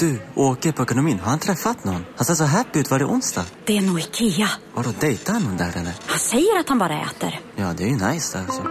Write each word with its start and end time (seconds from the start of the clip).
Du, 0.00 0.20
åker 0.34 0.72
på 0.72 0.82
ekonomin. 0.82 1.18
Har 1.20 1.30
han 1.30 1.38
träffat 1.38 1.84
någon? 1.84 2.04
Han 2.16 2.24
ser 2.24 2.34
så 2.34 2.44
happy 2.44 2.78
ut. 2.78 2.90
Var 2.90 2.98
det 2.98 3.04
onsdag? 3.04 3.44
Det 3.64 3.76
är 3.76 3.80
nog 3.80 4.00
Ikea. 4.00 4.48
Har 4.74 4.82
du 4.82 4.90
dejtar 5.00 5.32
han 5.32 5.42
någon 5.42 5.56
där 5.56 5.68
eller? 5.68 5.92
Han 6.06 6.18
säger 6.18 6.60
att 6.60 6.68
han 6.68 6.78
bara 6.78 7.00
äter. 7.00 7.40
Ja, 7.56 7.74
det 7.76 7.84
är 7.84 7.88
ju 7.88 7.94
nice 7.94 8.38
alltså. 8.38 8.62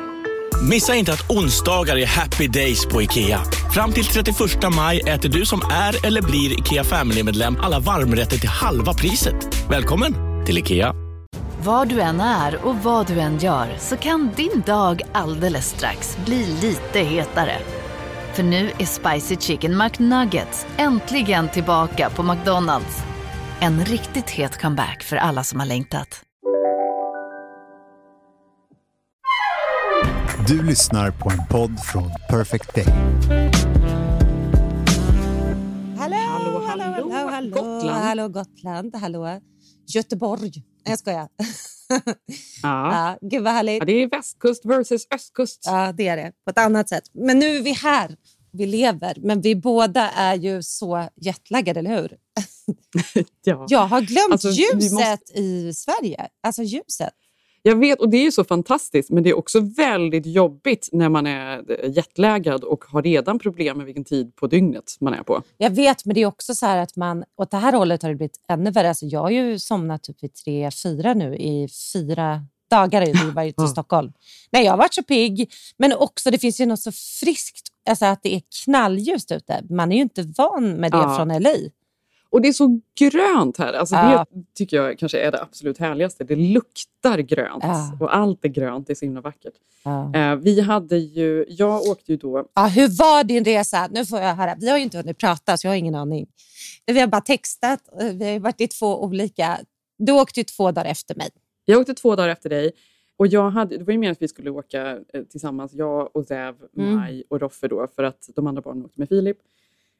Missa 0.69 0.95
inte 0.95 1.13
att 1.13 1.31
onsdagar 1.31 1.97
är 1.97 2.05
happy 2.05 2.47
days 2.47 2.85
på 2.85 3.01
IKEA. 3.01 3.39
Fram 3.73 3.91
till 3.91 4.05
31 4.05 4.37
maj 4.75 4.99
äter 4.99 5.29
du 5.29 5.45
som 5.45 5.61
är 5.71 6.05
eller 6.05 6.21
blir 6.21 6.59
IKEA 6.59 6.83
Family-medlem 6.83 7.57
alla 7.61 7.79
varmrätter 7.79 8.37
till 8.37 8.49
halva 8.49 8.93
priset. 8.93 9.69
Välkommen 9.69 10.13
till 10.45 10.57
IKEA. 10.57 10.93
Var 11.63 11.85
du 11.85 12.01
än 12.01 12.21
är 12.21 12.65
och 12.65 12.75
vad 12.75 13.07
du 13.07 13.19
än 13.19 13.37
gör 13.37 13.77
så 13.79 13.97
kan 13.97 14.31
din 14.35 14.63
dag 14.65 15.01
alldeles 15.11 15.69
strax 15.69 16.17
bli 16.25 16.45
lite 16.61 16.99
hetare. 16.99 17.57
För 18.35 18.43
nu 18.43 18.71
är 18.79 18.85
Spicy 18.85 19.35
Chicken 19.35 19.77
McNuggets 19.77 20.65
äntligen 20.77 21.49
tillbaka 21.49 22.09
på 22.09 22.23
McDonalds. 22.23 23.03
En 23.59 23.85
riktigt 23.85 24.29
het 24.29 24.61
comeback 24.61 25.03
för 25.03 25.15
alla 25.15 25.43
som 25.43 25.59
har 25.59 25.67
längtat. 25.67 26.21
Du 30.47 30.63
lyssnar 30.63 31.11
på 31.11 31.29
en 31.29 31.47
podd 31.49 31.79
från 31.79 32.11
Perfect 32.29 32.75
Day. 32.75 32.85
Hallå, 35.97 36.15
hallå, 36.15 36.65
hallå, 36.67 36.83
hallå, 37.11 37.29
hallå, 37.29 37.49
Gotland. 37.49 38.03
hallå 38.03 38.27
Gotland, 38.27 38.95
hallå 38.95 39.41
Göteborg. 39.87 40.51
Nej, 40.55 40.63
jag 40.83 40.99
skojar. 40.99 41.27
Ja. 41.89 41.99
ja, 43.21 43.27
gud 43.29 43.43
vad 43.43 43.53
härligt. 43.53 43.79
ja, 43.79 43.85
det 43.85 44.03
är 44.03 44.09
västkust 44.09 44.65
versus 44.65 45.07
östkust. 45.11 45.63
Ja, 45.65 45.91
det 45.97 46.07
är 46.07 46.17
det. 46.17 46.31
På 46.45 46.49
ett 46.51 46.57
annat 46.59 46.89
sätt. 46.89 47.03
Men 47.13 47.39
nu 47.39 47.57
är 47.57 47.61
vi 47.61 47.71
här. 47.71 48.15
Vi 48.51 48.65
lever, 48.65 49.13
men 49.17 49.41
vi 49.41 49.55
båda 49.55 50.09
är 50.09 50.35
ju 50.35 50.63
så 50.63 51.09
jetlaggade, 51.15 51.79
eller 51.79 52.01
hur? 52.01 52.17
Ja. 53.43 53.65
Jag 53.69 53.79
har 53.87 54.01
glömt 54.01 54.31
Alltså, 54.31 54.49
ljuset 54.49 54.91
måste- 54.91 55.39
i 55.39 55.73
Sverige. 55.73 56.27
Alltså 56.43 56.63
ljuset. 56.63 57.13
Jag 57.67 57.75
vet, 57.75 57.99
och 57.99 58.09
det 58.09 58.17
är 58.17 58.23
ju 58.23 58.31
så 58.31 58.43
fantastiskt, 58.43 59.09
men 59.09 59.23
det 59.23 59.29
är 59.29 59.37
också 59.37 59.59
väldigt 59.59 60.25
jobbigt 60.25 60.89
när 60.91 61.09
man 61.09 61.27
är 61.27 61.85
jetlaggad 61.85 62.63
och 62.63 62.85
har 62.85 63.01
redan 63.01 63.39
problem 63.39 63.77
med 63.77 63.85
vilken 63.85 64.03
tid 64.03 64.35
på 64.35 64.47
dygnet 64.47 64.97
man 64.99 65.13
är 65.13 65.23
på. 65.23 65.41
Jag 65.57 65.69
vet, 65.69 66.05
men 66.05 66.13
det 66.13 66.21
är 66.21 66.25
också 66.25 66.55
så 66.55 66.65
här 66.65 66.77
att 66.77 66.95
man... 66.95 67.23
Åt 67.37 67.51
det 67.51 67.57
här 67.57 67.73
hållet 67.73 68.01
har 68.01 68.09
det 68.09 68.15
blivit 68.15 68.39
ännu 68.49 68.71
värre. 68.71 68.89
Alltså 68.89 69.05
jag 69.05 69.19
har 69.19 69.29
ju 69.29 69.59
somnat 69.59 70.03
typ 70.03 70.23
vid 70.23 70.33
tre, 70.33 70.71
fyra 70.83 71.13
nu 71.13 71.35
i 71.35 71.67
fyra 71.93 72.45
dagar 72.69 73.01
i 73.01 73.11
vi 73.11 73.53
Ja. 73.57 73.67
Stockholm. 73.67 74.13
Nej, 74.51 74.65
jag 74.65 74.71
har 74.71 74.77
varit 74.77 74.93
så 74.93 75.03
pigg. 75.03 75.51
Men 75.77 75.93
också, 75.93 76.31
det 76.31 76.37
finns 76.37 76.61
ju 76.61 76.65
något 76.65 76.79
så 76.79 76.91
friskt, 76.91 77.67
alltså 77.89 78.05
att 78.05 78.23
det 78.23 78.35
är 78.35 78.41
knallljust 78.65 79.31
ute. 79.31 79.63
Man 79.69 79.91
är 79.91 79.95
ju 79.95 80.01
inte 80.01 80.33
van 80.37 80.69
med 80.73 80.91
det 80.91 80.97
Ja. 80.97 81.15
från 81.17 81.41
LA. 81.41 81.55
Och 82.35 82.41
det 82.41 82.47
är 82.47 82.53
så 82.53 82.79
grönt 82.99 83.57
här. 83.57 83.73
Alltså 83.73 83.95
Ja. 83.95 84.25
Det 84.29 84.43
tycker 84.53 84.77
jag 84.77 84.99
kanske 84.99 85.19
är 85.19 85.31
det 85.31 85.41
absolut 85.41 85.77
härligaste. 85.77 86.23
Det 86.23 86.35
luktar 86.35 87.17
grönt 87.19 87.63
Ja. 87.63 87.97
och 87.99 88.15
allt 88.15 88.45
är 88.45 88.49
grönt. 88.49 88.87
Det 88.87 88.93
är 88.93 88.95
så 88.95 89.05
himla 89.05 89.21
vackert. 89.21 89.53
Ja. 89.83 90.13
Eh, 90.15 90.35
vi 90.35 90.61
hade 90.61 90.97
ju, 90.97 91.45
jag 91.49 91.81
åkte 91.81 92.11
ju 92.11 92.17
då... 92.17 92.45
Ja, 92.55 92.65
hur 92.65 92.87
var 92.87 93.23
din 93.23 93.45
resa? 93.45 93.87
Nu 93.91 94.05
får 94.05 94.19
jag 94.19 94.35
höra. 94.35 94.55
Vi 94.59 94.69
har 94.69 94.77
ju 94.77 94.83
inte 94.83 94.97
hunnit 94.97 95.17
prata, 95.17 95.57
så 95.57 95.67
jag 95.67 95.71
har 95.71 95.77
ingen 95.77 95.95
aning. 95.95 96.27
Vi 96.85 96.99
har 96.99 97.07
bara 97.07 97.21
textat. 97.21 97.79
Vi 98.13 98.31
har 98.31 98.39
varit 98.39 98.61
i 98.61 98.67
två 98.67 99.03
olika... 99.03 99.59
Du 99.97 100.11
åkte 100.11 100.39
ju 100.39 100.43
två 100.43 100.71
dagar 100.71 100.91
efter 100.91 101.15
mig. 101.15 101.29
Jag 101.65 101.79
åkte 101.81 101.93
två 101.93 102.15
dagar 102.15 102.29
efter 102.29 102.49
dig. 102.49 102.71
Och 103.17 103.27
jag 103.27 103.49
hade, 103.49 103.77
det 103.77 103.83
var 103.83 103.91
ju 103.91 103.97
meningen 103.97 104.11
att 104.11 104.21
vi 104.21 104.27
skulle 104.27 104.49
åka 104.49 104.97
eh, 105.13 105.23
tillsammans, 105.31 105.73
jag 105.73 106.15
och 106.15 106.25
Zev, 106.25 106.55
Mm. 106.77 106.95
Maj 106.95 107.23
och 107.29 107.39
Roffe 107.41 107.67
då, 107.67 107.87
för 107.95 108.03
att 108.03 108.29
de 108.35 108.47
andra 108.47 108.61
barnen 108.61 108.85
åkte 108.85 108.99
med 108.99 109.09
Filip. 109.09 109.37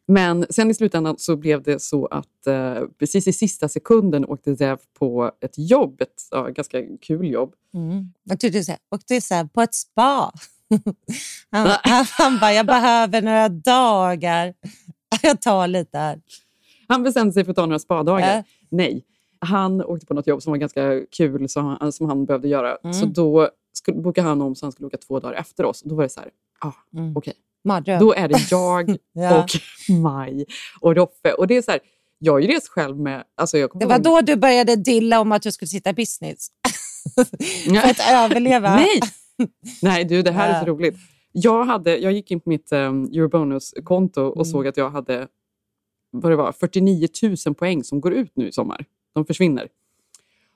Men 0.07 0.45
sen 0.49 0.71
i 0.71 0.73
slutändan 0.73 1.15
så 1.17 1.35
blev 1.35 1.63
det 1.63 1.81
så 1.81 2.05
att 2.05 2.47
eh, 2.47 2.81
precis 2.99 3.27
i 3.27 3.33
sista 3.33 3.69
sekunden 3.69 4.25
åkte 4.25 4.55
Zev 4.55 4.79
på 4.99 5.31
ett 5.41 5.53
jobb, 5.57 6.01
ett 6.01 6.21
ja, 6.31 6.47
ganska 6.47 6.81
kul 7.01 7.27
jobb. 7.31 7.53
Mm. 7.73 8.13
Jag 8.23 8.39
tyckte 8.39 8.63
så 8.63 8.71
här, 8.71 8.79
åkte 8.91 9.13
här, 9.13 9.45
på 9.45 9.61
ett 9.61 9.73
spa. 9.73 10.31
han, 11.51 11.67
han, 11.83 12.05
han 12.17 12.39
bara, 12.39 12.53
jag 12.53 12.65
behöver 12.65 13.21
några 13.21 13.49
dagar. 13.49 14.53
Jag 15.21 15.41
tar 15.41 15.67
lite 15.67 15.97
här. 15.97 16.21
Han 16.87 17.03
bestämde 17.03 17.33
sig 17.33 17.43
för 17.43 17.51
att 17.51 17.55
ta 17.55 17.65
några 17.65 17.79
spadagar. 17.79 18.37
Äh. 18.37 18.43
Nej, 18.69 19.05
han 19.39 19.83
åkte 19.83 20.05
på 20.05 20.13
något 20.13 20.27
jobb 20.27 20.41
som 20.41 20.51
var 20.51 20.57
ganska 20.57 21.01
kul 21.11 21.49
så 21.49 21.59
han, 21.59 21.91
som 21.91 22.07
han 22.07 22.25
behövde 22.25 22.47
göra. 22.47 22.77
Mm. 22.83 22.93
Så 22.93 23.05
då 23.05 23.49
skulle, 23.73 24.01
bokade 24.01 24.27
han 24.27 24.41
om 24.41 24.55
så 24.55 24.65
han 24.65 24.71
skulle 24.71 24.87
åka 24.87 24.97
två 24.97 25.19
dagar 25.19 25.33
efter 25.39 25.65
oss. 25.65 25.81
Och 25.81 25.89
då 25.89 25.95
var 25.95 26.03
det 26.03 26.09
så 26.09 26.19
här, 26.19 26.29
ah, 26.59 26.71
Mm. 26.93 27.17
okej. 27.17 27.33
Mardröm. 27.65 27.99
Då 27.99 28.13
är 28.13 28.27
det 28.27 28.51
jag 28.51 28.89
Ja. 29.13 29.43
och 29.43 29.49
Maj 30.01 30.45
och 30.81 30.95
Roffe. 30.95 31.33
Och 31.37 31.47
det 31.47 31.57
är 31.57 31.61
så 31.61 31.71
här, 31.71 31.79
jag 32.19 32.33
har 32.33 32.39
ju 32.39 32.47
rest 32.47 32.67
själv 32.67 32.97
med... 32.99 33.23
Alltså 33.37 33.57
jag 33.57 33.69
Det 33.79 33.85
var 33.85 33.95
ihåg- 33.95 34.03
då 34.03 34.21
du 34.21 34.35
började 34.35 34.75
dilla 34.75 35.19
om 35.19 35.31
att 35.31 35.41
du 35.41 35.51
skulle 35.51 35.69
sitta 35.69 35.89
i 35.89 35.93
business. 35.93 36.47
För 37.81 37.89
att 37.89 38.11
överleva. 38.11 38.75
Nej! 38.75 38.99
Nej, 39.81 40.05
du, 40.05 40.21
det 40.21 40.31
här 40.31 40.53
är 40.53 40.59
så 40.59 40.65
roligt. 40.65 40.95
Jag, 41.31 41.63
hade, 41.63 41.97
jag 41.97 42.11
gick 42.13 42.31
in 42.31 42.39
på 42.39 42.49
mitt 42.49 42.71
um, 42.71 43.03
Eurobonus-konto 43.05 44.21
och 44.21 44.35
Mm. 44.35 44.45
såg 44.45 44.67
att 44.67 44.77
jag 44.77 44.89
hade 44.89 45.27
vad 46.11 46.31
det 46.31 46.35
var, 46.35 46.51
49 46.51 47.07
000 47.45 47.55
poäng 47.55 47.83
som 47.83 48.01
går 48.01 48.13
ut 48.13 48.31
nu 48.35 48.47
i 48.47 48.51
sommar. 48.51 48.85
De 49.15 49.25
försvinner. 49.25 49.67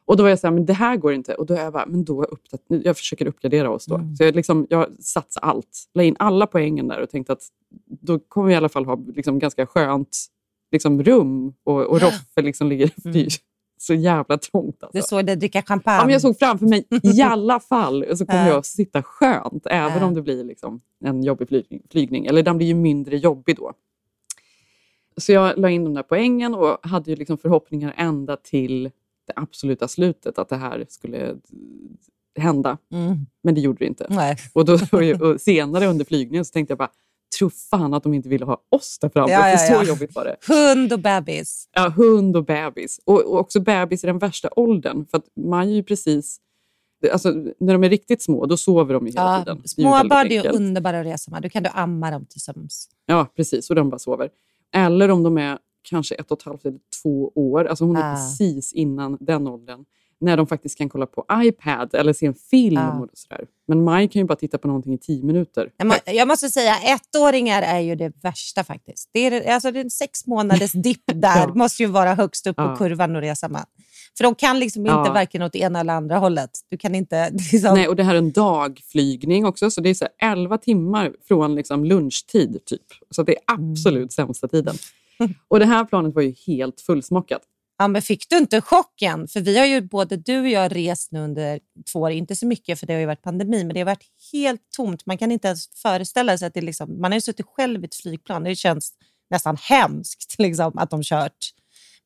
Och 0.09 0.17
då 0.17 0.23
var 0.23 0.29
jag 0.29 0.39
så 0.39 0.47
här, 0.47 0.53
men 0.53 0.65
det 0.65 0.73
här 0.73 0.97
går 0.97 1.13
inte. 1.13 1.33
Och 1.33 1.45
då 1.45 1.53
är 1.53 1.63
jag 1.63 1.73
bara, 1.73 1.85
men 1.85 2.03
då 2.03 2.23
uppdat- 2.23 2.61
jag 2.67 2.97
försöker 2.97 3.25
uppgradera 3.27 3.69
oss 3.69 3.85
då. 3.85 3.95
Mm. 3.95 4.15
Så 4.15 4.23
jag, 4.23 4.35
liksom, 4.35 4.67
jag 4.69 4.87
satsade 4.99 5.45
allt. 5.45 5.89
La 5.93 6.03
in 6.03 6.15
alla 6.19 6.47
poängen 6.47 6.87
där 6.87 7.01
och 7.01 7.09
tänkte 7.09 7.33
att 7.33 7.41
då 7.85 8.19
kommer 8.19 8.47
vi 8.47 8.53
i 8.53 8.57
alla 8.57 8.69
fall 8.69 8.85
ha 8.85 8.99
liksom, 9.15 9.39
ganska 9.39 9.65
skönt 9.65 10.17
liksom, 10.71 11.03
rum. 11.03 11.53
Och, 11.63 11.81
och 11.81 12.01
Roffe 12.01 12.41
liksom 12.41 12.67
ligger 12.69 12.91
det 12.95 13.19
ju 13.19 13.27
så 13.79 13.93
jävla 13.93 14.37
trångt. 14.37 14.83
Alltså. 14.83 14.97
Du 14.97 15.01
såg 15.01 15.25
dig 15.25 15.35
dricka 15.35 15.61
champagne. 15.61 15.97
Ja, 15.97 16.03
men 16.05 16.11
jag 16.13 16.21
såg 16.21 16.39
framför 16.39 16.65
mig 16.65 16.85
i 17.03 17.21
alla 17.23 17.59
fall 17.59 18.05
så 18.17 18.25
kommer 18.25 18.43
Ja. 18.43 18.47
jag 18.49 18.57
att 18.57 18.65
sitta 18.65 19.03
skönt, 19.03 19.65
även 19.65 20.03
om 20.03 20.13
det 20.13 20.21
blir 20.21 20.43
liksom 20.43 20.81
en 21.05 21.23
jobbig 21.23 21.47
flygning, 21.47 21.81
flygning. 21.91 22.25
Eller 22.25 22.43
den 22.43 22.57
blir 22.57 22.67
ju 22.67 22.75
mindre 22.75 23.17
jobbig 23.17 23.55
då. 23.55 23.73
Så 25.17 25.31
jag 25.31 25.57
la 25.57 25.69
in 25.69 25.83
de 25.83 25.93
där 25.93 26.03
poängen 26.03 26.55
och 26.55 26.77
hade 26.87 27.09
ju 27.11 27.15
liksom 27.15 27.37
förhoppningar 27.37 27.93
ända 27.97 28.37
till 28.37 28.91
det 29.29 29.41
absoluta 29.41 29.87
slutet 29.87 30.39
att 30.39 30.49
det 30.49 30.55
här 30.55 30.85
skulle 30.89 31.35
hända. 32.39 32.77
Mm. 32.91 33.25
Men 33.43 33.55
det 33.55 33.61
gjorde 33.61 33.79
det 33.79 33.85
inte. 33.85 34.07
Nej. 34.09 34.37
Och, 34.53 34.65
då, 34.65 34.73
och 34.73 35.41
senare 35.41 35.87
under 35.87 36.05
flygningen 36.05 36.45
så 36.45 36.51
tänkte 36.51 36.71
jag 36.71 36.77
bara, 36.77 36.91
tro 37.39 37.49
fan 37.49 37.93
att 37.93 38.03
de 38.03 38.13
inte 38.13 38.29
ville 38.29 38.45
ha 38.45 38.61
oss 38.69 38.99
där 39.01 39.09
framme, 39.09 39.31
Ja, 39.31 39.49
ja, 39.49 39.65
ja. 39.69 39.83
så 39.83 39.89
jobbigt 39.89 40.15
var 40.15 40.25
det. 40.25 40.35
Hund 40.47 40.93
och 40.93 40.99
bebis. 40.99 41.69
Ja, 41.73 41.89
hund 41.89 42.37
och 42.37 42.45
bebis. 42.45 42.99
Och, 43.05 43.21
och 43.25 43.39
också 43.39 43.59
bebis 43.59 44.03
i 44.03 44.07
den 44.07 44.17
värsta 44.19 44.49
åldern. 44.55 45.05
För 45.11 45.21
man 45.35 45.67
är 45.67 45.73
ju 45.73 45.83
precis... 45.83 46.39
Alltså, 47.11 47.31
när 47.59 47.73
de 47.73 47.83
är 47.83 47.89
riktigt 47.89 48.21
små, 48.21 48.45
då 48.45 48.57
sover 48.57 48.93
de 48.93 49.07
ju 49.07 49.11
hela 49.11 49.21
Ja, 49.23 49.39
tiden. 49.39 49.61
Det 50.29 50.37
är 50.37 50.55
underbara 50.55 50.99
att 50.99 51.05
resa 51.05 51.31
med. 51.31 51.41
Du 51.41 51.49
kan 51.49 51.63
du 51.63 51.69
amma 51.73 52.11
dem 52.11 52.25
tillsammans. 52.25 52.89
Ja, 53.05 53.27
precis. 53.35 53.69
Och 53.69 53.75
de 53.75 53.89
bara 53.89 53.99
sover. 53.99 54.29
Eller 54.75 55.11
om 55.11 55.23
de 55.23 55.37
är 55.37 55.57
kanske 55.89 56.15
ett 56.15 56.31
och 56.31 56.37
ett 56.39 56.45
halvt 56.45 56.65
eller 56.65 56.79
två 57.03 57.31
år. 57.35 57.65
Alltså 57.65 57.85
hon 57.85 57.95
är 57.97 58.11
Ah. 58.11 58.15
precis 58.15 58.73
innan 58.73 59.17
den 59.19 59.47
åldern. 59.47 59.85
När 60.21 60.37
de 60.37 60.47
faktiskt 60.47 60.77
kan 60.77 60.89
kolla 60.89 61.05
på 61.05 61.25
iPad 61.43 61.93
eller 61.95 62.13
se 62.13 62.25
en 62.25 62.33
film. 62.33 62.77
Ah. 62.77 62.99
Och 62.99 63.07
sådär. 63.13 63.45
Men 63.67 63.83
Maj 63.83 64.07
kan 64.07 64.19
ju 64.19 64.25
bara 64.25 64.35
titta 64.35 64.57
på 64.57 64.67
någonting 64.67 64.93
i 64.93 64.97
tio 64.97 65.23
minuter. 65.25 65.69
Jag, 65.77 65.87
må, 65.87 65.93
jag 66.05 66.27
måste 66.27 66.49
säga, 66.49 66.75
ettåringar 66.75 67.61
är 67.61 67.79
ju 67.79 67.95
det 67.95 68.13
värsta 68.23 68.63
faktiskt. 68.63 69.09
Det 69.13 69.19
är, 69.19 69.53
alltså, 69.53 69.71
det 69.71 69.79
är 69.79 69.83
en 69.83 69.89
sex 69.89 70.27
månaders 70.27 70.71
dipp 70.83 71.03
där. 71.05 71.37
Ja. 71.47 71.51
måste 71.55 71.83
ju 71.83 71.89
vara 71.89 72.13
högst 72.13 72.47
upp 72.47 72.55
på 72.55 72.61
Ja. 72.61 72.75
kurvan 72.75 73.15
att 73.15 73.23
resa 73.23 73.49
med. 73.49 73.65
För 74.17 74.23
de 74.23 74.35
kan 74.35 74.59
liksom 74.59 74.81
inte 74.81 74.91
Ja. 75.05 75.13
varken 75.13 75.41
åt 75.41 75.55
ena 75.55 75.79
eller 75.79 75.93
andra 75.93 76.17
hållet. 76.17 76.49
Du 76.69 76.77
kan 76.77 76.95
inte... 76.95 77.29
Liksom, 77.51 77.73
Nej, 77.73 77.87
och 77.87 77.95
det 77.95 78.03
här 78.03 78.13
är 78.13 78.17
en 78.17 78.31
dagflygning 78.31 79.45
också, 79.45 79.71
så 79.71 79.81
det 79.81 79.89
är 79.89 79.93
så 79.93 80.05
här 80.19 80.31
11 80.31 80.57
timmar 80.57 81.13
från 81.27 81.55
liksom 81.55 81.85
lunchtid. 81.85 82.59
typ. 82.65 82.81
Så 83.09 83.23
det 83.23 83.35
är 83.37 83.53
Mm. 83.53 83.71
absolut 83.71 84.11
sämsta 84.13 84.47
tiden. 84.47 84.75
Och 85.47 85.59
det 85.59 85.65
här 85.65 85.85
planet 85.85 86.15
var 86.15 86.21
ju 86.21 86.33
helt 86.47 86.81
fullsmockat. 86.81 87.41
Ja, 87.77 87.87
men 87.87 88.01
fick 88.01 88.29
du 88.29 88.37
inte 88.37 88.61
chocken? 88.61 89.27
För 89.27 89.41
vi 89.41 89.57
har 89.57 89.65
ju 89.65 89.81
både 89.81 90.17
du 90.17 90.39
och 90.39 90.47
jag 90.49 90.75
rest 90.75 91.11
nu 91.11 91.19
under 91.19 91.59
två 91.91 91.99
år, 91.99 92.11
inte 92.11 92.35
så 92.35 92.45
mycket 92.45 92.79
för 92.79 92.87
det 92.87 92.93
har 92.93 92.99
ju 92.99 93.05
varit 93.05 93.21
pandemi, 93.21 93.63
men 93.63 93.73
det 93.73 93.79
har 93.79 93.85
varit 93.85 94.05
helt 94.33 94.61
tomt. 94.77 95.05
Man 95.05 95.17
kan 95.17 95.31
inte 95.31 95.47
ens 95.47 95.81
föreställa 95.81 96.37
sig 96.37 96.47
att 96.47 96.53
det 96.53 96.61
liksom, 96.61 97.01
man 97.01 97.11
har 97.11 97.17
ju 97.17 97.21
suttit 97.21 97.45
själv 97.45 97.83
i 97.83 97.85
ett 97.85 97.95
flygplan. 97.95 98.43
Det 98.43 98.55
känns 98.55 98.93
nästan 99.29 99.57
hemskt 99.61 100.35
liksom, 100.39 100.77
att 100.77 100.89
de 100.89 101.03
kört. 101.03 101.53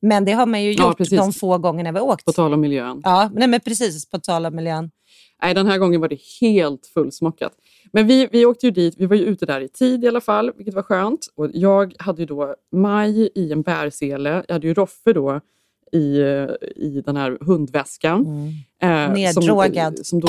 Men 0.04 0.24
det 0.24 0.32
har 0.32 0.46
man 0.46 0.62
ju 0.62 0.72
Ja, 0.72 0.86
gjort 0.88 0.98
precis. 0.98 1.18
de 1.18 1.32
få 1.32 1.58
gångerna 1.58 1.92
vi 1.92 1.98
har 1.98 2.06
åkt. 2.06 2.24
På 2.24 2.32
tal 2.32 2.54
om 2.54 2.60
miljön. 2.60 3.00
Ja, 3.04 3.30
nej, 3.34 3.48
men 3.48 3.60
precis. 3.60 4.10
På 4.10 4.18
tal 4.18 4.46
om 4.46 4.56
miljön. 4.56 4.90
Nej, 5.42 5.54
den 5.54 5.66
här 5.66 5.78
gången 5.78 6.00
var 6.00 6.08
det 6.08 6.18
helt 6.40 6.86
fullsmockat. 6.86 7.52
Men 7.92 8.06
vi, 8.06 8.28
vi 8.32 8.46
åkte 8.46 8.66
ju 8.66 8.70
dit, 8.70 8.94
vi 8.98 9.06
var 9.06 9.16
ju 9.16 9.22
ute 9.24 9.46
där 9.46 9.60
i 9.60 9.68
tid 9.68 10.04
i 10.04 10.08
alla 10.08 10.20
fall, 10.20 10.52
vilket 10.56 10.74
var 10.74 10.82
skönt. 10.82 11.26
Och 11.34 11.50
jag 11.52 11.94
hade 11.98 12.22
ju 12.22 12.26
då 12.26 12.54
Maj 12.72 13.30
i 13.34 13.52
en 13.52 13.62
bärsele, 13.62 14.44
jag 14.48 14.54
hade 14.54 14.66
ju 14.66 14.74
Roffe 14.74 15.12
då 15.12 15.40
i, 15.92 16.20
eh, 16.20 16.48
i 16.76 17.02
den 17.06 17.16
här 17.16 17.38
hundväskan. 17.40 18.26
Eh, 18.82 18.88
Neddrogad. 19.12 19.96
Som, 19.96 20.04
som 20.04 20.20
då, 20.20 20.28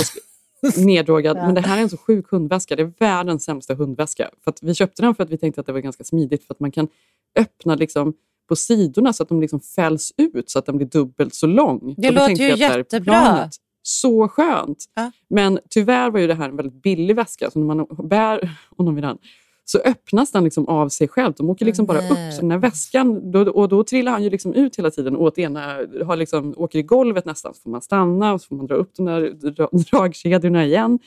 neddrogad. 0.85 1.37
Ja. 1.37 1.45
Men 1.45 1.55
det 1.55 1.61
här 1.61 1.77
är 1.77 1.81
en 1.81 1.89
så 1.89 1.97
sjuk 1.97 2.31
hundväska. 2.31 2.75
Det 2.75 2.81
är 2.83 2.93
världens 2.99 3.43
sämsta 3.43 3.73
hundväska. 3.73 4.29
För 4.43 4.53
vi 4.61 4.75
köpte 4.75 5.01
den 5.01 5.15
för 5.15 5.23
att 5.23 5.29
vi 5.29 5.37
tänkte 5.37 5.61
att 5.61 5.67
det 5.67 5.73
var 5.73 5.79
ganska 5.79 6.03
smidigt. 6.03 6.47
För 6.47 6.53
att 6.53 6.59
man 6.59 6.71
kan 6.71 6.87
öppnad 7.35 7.79
liksom 7.79 8.13
på 8.47 8.55
sidorna 8.55 9.13
så 9.13 9.23
att 9.23 9.29
de 9.29 9.41
liksom 9.41 9.59
fälls 9.59 10.13
ut 10.17 10.49
så 10.49 10.59
att 10.59 10.65
den 10.65 10.77
blir 10.77 10.87
dubbelt 10.87 11.33
så 11.33 11.47
lång. 11.47 11.95
Det 11.97 12.09
då 12.09 12.13
låter 12.13 12.49
ju 12.49 12.51
så 12.51 12.57
jättebra. 12.57 13.49
Så 13.81 14.27
skönt. 14.27 14.85
Ja. 14.95 15.11
Men 15.29 15.59
tyvärr 15.69 16.09
var 16.09 16.19
ju 16.19 16.27
det 16.27 16.33
här 16.33 16.49
en 16.49 16.55
väldigt 16.55 16.81
billig 16.81 17.15
väska. 17.15 17.51
Så 17.51 17.59
när 17.59 17.75
man 17.75 18.07
bär 18.09 18.49
honom 18.77 18.97
i 18.97 19.01
den 19.01 19.17
så 19.65 19.79
öppnas 19.79 20.31
den 20.31 20.43
liksom 20.43 20.67
av 20.67 20.89
sig 20.89 21.07
själv. 21.07 21.33
De 21.37 21.49
åker 21.49 21.65
liksom 21.65 21.85
bara 21.85 21.97
upp. 21.97 22.33
Så 22.33 22.41
den 22.41 22.51
här 22.51 22.57
väskan, 22.57 23.31
då, 23.31 23.51
och 23.51 23.69
då 23.69 23.83
trillar 23.83 24.11
han 24.11 24.23
ju 24.23 24.29
liksom 24.29 24.53
ut 24.53 24.75
hela 24.75 24.91
tiden. 24.91 25.15
Och 25.15 25.23
åt 25.23 25.37
ena, 25.37 25.61
har 26.05 26.15
liksom, 26.15 26.53
åker 26.57 26.79
i 26.79 26.83
golvet 26.83 27.25
nästan. 27.25 27.53
Så 27.53 27.61
får 27.61 27.69
man 27.69 27.81
stanna 27.81 28.33
och 28.33 28.41
så 28.41 28.47
får 28.47 28.55
man 28.55 28.67
dra 28.67 28.75
upp 28.75 28.91
de 28.95 29.05
där 29.05 29.51
dra, 29.51 29.69
dragkedjorna 29.91 30.65
igen. 30.65 30.99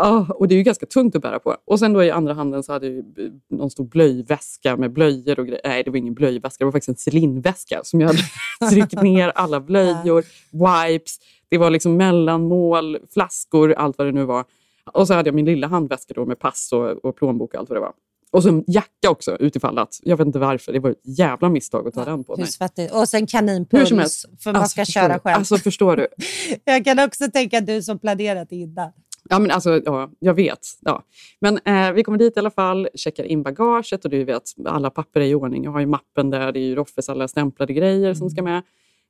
Ja, 0.00 0.26
och 0.34 0.48
det 0.48 0.54
är 0.54 0.56
ju 0.56 0.62
ganska 0.62 0.86
tungt 0.86 1.16
att 1.16 1.22
bära 1.22 1.38
på. 1.38 1.56
Och 1.64 1.78
sen 1.78 1.92
då 1.92 2.04
i 2.04 2.10
andra 2.10 2.34
handen 2.34 2.62
så 2.62 2.72
hade 2.72 2.86
jag 2.88 3.04
någon 3.50 3.70
stor 3.70 3.84
blöjväska 3.84 4.76
med 4.76 4.92
blöjor 4.92 5.40
och 5.40 5.46
grejer. 5.46 5.60
Nej, 5.64 5.82
det 5.84 5.90
var 5.90 5.98
ingen 5.98 6.14
blöjväska. 6.14 6.56
Det 6.58 6.64
var 6.64 6.72
faktiskt 6.72 6.88
en 6.88 6.96
Celine-väska 6.96 7.80
som 7.84 8.00
jag 8.00 8.08
hade 8.08 8.22
tryckt 8.70 9.02
ner 9.02 9.28
alla 9.34 9.60
blöjor, 9.60 10.24
wipes. 10.52 11.18
Det 11.48 11.58
var 11.58 11.70
liksom 11.70 11.96
mellanmål, 11.96 12.98
flaskor, 13.12 13.72
allt 13.72 13.98
vad 13.98 14.06
det 14.06 14.12
nu 14.12 14.24
var. 14.24 14.44
Och 14.92 15.06
så 15.06 15.14
hade 15.14 15.28
jag 15.28 15.34
min 15.34 15.44
lilla 15.44 15.66
handväska 15.66 16.14
då 16.14 16.26
med 16.26 16.38
pass 16.38 16.72
och, 16.72 17.04
och 17.04 17.16
plånbok 17.16 17.54
och 17.54 17.60
allt 17.60 17.68
vad 17.68 17.76
det 17.76 17.80
var. 17.80 17.92
Och 18.30 18.42
så 18.42 18.48
en 18.48 18.64
jacka 18.66 19.10
också 19.10 19.36
utifall 19.40 19.78
att, 19.78 20.00
jag 20.02 20.16
vet 20.16 20.26
inte 20.26 20.38
varför, 20.38 20.72
det 20.72 20.80
var 20.80 20.90
ett 20.90 21.18
jävla 21.18 21.48
misstag 21.48 21.88
att 21.88 21.94
ta 21.94 22.04
den 22.04 22.24
på 22.24 22.36
mig. 22.36 22.46
Svettigt. 22.46 22.92
Och 22.94 23.08
sen 23.08 23.26
kaninpuls, 23.26 23.88
för 23.88 24.52
man 24.52 24.62
Alltså, 24.62 24.70
ska 24.70 24.84
förstår 24.84 25.00
köra 25.00 25.14
du? 25.14 25.20
själv. 25.20 25.36
Alltså 25.36 25.56
förstår 25.56 25.96
du? 25.96 26.08
jag 26.64 26.84
kan 26.84 26.98
också 26.98 27.30
tänka 27.30 27.58
att 27.58 27.66
du 27.66 27.82
som 27.82 27.98
planerat 27.98 28.52
innan. 28.52 28.92
Ja, 29.28 29.38
men 29.38 29.50
alltså, 29.50 29.80
ja, 29.84 30.10
jag 30.18 30.34
vet. 30.34 30.66
Ja. 30.80 31.02
Men 31.40 31.58
eh, 31.64 31.92
vi 31.92 32.04
kommer 32.04 32.18
dit 32.18 32.36
i 32.36 32.38
alla 32.38 32.50
fall, 32.50 32.88
checkar 32.94 33.24
in 33.24 33.42
bagaget 33.42 34.04
och 34.04 34.10
du 34.10 34.24
vet, 34.24 34.42
alla 34.64 34.90
papper 34.90 35.20
är 35.20 35.24
i 35.24 35.34
ordning. 35.34 35.64
Jag 35.64 35.70
har 35.70 35.80
ju 35.80 35.86
mappen 35.86 36.30
där, 36.30 36.52
det 36.52 36.60
är 36.60 36.64
ju 36.64 36.74
Roffes 36.74 37.08
alla 37.08 37.28
stämplade 37.28 37.72
grejer 37.72 38.14
som 38.14 38.30
ska 38.30 38.42
med. 38.42 38.62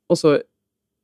Och 0.07 0.19
så 0.19 0.39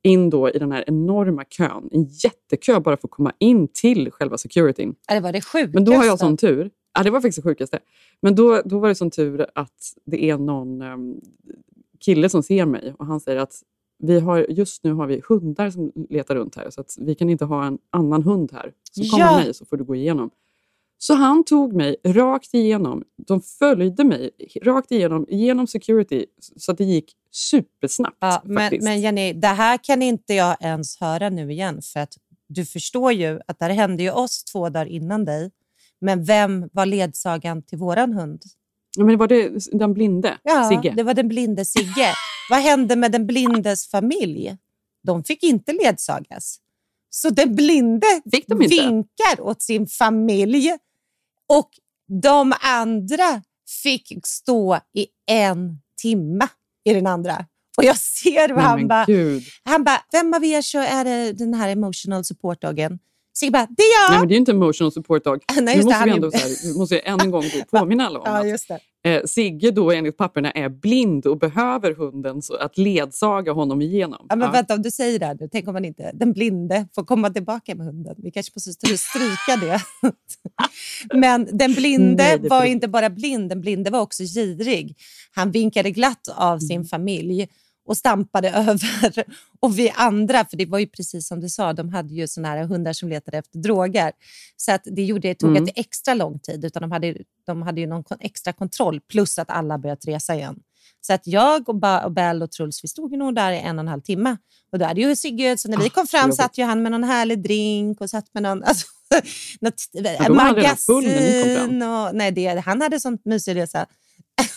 in 0.02 0.30
då 0.30 0.50
i 0.50 0.58
den 0.58 0.72
här 0.72 0.84
enorma 0.86 1.44
kön, 1.44 1.88
en 1.92 2.04
jättekö 2.04 2.80
bara 2.80 2.96
för 2.96 3.08
att 3.08 3.10
komma 3.10 3.32
in 3.38 3.68
till 3.68 4.10
själva 4.10 4.38
securityn. 4.38 4.94
Ja, 5.08 5.14
Det 5.14 5.20
var 5.20 5.32
det 5.32 5.40
sjukaste. 5.40 5.74
Men 5.74 5.84
då 5.84 5.92
har 5.92 6.04
jag 6.04 6.18
sån 6.18 6.36
tur. 6.36 6.70
Ja, 6.94 7.02
det 7.02 7.10
var 7.10 7.20
faktiskt 7.20 7.44
det 7.44 7.50
sjukaste. 7.50 7.78
Men 8.20 8.34
då, 8.34 8.62
då 8.64 8.78
var 8.78 8.88
det 8.88 8.94
sån 8.94 9.10
tur 9.10 9.46
att 9.54 9.94
det 10.04 10.30
är 10.30 10.38
någon 10.38 10.82
um, 10.82 11.20
kille 12.00 12.28
som 12.28 12.42
ser 12.42 12.66
mig 12.66 12.94
och 12.98 13.06
han 13.06 13.20
säger 13.20 13.40
att 13.40 13.62
vi 13.98 14.20
har, 14.20 14.46
just 14.48 14.84
nu 14.84 14.92
har 14.92 15.06
vi 15.06 15.22
hundar 15.28 15.70
som 15.70 15.92
letar 16.10 16.34
runt 16.34 16.56
här 16.56 16.70
så 16.70 16.80
att 16.80 16.94
vi 16.98 17.14
kan 17.14 17.30
inte 17.30 17.44
ha 17.44 17.66
en 17.66 17.78
annan 17.90 18.22
hund 18.22 18.52
här. 18.52 18.72
Så 18.92 19.10
kom 19.10 19.20
Ja. 19.20 19.36
med 19.36 19.44
mig 19.44 19.54
så 19.54 19.64
får 19.64 19.76
du 19.76 19.84
gå 19.84 19.94
igenom. 19.94 20.30
Så 20.98 21.14
han 21.14 21.44
tog 21.44 21.72
mig 21.72 21.96
rakt 22.04 22.54
igenom. 22.54 23.02
De 23.26 23.40
följde 23.40 24.04
mig 24.04 24.30
rakt 24.62 24.92
igenom, 24.92 25.26
genom 25.28 25.66
security 25.66 26.26
så 26.56 26.72
att 26.72 26.78
det 26.78 26.84
gick 26.84 27.12
supersnabbt. 27.32 28.16
Ja, 28.20 28.42
men, 28.44 28.72
men 28.82 29.00
Jenny, 29.00 29.32
det 29.32 29.46
här 29.46 29.78
kan 29.82 30.02
inte 30.02 30.34
jag 30.34 30.56
ens 30.60 31.00
höra 31.00 31.28
nu 31.28 31.52
igen. 31.52 31.82
För 31.82 32.00
att 32.00 32.14
du 32.48 32.64
förstår 32.64 33.12
ju 33.12 33.40
att 33.46 33.58
det 33.58 33.64
här 33.64 33.72
hände 33.72 34.02
ju 34.02 34.10
oss 34.10 34.44
två 34.44 34.68
dagar 34.68 34.86
innan 34.86 35.24
dig. 35.24 35.50
Men 36.00 36.24
vem 36.24 36.68
var 36.72 36.86
ledsagan 36.86 37.62
till 37.62 37.78
våran 37.78 38.12
hund? 38.12 38.42
Men 38.96 39.18
var 39.18 39.28
det 39.28 39.52
den 39.72 39.94
blinde, 39.94 40.38
Ja, 40.42 40.68
Sigge? 40.68 40.94
det 40.96 41.02
var 41.02 41.14
den 41.14 41.28
blinde 41.28 41.64
Sigge. 41.64 42.08
Vad 42.50 42.60
hände 42.60 42.96
med 42.96 43.12
den 43.12 43.26
blindes 43.26 43.90
familj? 43.90 44.56
De 45.06 45.24
fick 45.24 45.42
inte 45.42 45.72
ledsagas. 45.72 46.58
Så 47.10 47.30
den 47.30 47.54
blinde 47.54 48.06
Fick 48.30 48.48
de 48.48 48.62
inte? 48.62 48.74
vinkar 48.76 49.40
åt 49.40 49.62
sin 49.62 49.86
familj 49.86 50.72
och 51.48 51.70
de 52.22 52.52
andra 52.60 53.42
fick 53.82 54.12
stå 54.26 54.76
i 54.94 55.06
en 55.26 55.78
timme 56.02 56.48
i 56.84 56.94
den 56.94 57.06
andra. 57.06 57.46
Och 57.78 57.84
jag 57.84 57.96
ser 57.98 58.48
hur 58.48 58.54
Nej, 58.56 58.64
han 58.64 58.88
bara, 58.88 59.06
han 59.64 59.84
bara, 59.84 60.00
vem 60.12 60.34
av 60.34 60.44
er 60.44 60.62
så 60.62 60.78
är 60.78 61.04
det 61.04 61.32
den 61.32 61.54
här 61.54 61.68
emotional 61.68 62.24
support 62.24 62.60
doggen? 62.60 62.98
Sigge 63.38 63.50
bara, 63.52 63.66
det 63.76 63.82
är 63.82 64.08
Nej, 64.10 64.14
jag! 64.16 64.20
men 64.20 64.28
det 64.28 64.32
är 64.32 64.36
ju 64.36 64.40
inte 64.40 64.52
emotional 64.52 64.92
support 64.92 65.24
dog. 65.24 65.40
Nej, 65.56 65.64
nu 65.64 65.72
just 65.72 65.88
det, 65.88 65.94
måste 65.94 66.04
vi 66.04 66.10
är- 66.10 66.14
ändå 66.14 66.30
så 66.30 66.38
här, 66.38 66.78
måste 66.78 66.94
ju 66.94 67.00
än 67.04 67.20
en 67.20 67.30
gång 67.30 67.44
påminna 67.70 68.06
alla 68.06 68.18
om 68.18 68.24
Ja, 68.26 68.38
att 68.40 68.48
just 68.48 68.68
det. 69.02 69.14
eh, 69.16 69.22
Sigge 69.24 69.70
då 69.70 69.90
enligt 69.92 70.16
papperna 70.16 70.50
är 70.50 70.68
blind 70.68 71.26
och 71.26 71.38
behöver 71.38 71.94
hunden 71.94 72.42
så 72.42 72.54
att 72.56 72.78
ledsaga 72.78 73.52
honom 73.52 73.82
igenom. 73.82 74.26
Ja, 74.28 74.36
men 74.36 74.46
Ja. 74.46 74.52
vänta, 74.52 74.74
om 74.74 74.82
du 74.82 74.90
säger 74.90 75.18
det 75.18 75.26
här 75.26 75.36
nu, 75.40 75.48
tänk 75.52 75.68
om 75.68 75.72
man 75.74 75.84
inte, 75.84 76.10
den 76.14 76.32
blinde 76.32 76.88
får 76.94 77.04
komma 77.04 77.30
tillbaka 77.30 77.74
med 77.74 77.86
hunden. 77.86 78.14
Vi 78.18 78.30
kanske 78.30 78.52
måste 78.56 78.70
stry- 78.70 78.96
stryka 78.96 79.66
det. 79.66 79.80
men 81.14 81.48
den 81.58 81.74
blinde 81.74 82.22
Nej, 82.22 82.38
det 82.38 82.48
var 82.48 82.64
inte 82.64 82.88
bara 82.88 83.10
blind, 83.10 83.48
den 83.48 83.60
blinde 83.60 83.90
var 83.90 84.00
också 84.00 84.22
girig. 84.22 84.96
Han 85.34 85.50
vinkade 85.50 85.90
glatt 85.90 86.28
av 86.36 86.58
sin 86.58 86.76
Mm. 86.76 86.86
familj 86.86 87.48
och 87.86 87.96
stampade 87.96 88.50
över. 88.54 89.24
Och 89.60 89.78
vi 89.78 89.90
andra, 89.96 90.44
för 90.44 90.56
det 90.56 90.66
var 90.66 90.78
ju 90.78 90.86
precis 90.86 91.28
som 91.28 91.40
du 91.40 91.48
sa, 91.48 91.72
de 91.72 91.88
hade 91.88 92.14
ju 92.14 92.28
såna 92.28 92.48
här 92.48 92.64
hundar 92.64 92.92
som 92.92 93.08
letade 93.08 93.38
efter 93.38 93.58
droger. 93.58 94.12
Så 94.56 94.72
att 94.72 94.82
det 94.84 95.04
gjorde, 95.04 95.28
det 95.28 95.34
tog 95.34 95.50
Mm. 95.50 95.62
inte 95.62 95.80
extra 95.80 96.14
lång 96.14 96.38
tid, 96.38 96.64
utan 96.64 96.82
de 96.82 96.92
hade, 96.92 97.14
de 97.46 97.62
hade 97.62 97.80
ju 97.80 97.86
någon 97.86 98.04
extra 98.20 98.52
kontroll, 98.52 99.00
plus 99.00 99.38
att 99.38 99.50
alla 99.50 99.78
börjat 99.78 100.06
resa 100.06 100.34
igen. 100.34 100.58
Så 101.00 101.12
att 101.12 101.26
jag 101.26 101.68
och, 101.68 101.74
ba- 101.76 102.04
och 102.04 102.12
Bell 102.12 102.42
och 102.42 102.50
Truls, 102.52 102.84
vi 102.84 102.88
stod 102.88 103.12
ju 103.12 103.16
nog 103.18 103.34
där 103.34 103.52
i 103.52 103.58
en 103.58 103.78
och 103.78 103.82
en 103.82 103.88
halv 103.88 104.00
timme. 104.00 104.36
Och 104.72 104.78
då 104.78 104.84
hade 104.84 105.00
ju 105.00 105.16
Sigge, 105.16 105.58
så 105.58 105.68
när 105.68 105.78
vi 105.78 105.86
Ah, 105.86 105.90
kom 105.90 106.06
fram 106.06 106.32
satt 106.32 106.58
ju 106.58 106.64
han 106.64 106.82
med 106.82 106.92
någon 106.92 107.04
härlig 107.04 107.42
drink 107.42 108.00
och 108.00 108.10
satt 108.10 108.34
med 108.34 108.42
någon... 108.42 108.62
Alltså, 108.64 108.86
något, 109.60 109.80
fram. 110.18 110.36
magasin 110.36 111.82
och, 111.82 112.14
nej, 112.14 112.30
det, 112.32 112.46
han 112.64 112.80
hade 112.82 113.00
sånt 113.00 113.24
mysig 113.24 113.56
resa. 113.56 113.86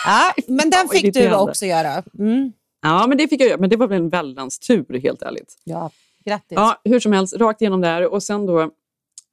ja, 0.06 0.34
men 0.46 0.70
den 0.70 0.88
fick 0.88 1.14
du 1.14 1.34
också 1.34 1.66
göra. 1.66 2.02
Mm. 2.18 2.52
Ja, 2.82 3.06
men 3.06 3.18
det 3.18 3.28
fick 3.28 3.40
jag 3.40 3.48
göra. 3.48 3.60
Men 3.60 3.70
det 3.70 3.76
var 3.76 3.86
väl 3.86 3.98
en 3.98 4.08
väldans 4.08 4.58
tur, 4.58 5.00
helt 5.02 5.22
ärligt. 5.22 5.58
Ja, 5.64 5.90
grattis. 6.24 6.56
Ja, 6.56 6.80
hur 6.84 7.00
som 7.00 7.12
helst, 7.12 7.36
rakt 7.36 7.62
igenom 7.62 7.80
där. 7.80 8.12
Och 8.12 8.22
sen 8.22 8.46
då, 8.46 8.70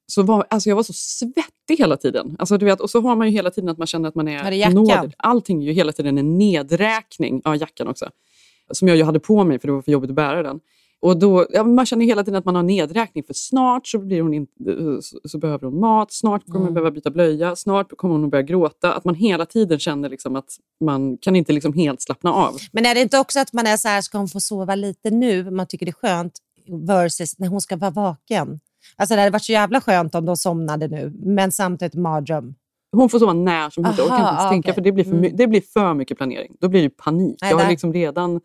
så 0.06 0.22
var, 0.22 0.46
alltså 0.50 0.68
jag 0.68 0.76
var 0.76 0.82
så 0.82 0.92
svettig 0.92 1.78
hela 1.78 1.96
tiden. 1.96 2.36
Alltså 2.38 2.58
du 2.58 2.66
vet, 2.66 2.80
och 2.80 2.90
så 2.90 3.00
har 3.00 3.16
man 3.16 3.26
ju 3.26 3.32
hela 3.32 3.50
tiden 3.50 3.70
att 3.70 3.78
man 3.78 3.86
känner 3.86 4.08
att 4.08 4.14
man 4.14 4.28
är 4.28 4.52
jackan? 4.52 4.74
nådig. 4.74 5.14
Allting 5.18 5.62
är 5.62 5.66
ju 5.66 5.72
hela 5.72 5.92
tiden 5.92 6.18
en 6.18 6.38
nedräkning. 6.38 7.42
Ja, 7.44 7.56
jackan 7.56 7.88
också. 7.88 8.10
Som 8.70 8.88
jag 8.88 8.96
ju 8.96 9.04
hade 9.04 9.20
på 9.20 9.44
mig 9.44 9.58
för 9.58 9.68
det 9.68 9.74
var 9.74 9.82
för 9.82 9.92
jobbigt 9.92 10.10
att 10.10 10.16
bära 10.16 10.42
den. 10.42 10.60
Och 11.04 11.18
då, 11.18 11.46
ja, 11.50 11.64
man 11.64 11.86
känner 11.86 12.04
hela 12.06 12.24
tiden 12.24 12.38
att 12.38 12.44
man 12.44 12.54
har 12.54 12.62
nedräkning 12.62 13.24
för 13.24 13.34
snart 13.34 13.86
så, 13.86 13.98
blir 13.98 14.20
hon 14.22 14.34
in, 14.34 14.46
så, 15.02 15.18
så 15.24 15.38
behöver 15.38 15.66
hon 15.66 15.80
mat, 15.80 16.12
snart 16.12 16.44
kommer 16.46 16.58
hon 16.58 16.62
Mm. 16.66 16.74
behöva 16.74 16.90
byta 16.90 17.10
blöja, 17.10 17.56
snart 17.56 17.96
kommer 17.96 18.14
hon 18.14 18.24
att 18.24 18.30
börja 18.30 18.42
gråta. 18.42 18.94
Att 18.94 19.04
man 19.04 19.14
hela 19.14 19.46
tiden 19.46 19.78
känner 19.78 20.08
liksom 20.08 20.36
att 20.36 20.48
man 20.84 21.16
kan 21.20 21.36
inte 21.36 21.52
liksom 21.52 21.72
helt 21.72 22.02
slappna 22.02 22.32
av. 22.32 22.52
Men 22.72 22.86
är 22.86 22.94
det 22.94 23.00
inte 23.00 23.18
också 23.18 23.40
att 23.40 23.52
man 23.52 23.66
är 23.66 23.76
så 23.76 23.88
här, 23.88 24.00
ska 24.00 24.18
hon 24.18 24.28
få 24.28 24.40
sova 24.40 24.74
lite 24.74 25.10
nu? 25.10 25.50
Man 25.50 25.66
tycker 25.66 25.86
det 25.86 25.90
är 25.90 26.08
skönt 26.08 26.32
versus 26.86 27.38
när 27.38 27.48
hon 27.48 27.60
ska 27.60 27.76
vara 27.76 27.90
vaken. 27.90 28.60
Alltså 28.96 29.14
det 29.14 29.20
hade 29.20 29.30
varit 29.30 29.44
så 29.44 29.52
jävla 29.52 29.80
skönt 29.80 30.14
om 30.14 30.24
de 30.24 30.36
somnade 30.36 30.88
nu, 30.88 31.12
men 31.24 31.52
samtidigt 31.52 31.94
mardröm. 31.94 32.54
Hon 32.96 33.08
får 33.08 33.18
sova 33.18 33.32
när 33.32 33.70
som 33.70 33.84
helst. 33.84 33.98
Jag 33.98 34.06
orkar 34.06 34.16
inte 34.18 34.28
ens 34.30 34.50
tänka 34.50 34.74
för 34.74 34.80
det 34.80 34.92
blir, 34.92 35.04
för, 35.04 35.12
Mm. 35.12 35.36
det 35.36 35.46
blir 35.46 35.60
för 35.60 35.94
mycket 35.94 36.16
planering. 36.18 36.52
Då 36.60 36.68
blir 36.68 36.82
det 36.82 36.90
panik. 36.90 37.38
Nej, 37.42 37.50
jag 37.50 37.58
har 37.58 37.70
liksom 37.70 37.92
redan 37.92 38.40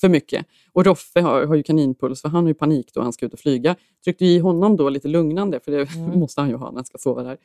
för 0.00 0.08
mycket. 0.08 0.46
Och 0.72 0.84
Roffe 0.84 1.20
har, 1.20 1.46
har 1.46 1.54
ju 1.54 1.62
kaninpuls 1.62 2.22
för 2.22 2.28
han 2.28 2.44
har 2.44 2.48
ju 2.48 2.54
panik 2.54 2.90
då 2.94 3.00
han 3.00 3.12
ska 3.12 3.26
ut 3.26 3.32
och 3.32 3.38
flyga. 3.38 3.76
Tryckte 4.04 4.24
i 4.24 4.38
honom 4.38 4.76
då 4.76 4.88
lite 4.88 5.08
lugnande 5.08 5.60
för 5.60 5.72
det 5.72 5.78
Mm. 5.94 6.18
måste 6.20 6.40
han 6.40 6.50
ju 6.50 6.56
ha 6.56 6.66
när 6.70 6.74
han 6.74 6.84
ska 6.84 6.98
sova 6.98 7.22
där 7.22 7.36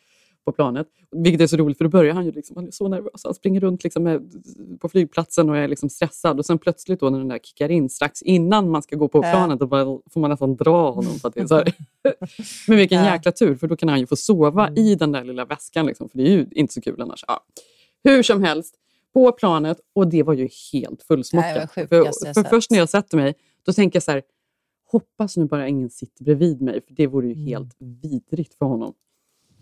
på 0.45 0.51
planet. 0.51 0.87
Vilket 1.11 1.41
är 1.41 1.47
så 1.47 1.57
roligt 1.57 1.77
för 1.77 1.85
då 1.85 1.89
börjar 1.89 2.13
han 2.13 2.25
ju 2.25 2.31
liksom, 2.31 2.55
han 2.55 2.67
är 2.67 2.71
så 2.71 2.87
nervös. 2.87 3.21
Han 3.23 3.33
springer 3.33 3.59
runt 3.59 3.83
liksom 3.83 4.03
med, 4.03 4.31
på 4.79 4.89
flygplatsen 4.89 5.49
och 5.49 5.57
är 5.57 5.67
liksom 5.67 5.89
stressad 5.89 6.39
och 6.39 6.45
sen 6.45 6.57
plötsligt 6.57 6.99
då 6.99 7.09
när 7.09 7.19
den 7.19 7.27
där 7.27 7.39
kickar 7.39 7.71
in 7.71 7.89
strax 7.89 8.21
innan 8.21 8.69
man 8.69 8.81
ska 8.81 8.95
gå 8.95 9.07
på 9.07 9.21
planet 9.21 9.59
då 9.59 9.67
får 10.13 10.19
man 10.19 10.29
nästan 10.29 10.55
dra 10.55 10.91
honom. 10.91 11.13
För 11.19 11.27
att 11.27 11.33
det 11.35 11.41
är 11.41 11.47
så 11.47 11.55
här. 11.55 11.73
Men 12.67 12.77
vilken 12.77 13.03
jäkla 13.03 13.31
tur 13.31 13.55
för 13.55 13.67
då 13.67 13.75
kan 13.75 13.89
han 13.89 13.99
ju 13.99 14.07
få 14.07 14.15
sova 14.15 14.67
Mm. 14.67 14.77
i 14.77 14.95
den 14.95 15.11
där 15.11 15.23
lilla 15.23 15.45
väskan 15.45 15.85
liksom, 15.85 16.09
för 16.09 16.17
det 16.17 16.23
är 16.23 16.31
ju 16.31 16.47
inte 16.51 16.73
så 16.73 16.81
kul 16.81 17.01
annars. 17.01 17.23
Ja. 17.27 17.43
Hur 18.03 18.23
som 18.23 18.43
helst, 18.43 18.75
på 19.13 19.31
planet 19.31 19.77
och 19.95 20.07
det 20.07 20.23
var 20.23 20.33
ju 20.33 20.49
helt 20.73 21.03
fullsmockat. 21.03 21.71
för, 21.73 22.33
för 22.33 22.43
först 22.49 22.71
när 22.71 22.77
jag 22.77 22.89
sätter 22.89 23.17
mig, 23.17 23.33
då 23.65 23.73
tänker 23.73 23.95
jag 23.97 24.03
så 24.03 24.11
här, 24.11 24.21
hoppas 24.91 25.37
nu 25.37 25.45
bara 25.45 25.67
ingen 25.67 25.89
sitter 25.89 26.23
bredvid 26.23 26.61
mig, 26.61 26.81
för 26.87 26.93
det 26.93 27.07
vore 27.07 27.27
ju 27.27 27.33
Mm. 27.33 27.45
helt 27.47 27.75
vidrigt 27.79 28.57
för 28.57 28.65
honom. 28.65 28.93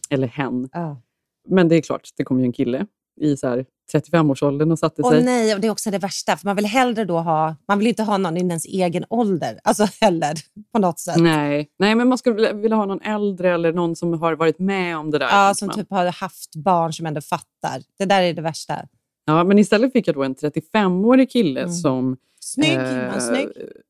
Eller 0.09 0.27
hen. 0.27 0.69
Ja. 0.71 1.01
Men 1.49 1.67
det 1.69 1.75
är 1.75 1.81
klart, 1.81 2.09
det 2.17 2.23
kom 2.23 2.39
ju 2.39 2.45
en 2.45 2.53
kille 2.53 2.85
i 3.21 3.37
så 3.37 3.47
här 3.47 3.65
35-årsåldern 3.93 4.71
och 4.71 4.79
satte 4.79 5.03
sig. 5.03 5.23
nej, 5.23 5.55
och 5.55 5.61
det 5.61 5.67
är 5.67 5.71
också 5.71 5.91
det 5.91 5.97
värsta, 5.97 6.37
för 6.37 6.45
man 6.47 6.55
vill 6.55 6.65
hellre 6.65 7.05
då 7.05 7.17
ha, 7.19 7.55
man 7.67 7.79
vill 7.79 7.87
inte 7.87 8.03
ha 8.03 8.17
någon 8.17 8.37
i 8.37 8.39
ens 8.39 8.65
egen 8.65 9.05
ålder, 9.09 9.59
alltså 9.63 9.85
heller 10.01 10.33
på 10.73 10.79
något 10.79 10.99
sätt. 10.99 11.17
Nej, 11.17 11.69
nej, 11.79 11.95
men 11.95 12.07
man 12.07 12.17
skulle 12.17 12.53
vilja- 12.53 12.75
ha 12.75 12.85
någon 12.85 13.01
äldre 13.01 13.53
eller 13.53 13.73
någon 13.73 13.95
som 13.95 14.13
har 14.21 14.35
varit 14.35 14.59
med 14.59 14.97
om 14.97 15.11
det 15.11 15.17
där. 15.19 15.25
Ja, 15.25 15.31
tänker 15.47 15.53
som 15.59 15.67
man. 15.67 15.75
typ 15.75 15.89
har 15.89 16.05
haft 16.05 16.55
barn 16.55 16.93
som 16.93 17.05
ändå 17.05 17.21
fattar. 17.21 17.81
Det 17.97 18.05
där 18.05 18.21
är 18.23 18.33
det 18.33 18.41
värsta. 18.41 18.87
Ja, 19.25 19.43
men 19.43 19.59
istället 19.59 19.93
fick 19.93 20.07
jag 20.07 20.15
då 20.15 20.23
en 20.23 20.35
35-årig 20.35 21.31
kille 21.31 21.59
Mm. 21.61 21.73
som... 21.73 22.17
Snygg, 22.43 22.77
eh, 22.77 23.19
snygg? 23.19 23.47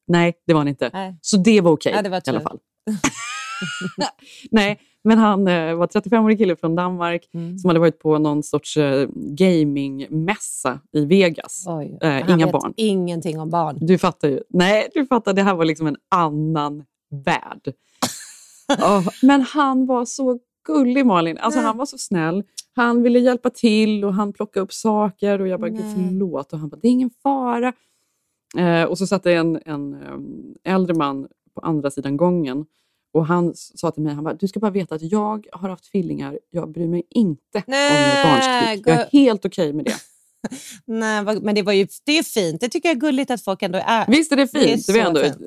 Nej, 0.08 0.34
det 0.48 0.54
var 0.54 0.60
han 0.60 0.68
inte. 0.68 0.90
Nej. 0.94 1.16
Så 1.22 1.38
det 1.38 1.62
var 1.62 1.72
okej 1.72 1.94
Ja, 1.96 2.02
det 2.02 2.10
var 2.10 2.18
i 2.18 2.30
alla 2.30 2.40
tur. 2.40 2.44
fall. 2.48 2.60
Nej, 4.52 4.80
men 5.04 5.18
han 5.18 5.48
eh, 5.48 5.76
var 5.76 5.88
35-årig 5.88 6.38
kille 6.38 6.56
från 6.56 6.76
Danmark 6.76 7.30
Mm. 7.34 7.58
som 7.58 7.68
hade 7.68 7.80
varit 7.80 8.00
på 8.00 8.18
någon 8.18 8.44
sorts 8.44 8.78
eh, 8.78 9.08
gamingmässa 9.16 10.80
i 10.92 11.06
Vegas. 11.06 11.64
Oj, 11.68 11.98
Eh, 12.02 12.10
han 12.12 12.30
inga 12.30 12.46
vet 12.46 12.54
barn. 12.54 12.74
ingenting 12.78 13.40
om 13.40 13.50
barn. 13.50 13.78
Du 13.82 13.98
fattar 13.98 14.28
ju. 14.28 14.42
Nej, 14.50 14.90
du 14.94 15.06
fattar. 15.06 15.34
Det 15.34 15.44
här 15.44 15.56
var 15.56 15.66
liksom 15.66 15.88
en 15.88 15.98
annan 16.10 16.84
värld. 17.26 17.74
Åh, 18.82 19.08
men 19.22 19.42
han 19.42 19.86
var 19.86 20.06
så 20.06 20.40
gullig, 20.64 21.06
Malin. 21.06 21.38
Alltså, 21.38 21.60
Nej. 21.60 21.68
han 21.68 21.78
var 21.78 21.86
så 21.86 21.98
snäll. 21.98 22.44
Han 22.76 23.04
ville 23.04 23.20
hjälpa 23.20 23.50
till 23.50 24.06
och 24.06 24.14
han 24.14 24.34
plockade 24.34 24.64
upp 24.64 24.74
saker 24.74 25.42
och 25.42 25.48
jag 25.48 25.60
bara, 25.60 25.70
gud 25.70 25.86
förlåt. 25.96 26.54
Och 26.54 26.60
han 26.60 26.70
bara, 26.70 26.80
det 26.82 26.88
är 26.88 26.92
ingen 26.92 27.12
fara. 27.24 27.74
Eh, 28.58 28.84
och 28.84 28.98
så 28.98 29.08
satt 29.08 29.24
det 29.24 29.34
en, 29.34 29.60
en 29.66 29.94
em, 29.94 30.56
äldre 30.64 30.94
man 30.96 31.28
på 31.56 31.62
andra 31.62 31.92
sidan 31.92 32.18
gången 32.18 32.66
och 33.14 33.26
han 33.26 33.54
sa 33.56 33.92
till 33.92 34.04
mig, 34.04 34.14
han 34.14 34.24
bara, 34.24 34.34
du 34.34 34.48
ska 34.48 34.60
bara 34.60 34.72
veta 34.72 34.96
att 34.96 35.12
jag 35.12 35.48
har 35.52 35.70
haft 35.70 35.92
tvillingar, 35.92 36.40
jag 36.50 36.72
bryr 36.72 36.88
mig 36.88 37.04
inte 37.10 37.64
Nej, 37.68 38.26
om 38.26 38.32
barnskrik. 38.32 38.88
Jag 38.88 39.00
är 39.02 39.10
helt 39.12 39.46
okej 39.46 39.74
med 39.74 39.86
det. 39.86 39.96
Nej, 40.86 41.24
men 41.42 41.56
det, 41.56 41.62
var 41.62 41.74
ju, 41.74 41.88
det 42.04 42.18
är 42.18 42.24
fint. 42.24 42.62
Det 42.62 42.70
tycker 42.70 42.90
jag 42.90 42.96
är 42.96 43.00
gulligt 43.00 43.32
att 43.32 43.44
folk 43.44 43.62
ändå 43.62 43.82
är. 43.86 44.06
Visst 44.08 44.32
är 44.32 44.36
det 44.36 44.50
Det 44.54 44.60
är 44.60 44.66
fint? 44.68 44.88
Det, 44.88 44.94
så 44.94 45.00
ändå 45.00 45.20
fint. 45.24 45.38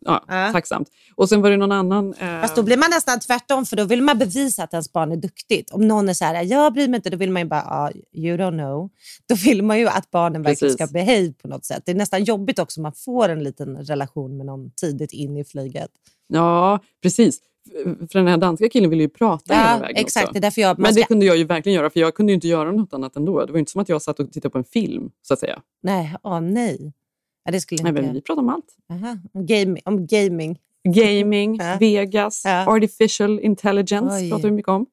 ja, 0.00 0.24
Ja. 0.28 0.52
tacksamt. 0.52 0.88
Och 1.14 1.28
sen 1.28 1.40
var 1.42 1.50
det 1.50 1.56
någon 1.56 1.72
annan... 1.72 2.14
Eh, 2.14 2.40
Fast 2.40 2.56
då 2.56 2.62
blir 2.62 2.76
man 2.76 2.90
nästan 2.90 3.20
tvärtom, 3.20 3.66
för 3.66 3.76
då 3.76 3.84
vill 3.84 4.02
man 4.02 4.18
bevisa 4.18 4.62
att 4.62 4.72
ens 4.72 4.92
barn 4.92 5.12
är 5.12 5.16
duktigt. 5.16 5.70
Om 5.70 5.88
någon 5.88 6.08
är 6.08 6.14
så 6.14 6.24
här, 6.24 6.42
jag 6.44 6.72
bryr 6.72 6.88
mig 6.88 6.96
inte, 6.98 7.10
då 7.10 7.16
vill 7.16 7.30
man 7.30 7.42
ju 7.42 7.48
bara, 7.48 7.62
ah, 7.62 7.90
you 8.12 8.36
don't 8.36 8.58
know. 8.58 8.90
Då 9.28 9.34
vill 9.34 9.62
man 9.62 9.78
ju 9.78 9.88
att 9.88 10.10
barnen 10.10 10.42
verkligen 10.42 10.74
Precis. 10.74 10.86
ska 10.88 10.92
behave 10.92 11.32
på 11.32 11.48
något 11.48 11.64
sätt. 11.64 11.82
Det 11.86 11.92
är 11.92 11.96
nästan 11.96 12.24
jobbigt 12.24 12.58
också 12.58 12.80
om 12.80 12.82
man 12.82 12.92
får 12.92 13.28
en 13.28 13.44
liten 13.44 13.76
relation 13.76 14.36
med 14.36 14.46
någon 14.46 14.70
tidigt 14.70 15.12
in 15.12 15.36
i 15.36 15.44
flyget. 15.44 15.90
Ja, 16.26 16.78
precis. 17.02 17.38
För 18.12 18.18
den 18.18 18.26
här 18.28 18.36
danska 18.36 18.68
killen 18.68 18.90
ville 18.90 19.02
ju 19.02 19.08
prata 19.08 19.54
hela 19.54 19.70
Ja, 19.74 19.78
vägen 19.80 19.96
exakt. 19.96 20.24
också. 20.24 20.32
Det 20.32 20.38
är 20.38 20.40
därför 20.40 20.60
jag... 20.60 20.78
Men 20.78 20.94
det 20.94 21.00
ska, 21.00 21.06
kunde 21.06 21.26
jag 21.26 21.36
ju 21.36 21.44
verkligen 21.44 21.76
göra, 21.76 21.90
för 21.90 22.00
jag 22.00 22.14
kunde 22.14 22.32
ju 22.32 22.34
inte 22.34 22.48
göra 22.48 22.72
något 22.72 22.94
annat 22.94 23.16
ändå. 23.16 23.40
Det 23.46 23.52
var 23.52 23.56
ju 23.56 23.60
inte 23.60 23.72
som 23.72 23.80
att 23.80 23.88
jag 23.88 24.02
satt 24.02 24.20
och 24.20 24.32
tittade 24.32 24.52
på 24.52 24.58
en 24.58 24.64
film, 24.64 25.10
så 25.22 25.34
att 25.34 25.40
säga. 25.40 25.62
nej, 25.82 26.14
åh, 26.22 26.40
nej. 26.40 26.92
Ja, 27.44 27.52
det 27.52 27.60
skulle 27.60 27.82
Nej, 27.82 27.90
inte... 27.90 28.02
men 28.02 28.12
vi 28.14 28.20
pratade 28.20 28.40
om 28.46 28.48
allt. 28.54 28.76
Aha, 28.92 29.16
om, 29.32 29.46
game, 29.46 29.80
om 29.84 30.06
gaming. 30.06 30.58
Gaming, 30.88 31.56
Ja. 31.56 31.76
Vegas, 31.80 32.42
artificial 32.66 33.40
intelligence 33.40 34.16
Oj. 34.16 34.30
pratar 34.30 34.48
vi 34.48 34.50
mycket 34.54 34.68
om. 34.68 34.86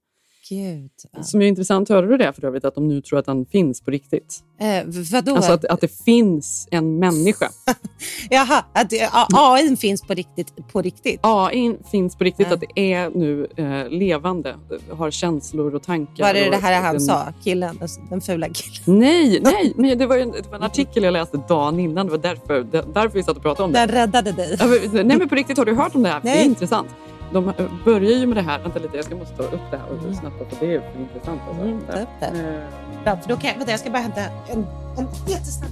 Gud. 0.50 0.92
Som 1.26 1.42
är 1.42 1.46
intressant, 1.46 1.90
hörde 1.90 2.08
du 2.08 2.18
det 2.18 2.34
för 2.34 2.46
övrigt, 2.46 2.66
att 2.66 2.76
de 2.76 2.88
nu 2.88 3.02
tror 3.02 3.20
att 3.20 3.26
den 3.26 3.46
finns 3.46 3.82
på 3.82 3.92
riktigt? 3.92 4.40
Eh, 4.60 4.84
vadå? 5.12 5.36
Alltså 5.36 5.52
att, 5.52 5.66
att 5.66 5.82
det 5.82 6.04
finns 6.06 6.68
en 6.72 7.00
människa. 7.00 7.50
Jaha, 8.30 8.66
att 8.74 8.94
AI 9.34 9.76
finns 9.78 10.02
på 10.02 10.14
riktigt. 10.14 10.54
På 10.72 10.82
riktigt. 10.82 11.20
AI 11.24 11.76
finns 11.92 12.16
på 12.16 12.24
riktigt, 12.24 12.48
Ja. 12.50 12.54
att 12.54 12.64
det 12.76 12.94
är 12.94 13.10
nu 13.10 13.48
eh, 13.56 13.90
levande, 13.90 14.56
har 14.92 15.12
känslor 15.12 15.76
och 15.76 15.84
tankar. 15.84 16.24
Var 16.24 16.34
det 16.34 16.46
och 16.46 16.52
det 16.52 16.58
här 16.58 16.82
han 16.82 16.92
den- 16.94 17.02
sa? 17.02 17.34
Killen, 17.44 17.80
den 18.10 18.22
fula 18.22 18.48
killen. 18.50 19.00
Nej, 19.00 19.40
nej, 19.44 19.74
men 19.76 19.98
det 19.98 20.06
var, 20.06 20.18
en, 20.18 20.32
det 20.32 20.48
var 20.50 20.56
en 20.58 20.64
artikel 20.64 21.04
jag 21.04 21.12
läste 21.14 21.38
dagen 21.48 21.80
innan. 21.80 22.06
Det 22.06 22.12
var 22.12 22.20
därför, 22.20 22.64
därför 22.94 23.10
vi 23.18 23.24
satt 23.24 23.38
och 23.38 23.44
pratade 23.44 23.64
om 23.66 23.72
det. 23.72 23.80
Den 23.80 23.88
räddade 23.90 24.32
dig. 24.32 24.58
Nej 24.92 25.18
men 25.18 25.30
på 25.30 25.36
riktigt, 25.36 25.58
har 25.58 25.66
du 25.66 25.74
hört 25.74 25.96
om 25.96 26.04
det 26.04 26.10
här? 26.10 26.22
Det 26.24 26.30
är 26.30 26.36
Nej. 26.36 26.46
intressant. 26.46 26.88
De 27.34 27.54
börjar 27.86 28.12
ju 28.12 28.28
med 28.28 28.38
det 28.38 28.42
här, 28.42 28.60
vänta 28.60 28.80
lite 28.80 28.98
jag 28.98 29.06
ska 29.06 29.16
måste 29.16 29.36
ta 29.36 29.44
upp 29.44 29.72
det 29.72 29.78
här 29.78 29.86
och 30.10 30.16
snabbt 30.16 30.38
för 30.38 30.66
det 30.66 30.76
är 30.76 30.80
för 30.80 31.00
intressant. 31.00 31.42
Alltså. 31.48 31.64
Mm, 31.64 31.82
ta 31.82 32.00
upp 32.00 32.10
det. 32.20 32.26
Eh, 32.26 33.04
Bra, 33.04 33.18
för 33.18 33.30
då 33.30 33.38
kan 33.38 33.50
jag, 33.50 33.58
vänta, 33.58 33.72
jag 33.72 33.80
ska 33.80 33.90
bara 33.90 34.00
hämta 34.00 34.22
en, 34.22 34.66
en 34.98 35.08
jättesnabb 35.28 35.72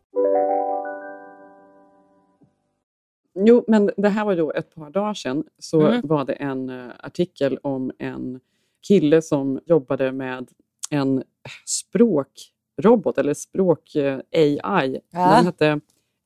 Jo, 3.35 3.63
men 3.67 3.91
det 3.97 4.09
här 4.09 4.25
var 4.25 4.35
då 4.35 4.51
ett 4.51 4.75
par 4.75 4.89
dagar 4.89 5.13
sedan. 5.13 5.43
Så 5.59 5.81
Mm. 5.81 6.01
var 6.03 6.25
det 6.25 6.33
en 6.33 6.69
eh, 6.69 6.85
artikel 6.99 7.57
om 7.63 7.91
en 7.97 8.39
kille 8.87 9.21
som 9.21 9.59
jobbade 9.65 10.11
med 10.11 10.47
en 10.89 11.23
språkrobot, 11.65 13.17
eller 13.17 13.33
språk-AI. 13.33 14.99
Ja. 15.11 15.35
Den 15.35 15.45
hette 15.45 15.79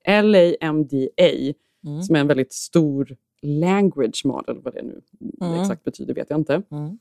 LAMDA, 0.07 1.53
Mm. 1.85 2.01
som 2.01 2.15
är 2.15 2.19
en 2.19 2.27
väldigt 2.27 2.53
stor 2.53 3.15
language 3.41 4.21
model. 4.25 4.59
Vad 4.61 4.73
det 4.73 4.81
nu 4.81 5.01
Mm. 5.41 5.61
exakt 5.61 5.83
betyder 5.83 6.13
vet 6.13 6.29
jag 6.29 6.39
inte. 6.39 6.61
Mm. 6.71 6.99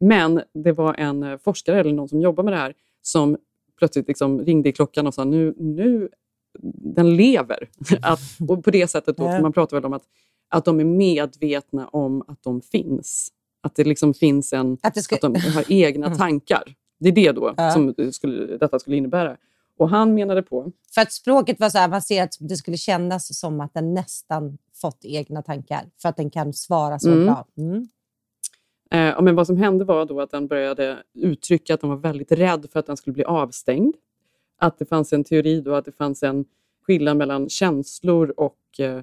Men 0.00 0.40
det 0.52 0.72
var 0.72 0.94
en 0.94 1.22
eh, 1.22 1.38
forskare 1.38 1.80
eller 1.80 1.92
någon 1.92 2.08
som 2.08 2.20
jobbar 2.20 2.44
med 2.44 2.52
det 2.52 2.56
här 2.56 2.74
som 3.02 3.36
plötsligt 3.78 4.08
liksom 4.08 4.40
ringde 4.44 4.68
i 4.68 4.72
klockan 4.72 5.06
och 5.06 5.14
sa 5.14 5.24
nu, 5.24 5.54
nu 5.58 6.08
den 6.94 7.16
lever. 7.16 7.68
att, 8.02 8.20
och 8.48 8.64
på 8.64 8.70
det 8.70 8.88
sättet, 8.88 9.16
då, 9.16 9.24
man 9.40 9.52
pratar 9.52 9.76
väl 9.76 9.84
om 9.84 9.92
att, 9.92 10.04
att 10.48 10.64
de 10.64 10.80
är 10.80 10.84
medvetna 10.84 11.88
om 11.88 12.22
att 12.28 12.42
de 12.42 12.60
finns. 12.62 13.28
Att 13.60 13.74
det 13.74 13.84
liksom 13.84 14.14
finns 14.14 14.52
en, 14.52 14.78
Att 14.82 15.02
ska, 15.04 15.14
att 15.14 15.20
de 15.20 15.34
har 15.36 15.64
egna 15.72 16.14
tankar. 16.16 16.62
Det 17.00 17.08
är 17.08 17.12
det 17.12 17.32
då 17.32 17.54
Ja. 17.56 17.70
som 17.70 17.94
skulle, 18.12 18.56
detta 18.56 18.78
skulle 18.78 18.96
innebära. 18.96 19.36
Och 19.78 19.88
han 19.90 20.14
menade 20.14 20.42
på, 20.42 20.72
för 20.94 21.00
att 21.00 21.12
språket 21.12 21.60
var 21.60 21.68
så 21.70 21.84
avancerat 21.84 22.28
att 22.40 22.48
det 22.48 22.56
skulle 22.56 22.76
kännas 22.76 23.38
som 23.38 23.60
att 23.60 23.74
den 23.74 23.94
nästan 23.94 24.58
fått 24.74 24.98
egna 25.04 25.42
tankar. 25.42 25.84
För 26.02 26.08
att 26.08 26.16
den 26.16 26.30
kan 26.30 26.52
svara 26.52 26.98
så 26.98 27.08
Mm. 27.12 27.24
bra. 27.26 27.46
Mm. 27.58 27.88
eh, 28.90 29.22
men 29.22 29.36
vad 29.36 29.46
som 29.46 29.56
hände 29.56 29.84
var 29.84 30.04
då 30.04 30.20
att 30.20 30.30
den 30.30 30.46
började 30.46 30.98
uttrycka 31.14 31.74
att 31.74 31.80
den 31.80 31.90
var 31.90 31.96
väldigt 31.96 32.32
rädd 32.32 32.66
för 32.72 32.80
att 32.80 32.86
den 32.86 32.96
skulle 32.96 33.14
bli 33.14 33.24
avstängd. 33.24 33.94
Att 34.58 34.78
det 34.78 34.84
fanns 34.84 35.12
en 35.12 35.24
teori 35.24 35.60
då 35.60 35.74
att 35.74 35.84
det 35.84 35.92
fanns 35.92 36.22
en 36.22 36.44
skillnad 36.86 37.16
mellan 37.16 37.48
känslor 37.48 38.34
och 38.36 38.58
eh, 38.78 39.00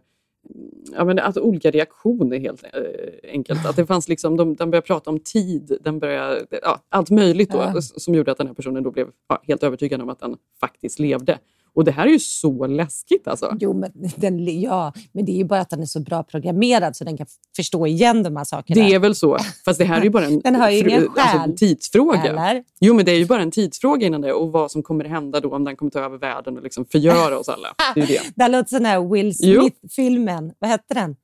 ja, 0.95 1.05
men 1.05 1.19
alltså 1.19 1.41
olika 1.41 1.72
reaktioner 1.72 2.39
helt 2.39 2.63
eh, 2.63 3.31
enkelt. 3.31 3.65
Att 3.65 3.75
det 3.75 3.86
fanns 3.86 4.10
liksom, 4.10 4.38
de, 4.38 4.55
den 4.55 4.72
började 4.72 4.88
prata 4.88 5.10
om 5.10 5.19
tid, 5.19 5.77
den 5.81 6.00
började, 6.00 6.45
ja, 6.62 6.79
allt 6.89 7.10
möjligt 7.10 7.51
då, 7.51 7.57
Ja. 7.57 7.81
som 7.81 8.15
gjorde 8.15 8.31
att 8.31 8.38
den 8.38 8.48
här 8.48 8.53
personen 8.53 8.83
då 8.83 8.91
blev 8.91 9.07
ja, 9.27 9.41
helt 9.48 9.63
övertygad 9.63 10.01
om 10.01 10.10
att 10.10 10.19
den 10.19 10.38
faktiskt 10.60 11.00
levde. 11.00 11.39
Och 11.75 11.84
det 11.84 11.92
här 11.92 12.06
är 12.08 12.12
ju 12.12 12.20
så 12.20 12.68
läskigt 12.68 13.27
alltså. 13.27 13.58
Jo, 13.60 13.74
men, 13.74 13.92
den, 14.15 14.62
ja, 14.62 14.94
men 15.12 15.25
det 15.25 15.32
är 15.32 15.38
ju 15.38 15.44
bara 15.44 15.60
att 15.60 15.70
den 15.70 15.82
är 15.82 15.86
så 15.86 16.00
bra 16.00 16.24
programmerad 16.24 16.96
så 16.96 17.03
den 17.03 17.18
kan 17.18 17.27
förstå 17.56 17.88
igen 17.88 18.24
de 18.24 18.36
här 18.36 18.44
sakerna. 18.44 18.82
Det 18.82 18.94
är 18.94 19.00
väl 19.00 19.15
så. 19.15 19.38
Fast 19.65 19.80
det 19.80 19.86
här 19.86 20.00
är 20.00 20.03
ju 20.03 20.10
bara 20.10 20.25
en 20.25 20.39
Den 20.44 20.56
har 20.56 20.70
ju 20.70 20.80
ingen 20.80 21.10
själ. 21.10 21.39
alltså, 21.39 21.58
tidsfråga. 21.58 22.24
Eller? 22.24 22.63
Jo, 22.80 22.94
men 22.94 23.06
det 23.06 23.12
är 23.12 23.18
ju 23.18 23.25
bara 23.25 23.42
en 23.42 23.51
tidsfråga 23.51 24.08
innan 24.08 24.22
det 24.22 24.34
och 24.34 24.51
vad 24.51 24.72
som 24.72 24.84
kommer 24.84 25.06
hända 25.06 25.39
då 25.39 25.56
om 25.56 25.63
den 25.63 25.75
kommer 25.75 25.92
ta 25.92 26.00
över 26.00 26.18
världen 26.18 26.58
och 26.58 26.63
liksom 26.63 26.86
förgöra 26.86 27.39
oss 27.39 27.50
alla. 27.50 27.68
Det 27.96 28.01
är 28.01 28.08
det. 28.08 28.22
Det 28.36 28.48
låter 28.48 28.70
som 28.70 28.77
den 28.77 28.86
här 28.86 29.13
Will. 29.13 29.38
Smith-filmen. 29.38 30.53
Vad 30.60 30.70
hette 30.70 30.94
den? 30.94 31.15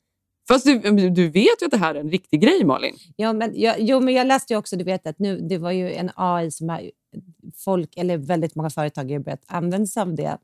Fast 0.48 0.65
du, 0.65 1.10
du 1.10 1.29
vet 1.29 1.62
ju 1.62 1.65
att 1.65 1.72
det 1.72 1.77
här 1.77 1.96
är 1.96 2.00
en 2.00 2.12
riktig 2.12 2.41
grej, 2.41 2.65
Malin. 2.65 2.96
Ja, 3.15 3.34
men 3.34 3.51
jag, 3.56 3.75
jo, 3.79 4.00
men 4.00 4.13
jag 4.13 4.27
läste 4.27 4.53
ju 4.53 4.58
också, 4.58 4.75
du 4.75 4.84
vet 4.84 5.08
att 5.08 5.20
nu, 5.20 5.39
det 5.50 5.58
var 5.58 5.72
ju 5.72 5.94
en 5.94 6.12
AI 6.15 6.51
som 6.51 6.70
har, 6.70 6.82
folk, 7.56 7.98
eller 7.98 8.18
väldigt 8.18 8.56
många 8.56 8.70
företag 8.70 9.12
har 9.12 9.20
börjat 9.20 9.44
använda 9.48 9.88
sig 9.88 10.01
av 10.01 10.16
det. 10.16 10.38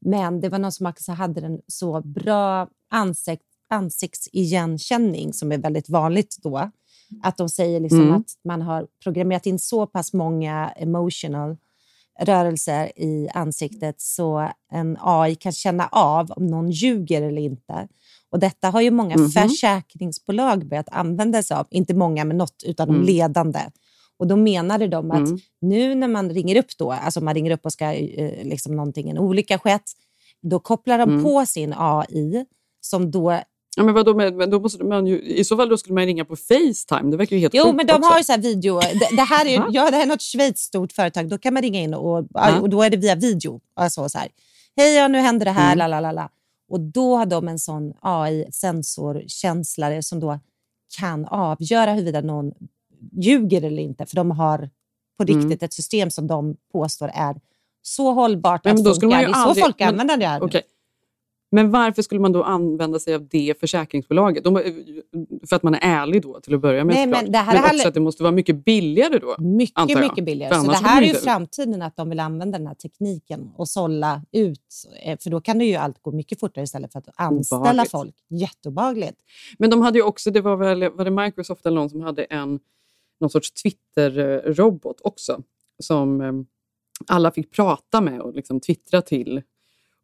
Men 0.00 0.40
det 0.40 0.48
var 0.48 0.58
någon 0.58 0.72
som 0.72 0.86
också 0.86 1.12
hade 1.12 1.40
den 1.40 1.60
så 1.66 2.00
bra 2.02 2.68
ansikt, 2.90 3.42
ansiktsigenkänning 3.70 5.32
som 5.32 5.52
är 5.52 5.58
väldigt 5.58 5.88
vanligt 5.88 6.36
då. 6.42 6.70
Att 7.22 7.36
de 7.36 7.48
säger 7.48 7.80
liksom 7.80 8.00
Mm. 8.00 8.14
att 8.14 8.26
man 8.44 8.62
har 8.62 8.86
programmerat 9.02 9.46
in 9.46 9.58
så 9.58 9.86
pass 9.86 10.12
många 10.12 10.70
emotional 10.76 11.56
rörelser 12.20 12.98
i 12.98 13.28
ansiktet 13.34 14.00
så 14.00 14.50
en 14.72 14.96
AI 15.00 15.34
kan 15.34 15.52
känna 15.52 15.86
av 15.86 16.30
om 16.30 16.46
någon 16.46 16.70
ljuger 16.70 17.22
eller 17.22 17.42
inte. 17.42 17.88
Och 18.30 18.38
Detta 18.38 18.70
har 18.70 18.80
ju 18.80 18.90
många 18.90 19.16
Mhm. 19.16 19.28
försäkringsbolag 19.30 20.68
börjat 20.68 20.88
använda 20.92 21.42
sig 21.42 21.56
av. 21.56 21.66
Inte 21.70 21.94
många, 21.94 22.24
men 22.24 22.36
något 22.38 22.62
utan 22.66 22.88
de 22.88 22.94
Mm. 22.94 23.06
ledande. 23.06 23.60
Och 24.20 24.26
Då 24.26 24.36
menade 24.36 24.86
de 24.88 25.10
att 25.10 25.18
Mm. 25.28 25.38
nu 25.60 25.94
när 25.94 26.08
man 26.08 26.30
ringer 26.30 26.56
upp, 26.56 26.78
då, 26.78 26.92
alltså 26.92 27.20
man 27.20 27.34
ringer 27.34 27.50
upp 27.50 27.66
och 27.66 27.72
ska 27.72 27.92
eh, 27.92 28.44
liksom 28.44 28.76
någonting, 28.76 29.10
en 29.10 29.18
olycka 29.18 29.58
skett, 29.58 29.90
då 30.42 30.58
kopplar 30.58 30.98
de 30.98 31.10
Mm. 31.10 31.24
på 31.24 31.46
sin 31.46 31.74
AI 31.76 32.44
som 32.80 33.10
då 33.10 33.40
Ja, 33.76 33.82
men 33.82 33.94
vadå, 33.94 34.14
men, 34.14 34.50
då 34.50 34.60
måste 34.60 34.84
man 34.84 35.06
ju, 35.06 35.20
I 35.22 35.44
så 35.44 35.56
fall 35.56 35.68
då 35.68 35.76
skulle 35.76 35.94
man 35.94 36.06
ringa 36.06 36.24
på 36.24 36.36
Facetime. 36.36 37.10
Det 37.10 37.16
verkar 37.16 37.36
ju 37.36 37.40
helt 37.42 37.54
Jo, 37.54 37.72
men 37.72 37.86
de 37.86 37.92
också. 37.92 38.08
har 38.08 38.18
ju 38.18 38.24
så 38.24 38.32
här 38.32 38.38
video. 38.40 38.80
Det, 38.80 39.16
det, 39.16 39.22
här 39.22 39.46
är, 39.46 39.50
ju- 39.50 39.64
ja, 39.70 39.90
det 39.90 39.96
här 39.96 40.02
är 40.02 40.06
något 40.06 40.22
Schweiz 40.22 40.58
stort 40.58 40.92
företag. 40.92 41.28
Då 41.28 41.38
kan 41.38 41.54
man 41.54 41.62
ringa 41.62 41.80
in 41.80 41.94
och, 41.94 42.18
och 42.60 42.70
då 42.70 42.82
är 42.82 42.90
det 42.90 42.96
via 42.96 43.14
video. 43.14 43.60
Alltså 43.74 44.08
så 44.08 44.18
här, 44.18 44.28
Hej, 44.76 44.94
ja, 44.96 45.08
nu 45.08 45.18
händer 45.18 45.44
det 45.44 45.50
här. 45.52 45.66
Mm. 45.72 45.78
La, 45.78 45.86
la, 45.86 46.00
la, 46.00 46.12
la. 46.12 46.28
Och 46.70 46.80
då 46.80 47.16
har 47.16 47.26
de 47.26 47.48
en 47.48 47.58
sån 47.58 47.92
AI-sensorkänslare 48.00 50.02
som 50.02 50.20
då 50.20 50.38
kan 50.98 51.24
avgöra 51.24 51.92
huruvida 51.92 52.20
någon 52.20 52.52
ljuger 53.12 53.62
eller 53.62 53.82
inte. 53.82 54.06
För 54.06 54.16
de 54.16 54.30
har 54.30 54.70
på 55.18 55.22
Mm. 55.22 55.40
riktigt 55.40 55.62
ett 55.62 55.72
system 55.72 56.10
som 56.10 56.26
de 56.26 56.56
påstår 56.72 57.10
är 57.14 57.40
så 57.82 58.12
hållbart 58.12 58.64
Men 58.64 58.72
att 58.74 58.80
skulle 58.80 58.94
funka. 58.94 59.16
Det 59.16 59.24
är 59.24 59.32
så 59.32 59.38
aldrig- 59.38 59.64
folk 59.64 59.78
men- 59.78 59.88
använder 59.88 60.16
det. 60.16 60.26
Här. 60.26 60.42
Okej. 60.42 60.62
Men 61.52 61.70
varför 61.70 62.02
skulle 62.02 62.20
man 62.20 62.32
då 62.32 62.42
använda 62.42 62.98
sig 62.98 63.14
av 63.14 63.28
det 63.28 63.60
försäkringsbolaget? 63.60 64.44
De, 64.44 64.54
för 65.48 65.56
att 65.56 65.62
man 65.62 65.74
är 65.74 65.78
ärlig 65.82 66.22
då 66.22 66.40
till 66.40 66.54
att 66.54 66.60
börja 66.60 66.84
med 66.84 66.94
Nej, 66.96 67.06
men 67.06 67.32
det 67.32 67.38
här 67.38 67.54
men 67.62 67.64
också 67.76 67.88
att 67.88 67.94
det 67.94 68.00
måste 68.00 68.22
vara 68.22 68.32
mycket 68.32 68.64
billigare 68.64 69.18
då. 69.18 69.34
Mycket, 69.38 70.00
mycket 70.00 70.24
billigare. 70.24 70.54
Så 70.54 70.70
det 70.70 70.76
här 70.76 71.02
är 71.02 71.06
ju 71.06 71.14
framtiden, 71.14 71.82
att 71.82 71.96
de 71.96 72.08
vill 72.08 72.20
använda 72.20 72.58
den 72.58 72.66
här 72.66 72.74
tekniken 72.74 73.50
och 73.56 73.68
sålla 73.68 74.22
ut. 74.32 74.60
eh, 75.04 75.18
För 75.18 75.30
då 75.30 75.40
kan 75.40 75.58
det 75.58 75.64
ju 75.64 75.74
allt 75.74 76.02
gå 76.02 76.12
mycket 76.12 76.40
fortare 76.40 76.64
istället 76.64 76.92
för 76.92 76.98
att 76.98 77.08
anställa 77.14 77.60
Obehagligt. 77.60 77.90
folk. 77.90 78.14
Jätteobehagligt. 78.28 79.18
Men 79.58 79.70
de 79.70 79.80
hade 79.82 79.98
ju 79.98 80.04
också, 80.04 80.30
det 80.30 80.40
var 80.40 80.56
väl 80.56 80.90
var 80.92 81.04
det 81.04 81.10
Microsoft 81.10 81.66
eller 81.66 81.76
någon 81.76 81.90
som 81.90 82.00
hade 82.00 82.24
en 82.24 82.60
någon 83.20 83.30
sorts 83.30 83.52
Twitter-robot 83.52 85.00
också 85.00 85.42
som 85.78 86.20
eh, 86.20 86.32
alla 87.06 87.30
fick 87.30 87.50
prata 87.50 88.00
med 88.00 88.20
och 88.20 88.34
liksom 88.34 88.60
twittra 88.60 89.02
till. 89.02 89.42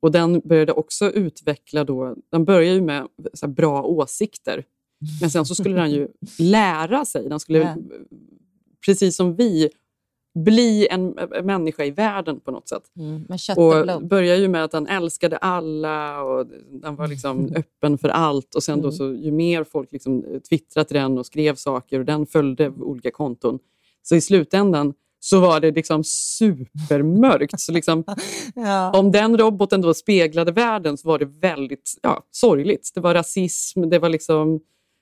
Och 0.01 0.13
den 0.13 0.41
började 0.45 0.73
också 0.73 1.11
utveckla 1.11 1.85
då, 1.85 2.17
den 2.31 2.45
började 2.45 2.75
ju 2.75 2.81
med 2.81 3.09
bra 3.49 3.83
åsikter. 3.83 4.65
Men 5.21 5.31
sen 5.31 5.47
så 5.47 5.55
skulle 5.55 5.77
den 5.77 5.91
ju 5.91 6.09
lära 6.39 7.05
sig, 7.05 7.29
den 7.29 7.41
skulle 7.41 7.77
precis 8.87 9.17
som 9.17 9.37
vi 9.37 9.71
bli 10.45 10.89
en 10.91 11.19
eh, 11.19 11.43
människa 11.43 11.85
i 11.85 11.91
världen 11.91 12.41
på 12.41 12.51
något 12.51 12.69
sätt. 12.69 12.83
Mm, 12.97 13.27
och 13.57 14.03
började 14.03 14.41
ju 14.41 14.49
med 14.49 14.65
att 14.65 14.71
den 14.71 14.87
älskade 14.87 15.37
alla 15.37 16.23
och 16.23 16.47
den 16.71 16.97
var 16.97 17.09
liksom 17.09 17.53
öppen 17.57 17.99
för 17.99 18.09
allt. 18.09 18.55
Och 18.55 18.63
sen 18.63 18.81
då 18.81 18.89
Mm. 18.89 18.93
så, 18.97 19.05
ju 19.25 19.33
mer 19.33 19.65
folk 19.65 19.93
liksom 19.93 20.25
twittrade 20.49 20.89
till 20.89 20.97
den 20.97 21.19
och 21.19 21.27
skrev 21.27 21.55
saker 21.55 21.99
och 21.99 22.05
den 22.05 22.27
följde 22.27 22.69
olika 22.69 23.11
konton. 23.11 23.59
Så 24.03 24.17
i 24.17 24.21
slutändan 24.21 24.95
så 25.21 25.41
var 25.41 25.61
det 25.61 25.71
liksom 25.71 26.05
supermörkt. 26.05 27.61
Så 27.61 27.73
liksom, 27.73 28.05
Ja. 28.55 28.99
om 28.99 29.13
den 29.13 29.39
roboten 29.39 29.81
då 29.81 29.95
speglade 29.95 30.53
världen 30.53 30.97
så 30.99 31.09
var 31.09 31.19
det 31.19 31.25
väldigt 31.25 31.99
ja, 32.03 32.23
sorgligt. 32.31 32.91
Det 32.95 33.01
var 33.01 33.15
rasism, 33.15 33.91
det 33.91 33.99
var 33.99 34.09
liksom 34.09 34.61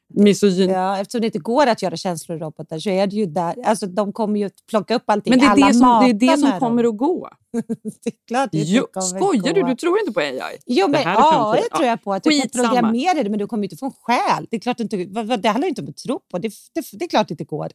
misogyn. 0.08 0.70
Ja, 0.70 0.98
eftersom 0.98 1.20
det 1.20 1.26
inte 1.26 1.38
går 1.38 1.66
att 1.66 1.82
göra 1.82 1.96
känslorobotar 1.96 2.78
så 2.78 2.90
är 2.90 3.06
det 3.06 3.16
ju 3.16 3.26
där. 3.26 3.54
Alltså, 3.64 3.86
de 3.86 4.12
kommer 4.12 4.40
ju 4.40 4.50
plocka 4.68 4.94
upp 4.94 5.02
allting. 5.06 5.30
Men 5.30 5.38
det 5.38 5.46
är 5.46 5.68
det 5.68 5.74
som, 5.74 6.04
det, 6.04 6.26
är 6.26 6.30
det 6.30 6.38
som 6.38 6.60
kommer 6.60 6.84
att 6.84 6.96
gå. 6.96 7.28
Det 8.04 8.10
är 8.10 8.26
klart 8.28 8.48
det 8.52 8.58
Jo, 8.58 8.86
kommer 8.92 9.06
skojar 9.06 9.54
gå. 9.54 9.60
du? 9.60 9.62
Du 9.62 9.76
tror 9.76 9.98
inte 10.00 10.12
på 10.12 10.20
AI? 10.20 10.58
Jo, 10.66 10.88
men 10.88 11.00
är 11.00 11.04
ja, 11.04 11.56
tror 11.76 11.86
jag 11.86 12.04
på. 12.04 12.12
Att 12.12 12.22
du 12.22 12.40
kan 12.40 12.48
programmera 12.48 13.22
det, 13.22 13.30
men 13.30 13.38
du 13.38 13.46
kommer 13.46 13.64
inte 13.64 13.76
få 13.76 13.86
en 13.86 13.92
själ. 13.92 14.46
Det, 14.50 14.56
är 14.56 14.60
klart 14.60 14.80
inte, 14.80 14.96
det 15.36 15.48
handlar 15.48 15.68
inte 15.68 15.82
om 15.82 15.88
att 15.88 15.96
tro 15.96 16.20
på. 16.30 16.38
Det, 16.38 16.48
det, 16.74 16.84
det 16.92 17.04
är 17.04 17.08
klart 17.08 17.28
det 17.28 17.32
inte 17.32 17.44
går. 17.44 17.68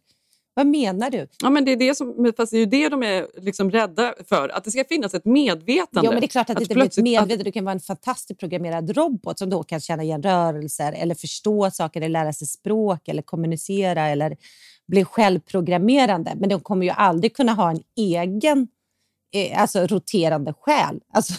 Vad 0.54 0.68
menar 0.68 1.10
du? 1.10 1.28
Ja, 1.44 1.50
men 1.50 1.66
det 1.66 1.72
är 1.72 1.76
det 1.76 1.96
som, 1.96 2.34
fast 2.38 2.52
det 2.52 2.58
är 2.58 2.60
ju 2.60 2.66
det 2.66 2.90
de 2.90 3.04
är 3.04 3.28
liksom 3.42 3.72
rädda 3.72 4.14
för. 4.30 4.50
Att 4.50 4.64
det 4.64 4.72
ska 4.72 4.84
finnas 4.84 5.14
ett 5.14 5.26
medvetande. 5.26 6.08
Ja, 6.08 6.12
men 6.12 6.20
det 6.20 6.26
är 6.26 6.28
klart 6.28 6.50
att 6.50 6.58
det 6.58 6.64
inte 6.64 6.74
blir 6.74 6.86
ett 6.86 6.94
plötsligt-. 6.94 7.46
Du 7.46 7.52
kan 7.52 7.66
vara 7.66 7.74
en 7.74 7.80
fantastiskt 7.80 8.40
programmerad 8.40 8.90
robot 8.90 9.40
som 9.40 9.50
då 9.50 9.64
kan 9.64 9.80
känna 9.80 10.04
igen 10.04 10.24
rörelser 10.24 10.94
eller 10.94 11.16
förstå 11.16 11.72
saker, 11.72 12.02
eller 12.02 12.10
lära 12.10 12.34
sig 12.34 12.48
språk 12.48 13.08
eller 13.08 13.22
kommunicera 13.22 14.08
eller 14.08 14.38
bli 14.88 15.06
självprogrammerande. 15.06 16.34
Men 16.36 16.50
de 16.50 16.60
kommer 16.60 16.86
ju 16.86 16.92
aldrig 16.92 17.36
kunna 17.36 17.54
ha 17.54 17.72
en 17.72 17.82
egen 17.98 18.68
eh, 19.34 19.62
alltså, 19.62 19.88
roterande 19.88 20.54
själ. 20.54 21.00
Alltså, 21.14 21.34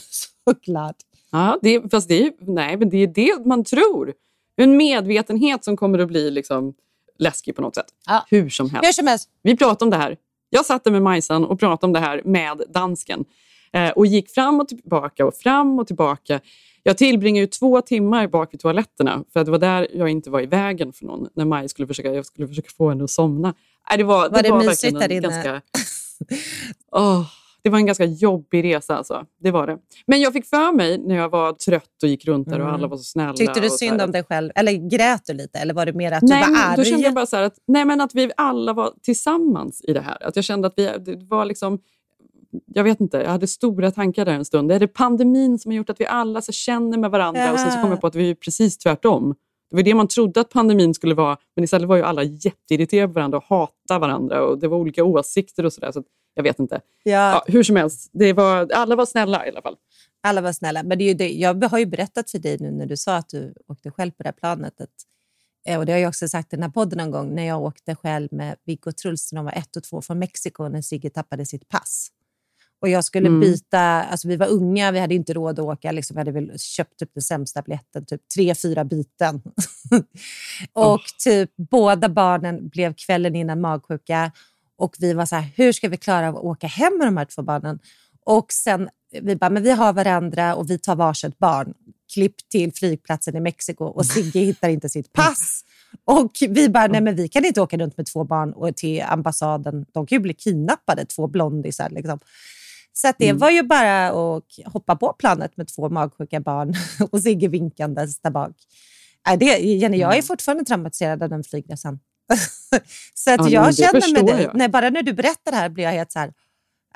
såklart. 0.44 0.96
Ja, 1.33 1.59
det, 1.62 1.90
fast 1.90 2.09
det 2.09 2.27
är, 2.27 2.33
nej, 2.40 2.77
men 2.77 2.90
det 2.90 2.96
är 2.96 3.07
det 3.07 3.46
man 3.46 3.64
tror. 3.64 4.12
En 4.57 4.77
medvetenhet 4.77 5.64
som 5.64 5.77
kommer 5.77 5.99
att 5.99 6.09
bli 6.09 6.31
liksom 6.31 6.75
läskig 7.20 7.56
på 7.56 7.62
något 7.62 7.74
sätt. 7.74 7.87
Ja. 8.06 8.26
Hur 8.30 8.48
som 8.48 8.70
helst. 8.70 8.88
Hur 8.88 8.92
som 8.92 9.06
helst. 9.06 9.28
Vi 9.42 9.56
pratade 9.56 9.85
om 9.85 9.90
det 9.90 9.96
här. 9.96 10.16
Jag 10.50 10.66
satt 10.66 10.85
där 10.85 10.90
med 10.90 11.02
Majsan 11.02 11.44
och 11.44 11.61
pratade 11.61 11.87
om 11.87 11.92
det 11.92 12.00
här 12.00 12.22
med 12.24 12.62
dansken. 12.68 13.24
Eh, 13.72 13.90
och 13.90 14.06
gick 14.06 14.30
fram 14.30 14.61
och 14.61 14.68
tillbaka 14.68 15.26
och 15.26 15.35
fram 15.35 15.78
och 15.78 15.87
tillbaka. 15.87 16.40
Jag 16.83 16.98
tillbringade 16.98 17.40
ju 17.40 17.46
två 17.46 17.80
timmar 17.80 18.26
bak 18.26 18.54
vid 18.54 18.61
toaletterna 18.61 19.24
för 19.33 19.40
att 19.40 19.46
det 19.46 19.52
var 19.52 19.59
där 19.59 19.88
jag 19.94 20.09
inte 20.09 20.30
var 20.30 20.40
i 20.40 20.46
vägen 20.46 20.92
för 20.92 21.04
någon. 21.04 21.28
När 21.35 21.44
Maj 21.44 21.68
skulle 21.68 21.88
försöka, 21.88 22.12
jag 22.12 22.26
skulle 22.26 22.48
försöka 22.48 22.68
få 22.76 22.88
henne 22.88 23.04
att 23.04 23.11
somna. 23.11 23.54
Nej, 23.90 23.98
det 23.98 24.04
var, 24.04 24.30
Var 24.30 24.42
det 24.42 24.50
var 24.50 24.64
mysigt 24.64 24.98
där 24.98 25.12
inne? 25.12 25.28
Ganska, 25.28 25.61
Åh, 26.92 27.26
det 27.62 27.70
var 27.70 27.79
en 27.79 27.87
ganska 27.87 28.05
jobbig 28.05 28.64
resa 28.64 28.96
alltså. 28.96 29.25
Det 29.40 29.51
var 29.51 29.66
det. 29.66 29.79
Men 30.07 30.20
jag 30.20 30.33
fick 30.33 30.46
för 30.46 30.73
mig 30.73 30.99
när 30.99 31.14
jag 31.14 31.29
var 31.29 31.53
trött 31.53 32.03
och 32.03 32.09
gick 32.09 32.27
runt 32.27 32.49
där 32.49 32.57
och 32.59 32.62
Mm. 32.62 32.75
alla 32.75 32.87
var 32.87 32.96
så 32.96 33.03
snälla. 33.05 33.33
Tyckte 33.33 33.61
du 33.61 33.70
synd 33.70 34.01
om 34.03 34.11
dig 34.12 34.25
själv? 34.25 34.51
Eller 34.55 34.73
grät 34.73 35.23
du 35.27 35.33
lite? 35.33 35.59
Eller 35.59 35.75
var 35.75 35.87
det 35.87 35.92
mer 35.92 36.12
att 36.12 36.23
Nej, 36.23 36.44
du 36.46 36.53
var 36.53 36.61
arg? 36.61 36.77
då 36.77 36.85
kände 36.85 37.05
jag 37.05 37.14
bara 37.14 37.27
så 37.27 37.37
att, 37.37 37.55
nej, 37.66 37.85
men 37.85 38.01
att 38.01 38.14
vi 38.14 38.31
alla 38.37 38.73
var 38.73 38.92
tillsammans 39.03 39.83
i 39.85 39.92
det 39.92 40.01
här. 40.01 40.27
Att 40.27 40.37
jag 40.37 40.44
kände 40.44 40.66
att 40.66 40.75
vi 40.77 40.85
det 40.99 41.16
var 41.29 41.44
liksom... 41.44 41.79
Jag 42.66 42.85
vet 42.85 43.01
inte, 43.01 43.18
jag 43.18 43.31
hade 43.31 43.46
stora 43.46 43.90
tankar 43.90 44.25
där 44.25 44.33
en 44.33 44.44
stund. 44.44 44.73
Är 44.73 44.81
det 44.81 44.88
pandemin 44.88 45.59
som 45.59 45.70
har 45.70 45.77
gjort 45.77 45.90
att 45.90 46.01
vi 46.01 46.07
alla 46.07 46.40
så 46.42 46.53
känner 46.53 46.99
med 46.99 47.11
varandra? 47.11 47.53
Och 47.53 47.59
sen 47.61 47.73
så 47.73 47.81
kom 47.81 47.90
jag 47.90 48.01
på 48.01 48.07
att 48.07 48.14
vi 48.14 48.31
är 48.31 48.35
precis 48.35 48.79
tvärtom. 48.79 49.35
Det 49.70 49.77
var 49.77 49.83
det 49.83 49.94
man 49.94 50.09
trodde 50.09 50.40
att 50.40 50.49
pandemin 50.51 50.94
skulle 50.94 51.14
vara, 51.14 51.37
men 51.57 51.64
istället 51.64 51.88
var 51.88 51.96
ju 51.96 52.03
alla 52.03 52.23
jätteirriterade 52.23 53.09
på 53.09 53.12
varandra 53.14 53.38
och 53.38 53.44
hatade 53.44 54.01
varandra. 54.01 54.42
Och 54.46 54.59
det 54.59 54.68
var 54.68 54.77
olika 54.79 55.05
åsikter 55.05 55.64
och 55.66 55.73
sådär. 55.73 55.92
Så 55.92 56.03
jag 56.40 56.53
vet 56.53 56.59
inte. 56.59 56.81
Ja. 57.03 57.12
Ja, 57.12 57.44
hur 57.46 57.62
som 57.62 57.76
helst, 57.76 58.11
det 58.12 58.33
var, 58.33 58.72
alla 58.72 58.96
var 58.96 59.07
snälla 59.07 59.46
i 59.46 59.50
alla 59.50 59.62
fall. 59.62 59.76
Alla 60.22 60.40
var 60.40 60.53
snälla. 60.53 60.83
Men 60.83 60.98
det 60.98 61.05
är 61.05 61.09
ju 61.09 61.14
det, 61.14 61.29
jag 61.33 61.64
har 61.64 61.79
ju 61.79 61.87
berättat 61.87 62.31
för 62.31 62.38
dig 62.38 62.57
nu 62.61 62.70
när 62.70 62.87
du 62.87 62.96
sa 62.96 63.16
att 63.16 63.29
du 63.29 63.55
åkte 63.68 63.90
själv 63.90 64.11
på 64.11 64.22
det 64.22 64.29
här 64.29 64.33
planet. 64.33 64.81
Att, 64.81 64.88
eh, 65.66 65.79
och 65.79 65.87
det 65.87 65.92
har 65.92 65.98
jag 65.98 66.09
också 66.09 66.29
sagt 66.29 66.53
i 66.53 66.57
den 66.57 66.62
här 66.62 66.70
podden 66.70 66.98
någon 66.98 67.11
gång. 67.11 67.35
När 67.35 67.46
jag 67.46 67.62
åkte 67.62 67.94
själv 67.94 68.29
med 68.33 68.57
Viggo 68.66 68.92
Truls 68.92 69.33
när 69.33 69.38
de 69.38 69.44
var 69.44 69.53
ett 69.53 69.76
och 69.76 69.83
två 69.83 70.03
från 70.03 70.18
Mexiko 70.18 70.68
när 70.68 70.83
Sigge 70.83 71.11
tappade 71.11 71.46
sitt 71.46 71.68
pass. 71.68 72.11
Och 72.83 72.88
jag 72.88 73.05
skulle 73.05 73.29
Mm. 73.29 73.40
byta, 73.40 73.81
alltså 73.81 74.29
vi 74.29 74.37
var 74.37 74.46
unga, 74.48 74.90
vi 74.92 74.98
hade 74.98 75.14
inte 75.14 75.33
råd 75.33 75.59
att 75.59 75.64
åka. 75.64 75.92
Liksom, 75.92 76.14
vi 76.14 76.20
hade 76.20 76.33
väl 76.33 76.59
köpt 76.59 76.98
typ 76.98 77.14
den 77.14 77.22
sämsta 77.22 77.62
biljetten, 77.62 78.07
typ 78.07 78.29
tre, 78.35 78.55
fyra 78.55 78.85
byten. 78.85 79.42
och 80.72 81.00
typ 81.24 81.50
båda 81.57 82.09
barnen 82.09 82.68
blev 82.68 82.94
kvällen 82.94 83.37
innan 83.37 83.61
magsjuka. 83.61 84.33
Och 84.81 84.97
vi 84.99 85.12
var 85.12 85.27
så 85.27 85.37
här, 85.37 85.49
hur 85.57 85.73
ska 85.73 85.88
vi 85.88 85.97
klara 85.97 86.29
av 86.29 86.37
att 86.37 86.43
åka 86.43 86.66
hem 86.66 86.99
med 86.99 87.07
de 87.07 87.16
här 87.16 87.25
två 87.25 87.43
barnen? 87.43 87.79
Och 88.25 88.53
sen, 88.53 88.88
vi 89.23 89.37
bara, 89.37 89.51
men 89.51 89.62
vi 89.62 89.71
har 89.71 89.93
varandra 89.93 90.55
och 90.55 90.71
vi 90.71 90.79
tar 90.79 90.97
varsitt 90.97 91.38
barn. 91.38 91.75
Klipp 92.14 92.35
till 92.49 92.73
flygplatsen 92.75 93.37
i 93.37 93.40
Mexiko 93.40 93.85
och 93.85 94.07
Sigge 94.07 94.38
hittar 94.40 94.69
inte 94.69 94.88
sitt 94.88 95.12
pass. 95.12 95.64
Och 96.05 96.33
vi 96.49 96.69
bara, 96.69 96.87
nej 96.87 97.01
men 97.01 97.16
vi 97.16 97.29
kan 97.29 97.45
inte 97.45 97.61
åka 97.61 97.77
runt 97.79 97.97
med 97.97 98.07
två 98.07 98.25
barn 98.25 98.53
och 98.53 98.77
till 98.77 99.03
ambassaden. 99.03 99.87
De 99.93 100.07
kan 100.07 100.16
ju 100.16 100.21
bli 100.21 100.35
kidnappade, 100.35 101.05
två 101.05 101.27
blondisar. 101.27 101.90
Liksom. 101.90 102.19
Så 102.93 103.12
det 103.19 103.29
Mm. 103.29 103.38
var 103.38 103.51
ju 103.51 103.62
bara 103.62 104.09
att 104.09 104.45
hoppa 104.73 104.97
på 104.97 105.12
planet 105.12 105.57
med 105.57 105.69
två 105.69 105.88
magsjuka 105.88 106.40
barn 106.40 106.75
och 107.11 107.23
Sigge 107.23 107.49
vinkandes 107.49 108.21
där 108.21 108.31
bak. 108.31 108.53
Nej, 109.27 109.37
det, 109.37 109.45
Jenny, 109.59 109.99
jag 109.99 110.11
är 110.11 110.14
Mm. 110.14 110.23
fortfarande 110.23 110.64
traumatiserad 110.64 111.23
av 111.23 111.29
den 111.29 111.45
flygresan. 111.45 111.99
så 113.14 113.31
att 113.35 113.51
Ja, 113.51 113.71
jag 113.71 113.95
det 113.95 114.01
känner 114.03 114.12
med 114.25 114.37
dig. 114.37 114.51
Nej, 114.55 114.69
bara 114.69 114.90
när 114.90 115.03
du 115.03 115.12
berättar 115.12 115.51
det 115.51 115.57
här 115.57 115.69
blir 115.69 115.85
jag 115.85 115.90
helt 115.93 116.12
så 116.12 116.19
här, 116.19 116.33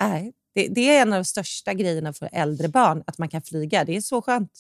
nej, 0.01 0.33
det, 0.55 0.69
det 0.69 0.81
är 0.97 1.03
en 1.03 1.13
av 1.13 1.19
de 1.19 1.25
största 1.25 1.75
grejerna 1.75 2.13
för 2.13 2.29
äldre 2.33 2.69
barn, 2.69 3.03
att 3.07 3.19
man 3.19 3.29
kan 3.29 3.43
flyga. 3.43 3.85
Det 3.85 3.97
är 3.97 4.01
så 4.01 4.23
skönt. 4.23 4.51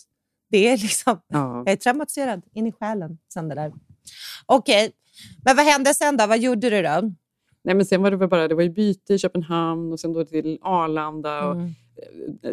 Det 0.51 0.69
är 0.69 0.77
liksom, 0.79 1.21
Ja. 1.29 1.57
jag 1.67 1.69
är 1.73 1.77
traumatiserad 1.77 2.43
in 2.53 2.67
i 2.67 2.73
själen 2.73 3.19
sen 3.33 3.49
det 3.49 3.55
där. 3.55 3.73
Okej, 4.47 4.93
men 5.45 5.57
vad 5.57 5.67
hände 5.67 5.95
sen 5.95 6.17
då? 6.17 6.27
Vad 6.27 6.39
gjorde 6.39 6.71
du 6.71 6.83
då? 6.83 7.01
Nej, 7.65 7.75
men 7.75 7.87
sen 7.87 8.03
var 8.03 8.11
det 8.11 8.17
väl 8.17 8.29
bara 8.29 8.49
det 8.49 8.55
var 8.55 8.63
ju 8.63 8.71
byte 8.71 9.15
i 9.15 9.19
Köpenhamn 9.19 9.93
och 9.93 10.01
sen 10.01 10.13
då 10.13 10.25
till 10.25 10.59
Arlanda. 10.63 11.45
Och 11.49 11.55
Mm. 11.55 11.73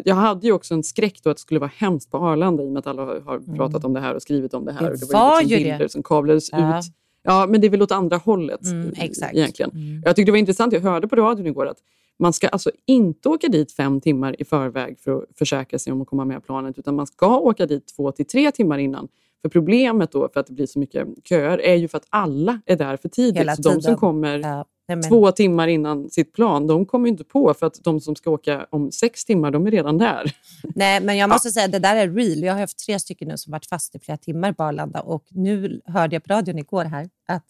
jag 0.04 0.14
hade 0.14 0.46
ju 0.46 0.52
också 0.52 0.74
en 0.74 0.82
skräck 0.82 1.20
då 1.22 1.30
att 1.30 1.36
det 1.36 1.40
skulle 1.40 1.60
vara 1.60 1.70
hemskt 1.76 2.10
på 2.10 2.18
Arlanda 2.18 2.62
i 2.62 2.66
och 2.66 2.70
med 2.72 2.78
att 2.80 2.86
alla 2.86 3.02
har, 3.04 3.36
Mm. 3.36 3.56
pratat 3.56 3.84
om 3.84 3.92
det 3.92 4.00
här 4.00 4.14
och 4.14 4.22
skrivit 4.22 4.54
om 4.54 4.64
det 4.64 4.72
här. 4.72 4.80
Det 4.80 4.90
och 4.92 4.98
det 4.98 5.06
var 5.12 5.40
ju, 5.42 5.46
ju 5.48 5.54
liksom 5.56 5.64
det. 5.64 5.72
bilder 5.72 5.88
som 5.88 6.02
kablades 6.02 6.52
Ja. 6.52 6.78
ut. 6.78 6.84
Ja, 7.22 7.46
men 7.48 7.60
det 7.60 7.66
är 7.66 7.70
väl 7.70 7.82
åt 7.82 7.92
andra 7.92 8.16
hållet 8.16 8.64
Mm, 8.66 8.88
eh, 8.88 9.04
exakt. 9.04 9.34
egentligen. 9.34 9.70
Mm. 9.70 10.02
Jag 10.04 10.16
tyckte 10.16 10.28
det 10.28 10.32
var 10.32 10.38
intressant, 10.38 10.72
jag 10.72 10.80
hörde 10.80 11.08
på 11.08 11.16
radion 11.16 11.46
igår 11.46 11.66
att 11.66 11.78
man 12.18 12.32
ska 12.32 12.48
alltså 12.48 12.70
inte 12.86 13.28
åka 13.28 13.48
dit 13.48 13.72
fem 13.72 14.00
timmar 14.00 14.40
i 14.40 14.44
förväg 14.44 14.98
för 15.00 15.18
att 15.18 15.24
försäkra 15.38 15.78
sig 15.78 15.92
om 15.92 16.02
att 16.02 16.08
komma 16.08 16.24
med 16.24 16.44
planet, 16.44 16.78
utan 16.78 16.96
man 16.96 17.06
ska 17.06 17.38
åka 17.38 17.66
dit 17.66 17.86
två 17.96 18.12
till 18.12 18.26
tre 18.26 18.50
timmar 18.50 18.78
innan. 18.78 19.08
För 19.42 19.48
problemet 19.48 20.12
då, 20.12 20.28
för 20.32 20.40
att 20.40 20.46
det 20.46 20.52
blir 20.52 20.66
så 20.66 20.78
mycket 20.78 21.08
köer, 21.24 21.58
är 21.60 21.74
ju 21.74 21.88
för 21.88 21.98
att 21.98 22.06
alla 22.10 22.60
är 22.66 22.76
där 22.76 22.96
för 22.96 23.08
tidigt. 23.08 23.40
Hela 23.40 23.56
så 23.56 23.62
de 23.62 23.72
som 23.72 23.80
tiden. 23.80 23.96
kommer 23.96 24.38
Ja, 24.38 24.64
nej, 24.88 24.96
men- 24.96 25.08
två 25.08 25.32
timmar 25.32 25.68
innan 25.68 26.10
sitt 26.10 26.32
plan, 26.32 26.66
de 26.66 26.86
kommer 26.86 27.06
ju 27.06 27.10
inte 27.10 27.24
på 27.24 27.54
för 27.54 27.66
att 27.66 27.84
de 27.84 28.00
som 28.00 28.16
ska 28.16 28.30
åka 28.30 28.66
om 28.70 28.92
sex 28.92 29.24
timmar, 29.24 29.50
de 29.50 29.66
är 29.66 29.70
redan 29.70 29.98
där. 29.98 30.36
Nej, 30.74 31.00
men 31.00 31.16
jag 31.16 31.30
måste 31.30 31.50
säga 31.50 31.68
det 31.68 31.78
där 31.78 31.96
är 31.96 32.10
real. 32.10 32.42
Jag 32.42 32.52
har 32.52 32.60
haft 32.60 32.86
tre 32.86 32.98
stycken 32.98 33.28
nu 33.28 33.36
som 33.38 33.50
varit 33.50 33.66
fast 33.66 33.94
i 33.94 33.98
flera 33.98 34.18
timmar 34.18 34.52
på 34.52 34.62
Arlanda 34.62 35.00
och 35.00 35.24
nu 35.30 35.80
hörde 35.84 36.16
jag 36.16 36.24
på 36.24 36.32
radion 36.32 36.58
igår 36.58 36.84
här 36.84 37.08
att, 37.28 37.46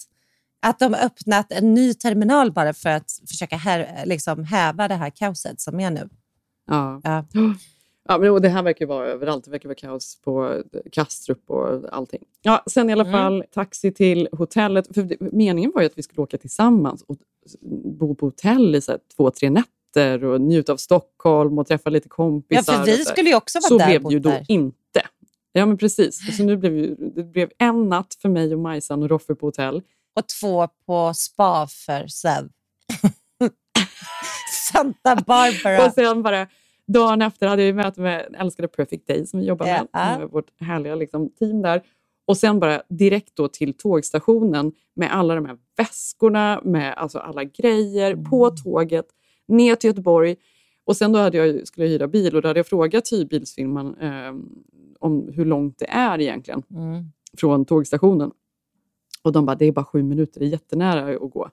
att 0.62 0.78
de 0.78 0.94
har 0.94 1.04
öppnat 1.04 1.52
en 1.52 1.74
ny 1.74 1.94
terminal 1.94 2.52
bara 2.52 2.74
för 2.74 2.90
att 2.90 3.10
försöka 3.28 3.56
här, 3.56 4.02
liksom 4.06 4.44
häva 4.44 4.88
det 4.88 4.94
här 4.94 5.10
kaoset 5.10 5.60
som 5.60 5.80
är 5.80 5.90
nu. 5.90 6.08
Ja. 6.66 7.00
Ja. 7.04 7.24
Ja, 8.08 8.18
men 8.18 8.30
och 8.30 8.40
det 8.42 8.48
här 8.48 8.62
verkar 8.62 8.86
vara 8.86 9.06
överallt. 9.06 9.44
Det 9.44 9.50
verkar 9.50 9.68
vara 9.68 9.74
kaos 9.76 10.20
på 10.24 10.62
Kastrup 10.92 11.50
och 11.50 11.94
allting. 11.94 12.22
Ja, 12.42 12.62
sen 12.66 12.90
i 12.90 12.92
alla 12.92 13.02
Mm. 13.04 13.12
fall 13.12 13.44
taxi 13.54 13.92
till 13.92 14.28
hotellet. 14.32 14.94
För 14.94 15.02
det, 15.02 15.16
meningen 15.20 15.72
var 15.74 15.80
ju 15.82 15.86
att 15.86 15.98
vi 15.98 16.02
skulle 16.02 16.22
åka 16.22 16.38
tillsammans 16.38 17.02
och 17.08 17.16
bo 17.98 18.14
på 18.14 18.26
hotell 18.26 18.74
i 18.74 18.80
så 18.80 18.92
här, 18.92 19.00
två, 19.16 19.30
tre 19.30 19.50
nätter 19.50 20.24
och 20.24 20.40
njuta 20.40 20.72
av 20.72 20.76
Stockholm 20.76 21.58
och 21.58 21.66
träffa 21.66 21.90
lite 21.90 22.06
Ja, 22.10 22.14
kompisar. 22.14 22.72
för 22.72 22.84
vi 22.84 22.96
så 22.96 23.04
skulle 23.04 23.28
ju 23.30 23.36
också 23.36 23.58
vara 23.58 23.68
Så 23.68 23.78
där. 23.78 23.86
blev 23.86 24.02
det 24.02 24.12
ju 24.12 24.18
då 24.18 24.32
inte. 24.48 24.78
Ja, 25.52 25.66
men 25.66 25.78
precis. 25.78 26.36
Så 26.36 26.42
nu 26.44 26.56
blev 26.56 26.76
ju, 26.76 26.94
det 26.94 27.22
blev 27.24 27.50
en 27.58 27.88
natt 27.88 28.16
för 28.22 28.28
mig 28.28 28.54
och 28.54 28.60
Majsan 28.60 29.02
och 29.02 29.08
Roffe 29.08 29.34
på 29.34 29.46
hotell. 29.46 29.82
Och 30.16 30.28
två 30.40 30.68
på 30.86 31.12
spa 31.14 31.66
för 31.66 32.06
Sev. 32.06 32.48
Santa 34.72 35.16
Barbara. 35.16 35.86
Och 35.86 35.92
sen 35.92 36.22
bara 36.22 36.46
dagen 36.92 37.22
efter 37.22 37.46
hade 37.48 37.64
jag 37.64 37.74
möte 37.76 38.00
med 38.00 38.34
älskade 38.38 38.68
Perfect 38.68 39.06
Day 39.06 39.26
som 39.26 39.40
vi 39.40 39.46
jobbar 39.46 39.66
med, 39.66 39.88
Ja. 39.92 40.18
med 40.18 40.28
vårt 40.28 40.60
härliga 40.60 40.94
liksom, 40.94 41.28
team 41.28 41.62
där. 41.62 41.82
Och 42.26 42.36
sen 42.36 42.60
bara 42.60 42.82
direkt 42.88 43.36
då 43.36 43.48
till 43.48 43.74
tågstationen 43.74 44.72
med 44.96 45.14
alla 45.14 45.34
de 45.34 45.46
här 45.46 45.56
väskorna, 45.76 46.60
med 46.64 46.94
alltså 46.94 47.18
alla 47.18 47.44
grejer 47.44 48.16
på 48.16 48.44
Mm. 48.44 48.56
tåget, 48.56 49.06
ner 49.48 49.74
till 49.74 49.88
Göteborg. 49.88 50.36
Och 50.84 50.96
sen 50.96 51.12
då 51.12 51.18
hade 51.18 51.36
jag, 51.38 51.66
skulle 51.66 51.86
jag 51.86 51.90
hyra 51.92 52.08
bil 52.08 52.36
och 52.36 52.42
då 52.42 52.48
hade 52.48 52.58
jag 52.58 52.66
frågat 52.66 53.12
hyrbilsfirman 53.12 53.94
eh, 54.00 54.34
om 54.98 55.28
hur 55.32 55.44
långt 55.44 55.78
det 55.78 55.86
är 55.90 56.20
egentligen 56.20 56.62
Mm. 56.70 57.04
från 57.38 57.64
tågstationen. 57.64 58.30
Och 59.22 59.32
de 59.32 59.46
bara, 59.46 59.56
det 59.56 59.64
är 59.66 59.72
bara 59.72 59.84
sju 59.84 60.02
minuter, 60.02 60.40
det 60.40 60.46
är 60.46 60.50
jättenära 60.50 61.14
att 61.24 61.30
gå. 61.30 61.48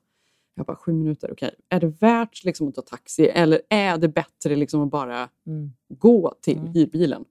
Jag 0.59 0.65
bara, 0.65 0.77
sju 0.77 0.93
minuter, 0.93 1.29
okej. 1.31 1.51
Är 1.69 1.79
det 1.79 1.87
värt 1.87 2.43
liksom, 2.43 2.67
att 2.67 2.75
ta 2.75 2.81
taxi 2.81 3.27
eller 3.27 3.61
är 3.69 3.97
det 3.97 4.07
bättre 4.07 4.55
liksom, 4.55 4.81
att 4.81 4.91
bara 4.91 5.29
Mm. 5.47 5.71
gå 5.89 6.33
till 6.41 6.59
hyrbilen? 6.73 7.25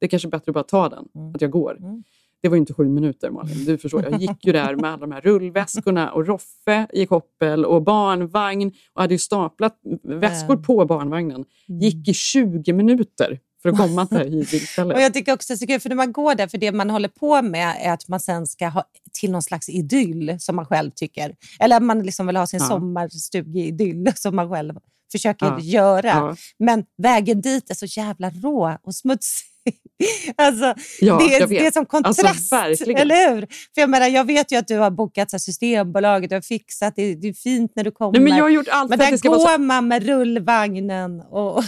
Det 0.00 0.06
är 0.06 0.10
kanske 0.10 0.28
bättre 0.28 0.50
att 0.50 0.54
bara 0.54 0.64
ta 0.64 0.88
den, 0.88 1.08
Mm. 1.14 1.34
att 1.34 1.40
jag 1.40 1.50
går. 1.50 1.76
Mm. 1.78 2.02
Det 2.42 2.48
var 2.48 2.56
ju 2.56 2.60
inte 2.60 2.74
sju 2.74 2.88
minuter 2.88 3.30
Malin, 3.30 3.64
du 3.64 3.78
förstår. 3.78 4.02
Jag 4.10 4.20
gick 4.20 4.46
ju 4.46 4.52
där 4.52 4.76
med 4.76 4.90
alla 4.90 5.00
de 5.00 5.12
här 5.12 5.20
rullväskorna 5.20 6.12
och 6.12 6.26
Roffe 6.26 6.86
i 6.92 7.06
koppel 7.06 7.64
och 7.64 7.82
barnvagn 7.82 8.72
och 8.92 9.00
hade 9.00 9.14
ju 9.14 9.18
staplat 9.18 9.78
väskor 10.02 10.54
Mm. 10.54 10.62
på 10.62 10.84
barnvagnen. 10.84 11.44
Gick 11.66 12.08
i 12.08 12.14
20 12.14 12.72
minuter 12.72 13.40
för 13.76 13.82
att 13.84 13.88
komma 13.88 14.06
till 14.06 14.62
här 14.76 14.92
Och 14.94 15.00
jag 15.00 15.14
tycker 15.14 15.32
också 15.32 15.52
det 15.52 15.54
är 15.54 15.58
så 15.58 15.66
kul, 15.66 15.80
för 15.80 15.88
när 15.88 15.96
man 15.96 16.12
går 16.12 16.34
där, 16.34 16.46
för 16.48 16.58
det 16.58 16.72
man 16.72 16.90
håller 16.90 17.08
på 17.08 17.42
med 17.42 17.76
är 17.80 17.92
att 17.92 18.08
man 18.08 18.20
sen 18.20 18.46
ska 18.46 18.68
ha 18.68 18.84
till 19.20 19.30
någon 19.30 19.42
slags 19.42 19.68
idyll 19.68 20.36
som 20.40 20.56
man 20.56 20.66
själv 20.66 20.90
tycker. 20.90 21.34
Eller 21.60 21.76
att 21.76 21.82
man 21.82 22.02
liksom 22.02 22.26
vill 22.26 22.36
ha 22.36 22.46
sin 22.46 22.60
Ja. 22.60 22.66
sommarstugeidyll 22.68 24.12
som 24.16 24.36
man 24.36 24.50
själv 24.50 24.74
försöker 25.12 25.46
Ja. 25.46 25.60
göra. 25.60 26.08
Ja. 26.08 26.36
Men 26.58 26.84
vägen 27.02 27.40
dit 27.40 27.70
är 27.70 27.74
så 27.74 27.86
jävla 27.86 28.30
rå 28.30 28.78
och 28.82 28.94
smutsig. 28.94 29.44
Alltså, 30.36 30.74
Ja, 31.00 31.18
det, 31.18 31.34
är, 31.34 31.46
det 31.46 31.66
är 31.66 31.70
som 31.70 31.86
Alltså, 31.92 32.22
kontrast, 32.22 32.52
verkligen. 32.52 33.00
eller 33.00 33.34
hur? 33.34 33.40
För 33.74 33.80
jag, 33.80 33.90
menar, 33.90 34.06
jag 34.06 34.24
vet 34.24 34.52
ju 34.52 34.56
att 34.56 34.68
du 34.68 34.76
har 34.78 34.90
bokat 34.90 35.30
så 35.30 35.34
här, 35.34 35.38
Systembolaget, 35.38 36.30
du 36.30 36.36
har 36.36 36.40
fixat, 36.40 36.92
det, 36.96 37.14
det 37.14 37.28
är 37.28 37.32
fint 37.32 37.72
när 37.76 37.84
du 37.84 37.90
kommer. 37.90 38.12
Nej, 38.12 38.20
men 38.28 38.36
jag 38.38 38.44
har 38.44 38.50
gjort 38.50 38.68
allt 38.70 38.90
Men 38.90 38.98
där 38.98 39.28
går 39.28 39.38
så... 39.52 39.58
man 39.58 39.88
med 39.88 40.06
rullvagnen 40.06 41.20
och 41.20 41.64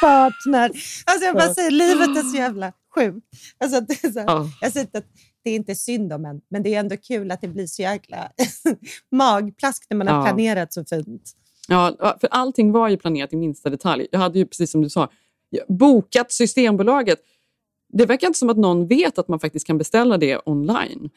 partner. 0.00 0.70
Alltså 1.04 1.26
jag 1.26 1.34
bara 1.34 1.54
säger, 1.54 1.70
livet 1.70 2.08
är 2.08 2.22
så 2.22 2.36
jävla 2.36 2.72
sjukt. 2.94 3.26
Alltså, 3.58 3.80
det 3.80 4.04
är 4.04 4.12
så. 4.12 4.50
Jag 4.60 4.72
säger 4.72 4.86
inte 4.86 4.98
att 4.98 5.06
det 5.44 5.50
är 5.50 5.54
inte 5.54 5.74
synd 5.74 6.12
om 6.12 6.24
en, 6.24 6.40
men 6.48 6.62
det 6.62 6.74
är 6.74 6.80
ändå 6.80 6.96
kul 6.96 7.30
att 7.30 7.40
det 7.40 7.48
blir 7.48 7.66
så 7.66 7.82
jäkla 7.82 8.30
magplask 9.10 9.86
när 9.90 9.96
man 9.96 10.08
har 10.08 10.22
planerat 10.22 10.72
så 10.72 10.84
fint. 10.84 11.32
Ja, 11.68 12.16
för 12.20 12.28
allting 12.30 12.72
var 12.72 12.88
ju 12.88 12.96
planerat 12.96 13.32
i 13.32 13.36
minsta 13.36 13.70
detalj. 13.70 14.06
Jag 14.10 14.20
hade 14.20 14.38
ju, 14.38 14.46
precis 14.46 14.70
som 14.70 14.82
du 14.82 14.90
sa, 14.90 15.08
bokat 15.68 16.32
Systembolaget. 16.32 17.18
Det 17.92 18.06
verkar 18.06 18.26
inte 18.26 18.38
som 18.38 18.50
att 18.50 18.56
någon 18.56 18.86
vet 18.86 19.18
att 19.18 19.28
man 19.28 19.40
faktiskt 19.40 19.66
kan 19.66 19.78
beställa 19.78 20.18
det 20.18 20.40
online. 20.44 21.10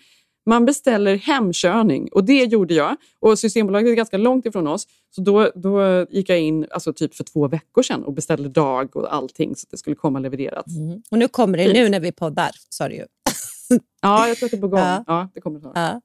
Man 0.45 0.65
beställer 0.65 1.15
hemkörning 1.15 2.09
och 2.11 2.23
det 2.23 2.43
gjorde 2.43 2.73
jag. 2.73 2.95
Och 3.19 3.39
Systembolaget 3.39 3.89
är 3.91 3.95
ganska 3.95 4.17
långt 4.17 4.45
ifrån 4.45 4.67
oss. 4.67 4.87
Så 5.15 5.21
då, 5.21 5.51
då 5.55 6.05
gick 6.09 6.29
jag 6.29 6.39
in 6.41 6.67
alltså 6.71 6.93
typ 6.93 7.15
för 7.15 7.23
två 7.23 7.47
veckor 7.47 7.83
sedan 7.83 8.03
och 8.03 8.13
beställde 8.13 8.49
dag 8.49 8.95
och 8.95 9.13
allting 9.15 9.55
så 9.55 9.65
att 9.65 9.71
det 9.71 9.77
skulle 9.77 9.95
komma 9.95 10.19
levererat. 10.19 10.65
Och 11.11 11.17
nu 11.17 11.27
kommer 11.27 11.57
det 11.57 11.63
Fint. 11.63 11.75
nu 11.75 11.89
när 11.89 11.99
vi 11.99 12.11
poddar, 12.11 12.51
sa 12.69 12.89
du 12.89 12.95
ju. 12.95 13.05
Ja, 14.01 14.27
jag 14.27 14.37
tror 14.37 14.47
att 14.47 14.51
det 14.51 14.57
är 14.57 14.61
på 14.61 14.67
gång. 14.67 14.79
Ja. 14.79 15.03
Ja. 15.07 15.29
det 15.33 15.41
kommer 15.41 15.59
snart. 15.59 15.71
Ja. 15.75 16.01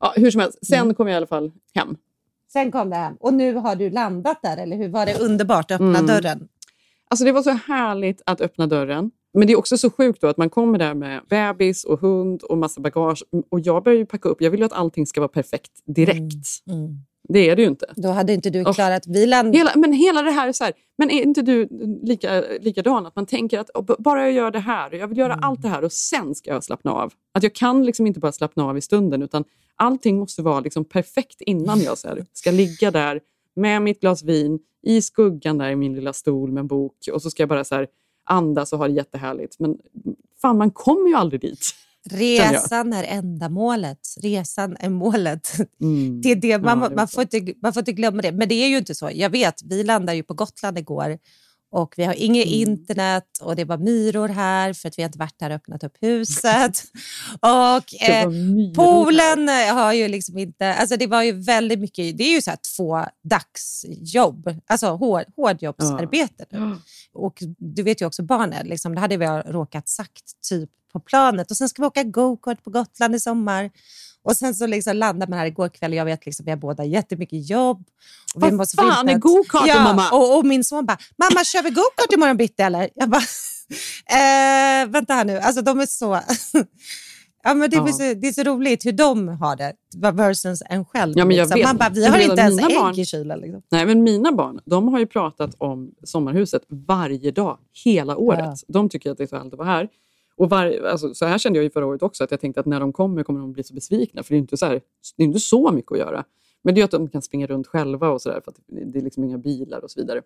Ja, 0.00 0.12
hur 0.16 0.30
som 0.30 0.40
helst, 0.40 0.66
sen 0.66 0.78
Mm. 0.80 0.94
kom 0.94 1.06
jag 1.08 1.14
i 1.14 1.16
alla 1.16 1.26
fall 1.26 1.52
hem. 1.74 1.96
Sen 2.52 2.72
kom 2.72 2.90
det 2.90 2.96
hem 2.96 3.14
och 3.20 3.34
nu 3.34 3.54
har 3.54 3.76
du 3.76 3.90
landat 3.90 4.42
där, 4.42 4.56
eller 4.56 4.76
hur? 4.76 4.88
Var 4.88 5.06
det 5.06 5.18
underbart 5.20 5.70
att 5.70 5.74
öppna 5.80 5.98
Mm. 5.98 6.06
dörren? 6.06 6.48
Alltså 7.10 7.24
det 7.24 7.32
var 7.32 7.42
så 7.42 7.50
härligt 7.50 8.22
att 8.26 8.40
öppna 8.40 8.66
dörren. 8.66 9.10
Men 9.34 9.46
det 9.46 9.52
är 9.52 9.56
också 9.58 9.78
så 9.78 9.90
sjukt 9.90 10.20
då 10.20 10.26
att 10.28 10.36
man 10.36 10.50
kommer 10.50 10.78
där 10.78 10.94
med 10.94 11.20
bebis 11.28 11.84
och 11.84 12.00
hund 12.00 12.42
och 12.42 12.58
massa 12.58 12.80
bagage. 12.80 13.24
Och 13.50 13.60
jag 13.60 13.82
börjar 13.84 13.98
ju 13.98 14.06
packa 14.06 14.28
upp. 14.28 14.40
Jag 14.42 14.50
vill 14.50 14.60
ju 14.60 14.66
att 14.66 14.72
allting 14.72 15.06
ska 15.06 15.20
vara 15.20 15.28
perfekt 15.28 15.72
direkt. 15.86 16.46
Mm. 16.70 16.98
Det 17.28 17.48
är 17.48 17.56
det 17.56 17.62
ju 17.62 17.68
inte. 17.68 17.86
Då 17.96 18.08
hade 18.08 18.32
inte 18.32 18.50
du 18.50 18.64
Och 18.64 18.74
klarat... 18.74 19.06
Vi 19.06 19.26
land... 19.26 19.56
Hela, 19.56 19.72
men 19.76 19.92
hela 19.92 20.22
det 20.22 20.30
här 20.30 20.48
är 20.48 20.52
så 20.52 20.64
här, 20.64 20.72
men 20.98 21.10
är 21.10 21.22
inte 21.22 21.42
du 21.42 21.68
lika, 22.02 22.44
likadan? 22.60 23.06
Att 23.06 23.16
man 23.16 23.26
tänker 23.26 23.58
att 23.58 23.70
"Åh, 23.74 23.84
b- 23.84 23.94
bara 23.98 24.20
jag 24.22 24.32
gör 24.32 24.50
det 24.50 24.58
här, 24.58 24.90
och 24.90 24.96
jag 24.96 25.08
vill 25.08 25.18
göra 25.18 25.32
Mm. 25.32 25.44
allt 25.44 25.62
det 25.62 25.68
här 25.68 25.84
och 25.84 25.92
sen 25.92 26.34
ska 26.34 26.50
jag 26.50 26.64
slappna 26.64 26.92
av. 26.92 27.12
Att 27.34 27.42
jag 27.42 27.54
kan 27.54 27.84
liksom 27.86 28.06
inte 28.06 28.20
bara 28.20 28.32
slappna 28.32 28.64
av 28.64 28.78
i 28.78 28.80
stunden 28.80 29.22
utan 29.22 29.44
allting 29.76 30.18
måste 30.18 30.42
vara 30.42 30.60
liksom 30.60 30.84
perfekt 30.84 31.40
innan 31.40 31.80
jag 31.80 31.98
så 31.98 32.08
här, 32.08 32.24
ska 32.32 32.50
ligga 32.50 32.90
där 32.90 33.20
med 33.56 33.82
mitt 33.82 34.00
glas 34.00 34.22
vin 34.22 34.58
i 34.82 35.02
skuggan 35.02 35.58
där 35.58 35.70
i 35.70 35.76
min 35.76 35.94
lilla 35.94 36.12
stol 36.12 36.52
med 36.52 36.60
en 36.60 36.66
bok 36.66 36.96
och 37.12 37.22
så 37.22 37.30
ska 37.30 37.42
jag 37.42 37.48
bara 37.48 37.64
så 37.64 37.74
här 37.74 37.86
andas 38.24 38.72
och 38.72 38.78
ha 38.78 38.88
det 38.88 38.94
jättehärligt. 38.94 39.58
Men 39.58 39.78
fan, 40.42 40.58
man 40.58 40.70
kommer 40.70 41.08
ju 41.08 41.14
aldrig 41.14 41.40
dit. 41.40 41.74
Resan 42.10 42.92
är 42.92 43.04
ändamålet. 43.04 43.98
Resan 44.22 44.76
är 44.80 44.90
målet. 44.90 45.52
Mm. 45.80 46.20
Det 46.20 46.30
är 46.30 46.36
det, 46.36 46.58
man, 46.58 46.80
Ja, 46.80 46.88
det 46.88 46.94
man, 46.94 47.08
får 47.08 47.22
inte, 47.22 47.54
man 47.62 47.72
får 47.72 47.80
inte 47.80 47.92
glömma 47.92 48.22
det. 48.22 48.32
Men 48.32 48.48
det 48.48 48.54
är 48.54 48.68
ju 48.68 48.78
inte 48.78 48.94
så. 48.94 49.10
Jag 49.14 49.30
vet, 49.30 49.62
vi 49.64 49.84
landade 49.84 50.16
ju 50.16 50.22
på 50.22 50.34
Gotland 50.34 50.78
igår 50.78 51.18
och 51.74 51.94
vi 51.96 52.04
har 52.04 52.14
inget 52.14 52.46
Mm. 52.46 52.60
internet 52.60 53.38
och 53.40 53.56
det 53.56 53.64
var 53.64 53.78
myror 53.78 54.28
här 54.28 54.72
för 54.72 54.88
att 54.88 54.98
vi 54.98 55.02
har 55.02 55.08
inte 55.08 55.18
varit 55.18 55.38
där 55.38 55.50
och 55.50 55.56
öppnat 55.56 55.84
upp 55.84 55.96
huset. 56.00 56.82
och 57.40 58.02
eh, 58.10 58.28
poolen 58.74 59.48
har 59.48 59.92
ju 59.92 60.08
liksom 60.08 60.38
inte... 60.38 60.74
Alltså 60.74 60.96
det 60.96 61.06
var 61.06 61.22
ju 61.22 61.32
väldigt 61.32 61.78
mycket... 61.78 62.18
Det 62.18 62.24
är 62.24 62.30
ju 62.34 62.42
så 62.42 62.50
här 62.50 62.58
två 62.76 63.04
dagsjobb, 63.22 64.60
alltså 64.66 64.86
hår, 64.86 65.24
hårdjobbsarbete. 65.36 66.44
nu. 66.50 66.76
Och 67.12 67.38
du 67.58 67.82
vet 67.82 68.02
ju 68.02 68.06
också 68.06 68.22
barnen, 68.22 68.66
liksom, 68.66 68.94
det 68.94 69.00
hade 69.00 69.16
vi 69.16 69.26
råkat 69.26 69.88
sagt 69.88 70.42
typ 70.48 70.70
på 70.92 71.00
planet. 71.00 71.50
Och 71.50 71.56
sen 71.56 71.68
ska 71.68 71.82
vi 71.82 71.86
åka 71.86 72.02
go-kart 72.02 72.64
på 72.64 72.70
Gotland 72.70 73.14
i 73.14 73.20
sommar. 73.20 73.70
Och 74.24 74.36
sen 74.36 74.54
så 74.54 74.66
liksom 74.66 74.96
landade 74.96 75.30
man 75.30 75.38
här 75.38 75.46
igår 75.46 75.68
kväll 75.68 75.90
och 75.92 75.96
jag 75.96 76.04
vet 76.04 76.26
liksom, 76.26 76.44
vi 76.44 76.50
har 76.50 76.58
båda 76.58 76.84
jättemycket 76.84 77.50
jobb. 77.50 77.84
Och 78.34 78.40
Vad 78.40 78.52
måste 78.52 78.76
fan 78.76 79.08
är 79.08 79.18
go-karten, 79.18 79.68
ja, 79.68 79.82
mamma? 79.82 80.10
Och, 80.10 80.38
och 80.38 80.46
min 80.46 80.64
son 80.64 80.86
bara, 80.86 80.98
mamma 81.18 81.44
kör 81.44 81.62
vi 81.62 81.70
go-kart 81.70 82.12
imorgon 82.14 82.36
bitti 82.36 82.62
eller? 82.62 82.88
Jag 82.94 83.08
bara, 83.10 83.22
eh, 84.10 84.88
vänta 84.88 85.14
här 85.14 85.24
nu, 85.24 85.38
alltså 85.38 85.62
de 85.62 85.80
är 85.80 85.86
så... 85.86 86.20
Ja, 87.46 87.54
men 87.54 87.70
det, 87.70 87.76
är 87.76 87.80
Ja. 87.86 87.92
så, 87.92 87.98
det 88.14 88.28
är 88.28 88.32
så 88.32 88.42
roligt 88.42 88.86
hur 88.86 88.92
de 88.92 89.28
har 89.28 89.56
det 89.56 89.72
versus 90.12 90.62
en 90.70 90.84
själv. 90.84 91.14
Ja, 91.16 91.24
men 91.24 91.36
jag 91.36 91.44
liksom. 91.44 91.58
vet. 91.58 91.66
Man 91.68 91.76
bara, 91.76 91.88
vi 91.90 92.06
har 92.06 92.18
inte 92.18 92.40
ens 92.42 92.58
ägg 92.62 92.76
barn- 92.78 92.98
i 92.98 93.04
kylen. 93.06 93.38
Liksom. 93.40 93.62
Nej, 93.70 93.86
men 93.86 94.02
mina 94.02 94.32
barn 94.32 94.60
de 94.64 94.88
har 94.88 94.98
ju 94.98 95.06
pratat 95.06 95.54
om 95.58 95.90
sommarhuset 96.04 96.62
varje 96.68 97.30
dag, 97.30 97.58
hela 97.84 98.16
året. 98.16 98.40
Ja. 98.44 98.54
De 98.68 98.88
tycker 98.88 99.10
att 99.10 99.18
det 99.18 99.22
är 99.24 99.26
så 99.28 99.36
härligt 99.36 99.52
att 99.52 99.58
vara 99.58 99.68
här. 99.68 99.88
Och 100.36 100.50
var, 100.50 100.80
alltså, 100.86 101.14
så 101.14 101.24
här 101.26 101.38
kände 101.38 101.58
jag 101.58 101.64
ju 101.64 101.70
förra 101.70 101.86
året 101.86 102.02
också, 102.02 102.24
att 102.24 102.30
jag 102.30 102.40
tänkte 102.40 102.60
att 102.60 102.66
när 102.66 102.80
de 102.80 102.92
kommer 102.92 103.22
kommer 103.22 103.40
de 103.40 103.52
bli 103.52 103.64
så 103.64 103.74
besvikna, 103.74 104.22
för 104.22 104.34
det 104.34 104.36
är 104.36 104.38
inte 104.38 104.56
så, 104.56 104.66
här, 104.66 104.80
det 105.16 105.22
är 105.22 105.26
inte 105.26 105.40
så 105.40 105.72
mycket 105.72 105.92
att 105.92 105.98
göra. 105.98 106.24
Men 106.62 106.74
det 106.74 106.78
är 106.78 106.82
ju 106.82 106.84
att 106.84 106.90
de 106.90 107.08
kan 107.08 107.22
springa 107.22 107.46
runt 107.46 107.66
själva 107.66 108.10
och 108.10 108.22
sådär, 108.22 108.40
för 108.44 108.50
att 108.50 108.60
det 108.66 108.98
är 108.98 109.02
liksom 109.02 109.24
inga 109.24 109.38
bilar 109.38 109.84
och 109.84 109.90
så 109.90 110.00
vidare. 110.00 110.22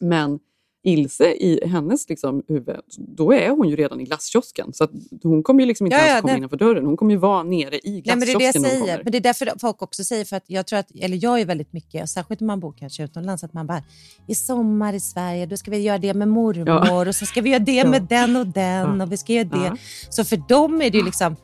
Men 0.00 0.38
Ilse 0.84 1.24
i 1.34 1.66
hennes 1.66 2.08
liksom, 2.08 2.42
huvud, 2.48 2.76
då 2.98 3.32
är 3.32 3.50
hon 3.50 3.68
ju 3.68 3.76
redan 3.76 4.00
i 4.00 4.04
glasskiosken. 4.04 4.72
Så 4.72 4.88
hon 5.22 5.42
kommer 5.42 5.60
ju 5.60 5.66
liksom 5.66 5.86
inte 5.86 5.96
Ja, 5.96 6.04
ens 6.06 6.20
komma 6.20 6.32
nej. 6.32 6.38
innanför 6.38 6.56
dörren. 6.56 6.86
Hon 6.86 6.96
kommer 6.96 7.12
ju 7.12 7.18
vara 7.18 7.42
nere 7.42 7.78
i 7.78 7.90
Nej, 7.92 8.02
men 8.06 8.20
det 8.20 8.24
är 8.24 8.26
det 8.26 8.32
jag 8.32 8.40
glasskiosken 8.52 8.80
säger. 8.80 9.00
Men 9.04 9.12
det 9.12 9.18
är 9.18 9.20
därför 9.20 9.52
folk 9.60 9.82
också 9.82 10.04
säger, 10.04 10.24
för 10.24 10.36
att 10.36 10.44
jag 10.46 10.66
tror 10.66 10.78
att, 10.78 10.86
eller 11.00 11.18
jag 11.24 11.40
är 11.40 11.44
väldigt 11.46 11.72
mycket, 11.72 12.10
särskilt 12.10 12.40
om 12.40 12.46
man 12.46 12.60
bor 12.60 12.72
kanske 12.78 13.02
utomlands, 13.04 13.44
att 13.44 13.52
man 13.52 13.66
bara, 13.66 13.82
i 14.28 14.34
sommar 14.34 14.92
i 14.92 15.00
Sverige, 15.00 15.46
då 15.46 15.56
ska 15.56 15.70
vi 15.70 15.78
göra 15.78 15.98
det 15.98 16.14
med 16.14 16.28
mormor 16.28 16.68
Ja. 16.68 17.08
och 17.08 17.14
så 17.14 17.26
ska 17.26 17.40
vi 17.40 17.50
göra 17.50 17.58
det 17.62 17.72
Ja. 17.84 17.88
med 17.90 18.02
den 18.08 18.36
och 18.36 18.46
den 18.46 19.00
och 19.00 19.12
vi 19.12 19.16
ska 19.16 19.32
göra 19.32 19.44
det. 19.48 19.76
Så 20.10 20.24
för 20.24 20.36
dem 20.48 20.82
är 20.82 20.90
det 20.90 20.98
ju 20.98 21.04
liksom, 21.04 21.36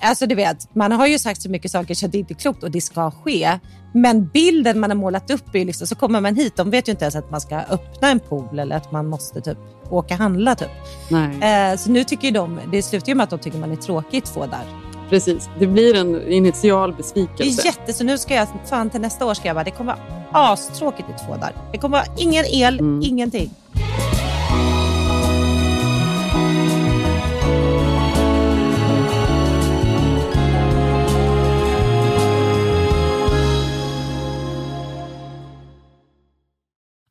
alltså 0.00 0.26
du 0.26 0.34
vet, 0.34 0.74
man 0.74 0.92
har 0.92 1.06
ju 1.06 1.18
sagt 1.18 1.42
så 1.42 1.50
mycket 1.50 1.70
saker 1.70 1.94
så 1.94 2.06
det 2.06 2.18
inte 2.18 2.32
är 2.32 2.36
klokt 2.36 2.62
och 2.62 2.70
det 2.70 2.80
ska 2.80 3.10
ske. 3.10 3.58
Men 3.94 4.26
bilden 4.28 4.80
man 4.80 4.90
har 4.90 4.96
målat 4.96 5.30
upp 5.30 5.54
är 5.54 5.58
ju 5.58 5.64
liksom, 5.64 5.86
så 5.86 5.94
kommer 5.94 6.20
man 6.20 6.36
hit, 6.36 6.56
de 6.56 6.70
vet 6.70 6.88
ju 6.88 6.90
inte 6.92 7.04
ens 7.04 7.16
att 7.16 7.30
man 7.30 7.40
ska 7.40 7.56
öppna 7.56 8.08
en 8.08 8.20
pool 8.20 8.58
eller 8.58 8.76
att 8.76 8.92
man 8.92 9.06
måste 9.06 9.40
typ 9.40 9.58
åka 9.90 10.14
handla 10.16 10.54
typ. 10.54 10.68
Eh, 11.42 11.78
så 11.78 11.90
nu 11.90 12.04
tycker 12.04 12.24
ju 12.28 12.34
de, 12.34 12.60
det 12.72 12.82
slutar 12.82 13.08
ju 13.08 13.14
med 13.14 13.24
att 13.24 13.30
de 13.30 13.38
tycker 13.38 13.58
man 13.58 13.72
är 13.72 13.76
tråkigt 13.76 14.24
två 14.24 14.40
där. 14.46 14.64
Precis, 15.10 15.48
det 15.58 15.66
blir 15.66 15.94
en 15.96 16.32
initial 16.32 16.90
Det 16.90 16.96
besvikelse. 16.96 17.62
är 17.62 17.66
jätte, 17.66 17.92
så 17.92 18.04
nu 18.04 18.18
ska 18.18 18.34
jag, 18.34 18.48
fan 18.64 18.90
till 18.90 19.00
nästa 19.00 19.26
år 19.26 19.34
ska 19.34 19.46
jag 19.48 19.56
bara, 19.56 19.64
det 19.64 19.70
kommer 19.70 19.94
vara 20.32 20.48
astråkigt 20.52 21.08
i 21.08 21.26
två 21.26 21.32
dagar. 21.32 21.52
Det 21.72 21.78
kommer 21.78 21.98
vara 21.98 22.06
ingen 22.18 22.44
el, 22.44 22.78
Mm. 22.80 23.02
ingenting. 23.04 23.50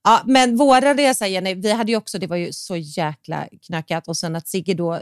Ja, 0.06 0.22
men 0.26 0.56
våra 0.58 0.94
resa, 0.94 1.28
Jenny, 1.28 1.54
vi 1.54 1.72
hade 1.72 1.92
ju 1.92 1.98
också, 1.98 2.20
det 2.20 2.28
var 2.28 2.36
ju 2.38 2.54
så 2.54 2.76
jäkla 2.76 3.48
knökat 3.68 4.08
och 4.08 4.18
sen 4.18 4.36
att 4.36 4.48
Sigge 4.48 4.74
då 4.74 5.02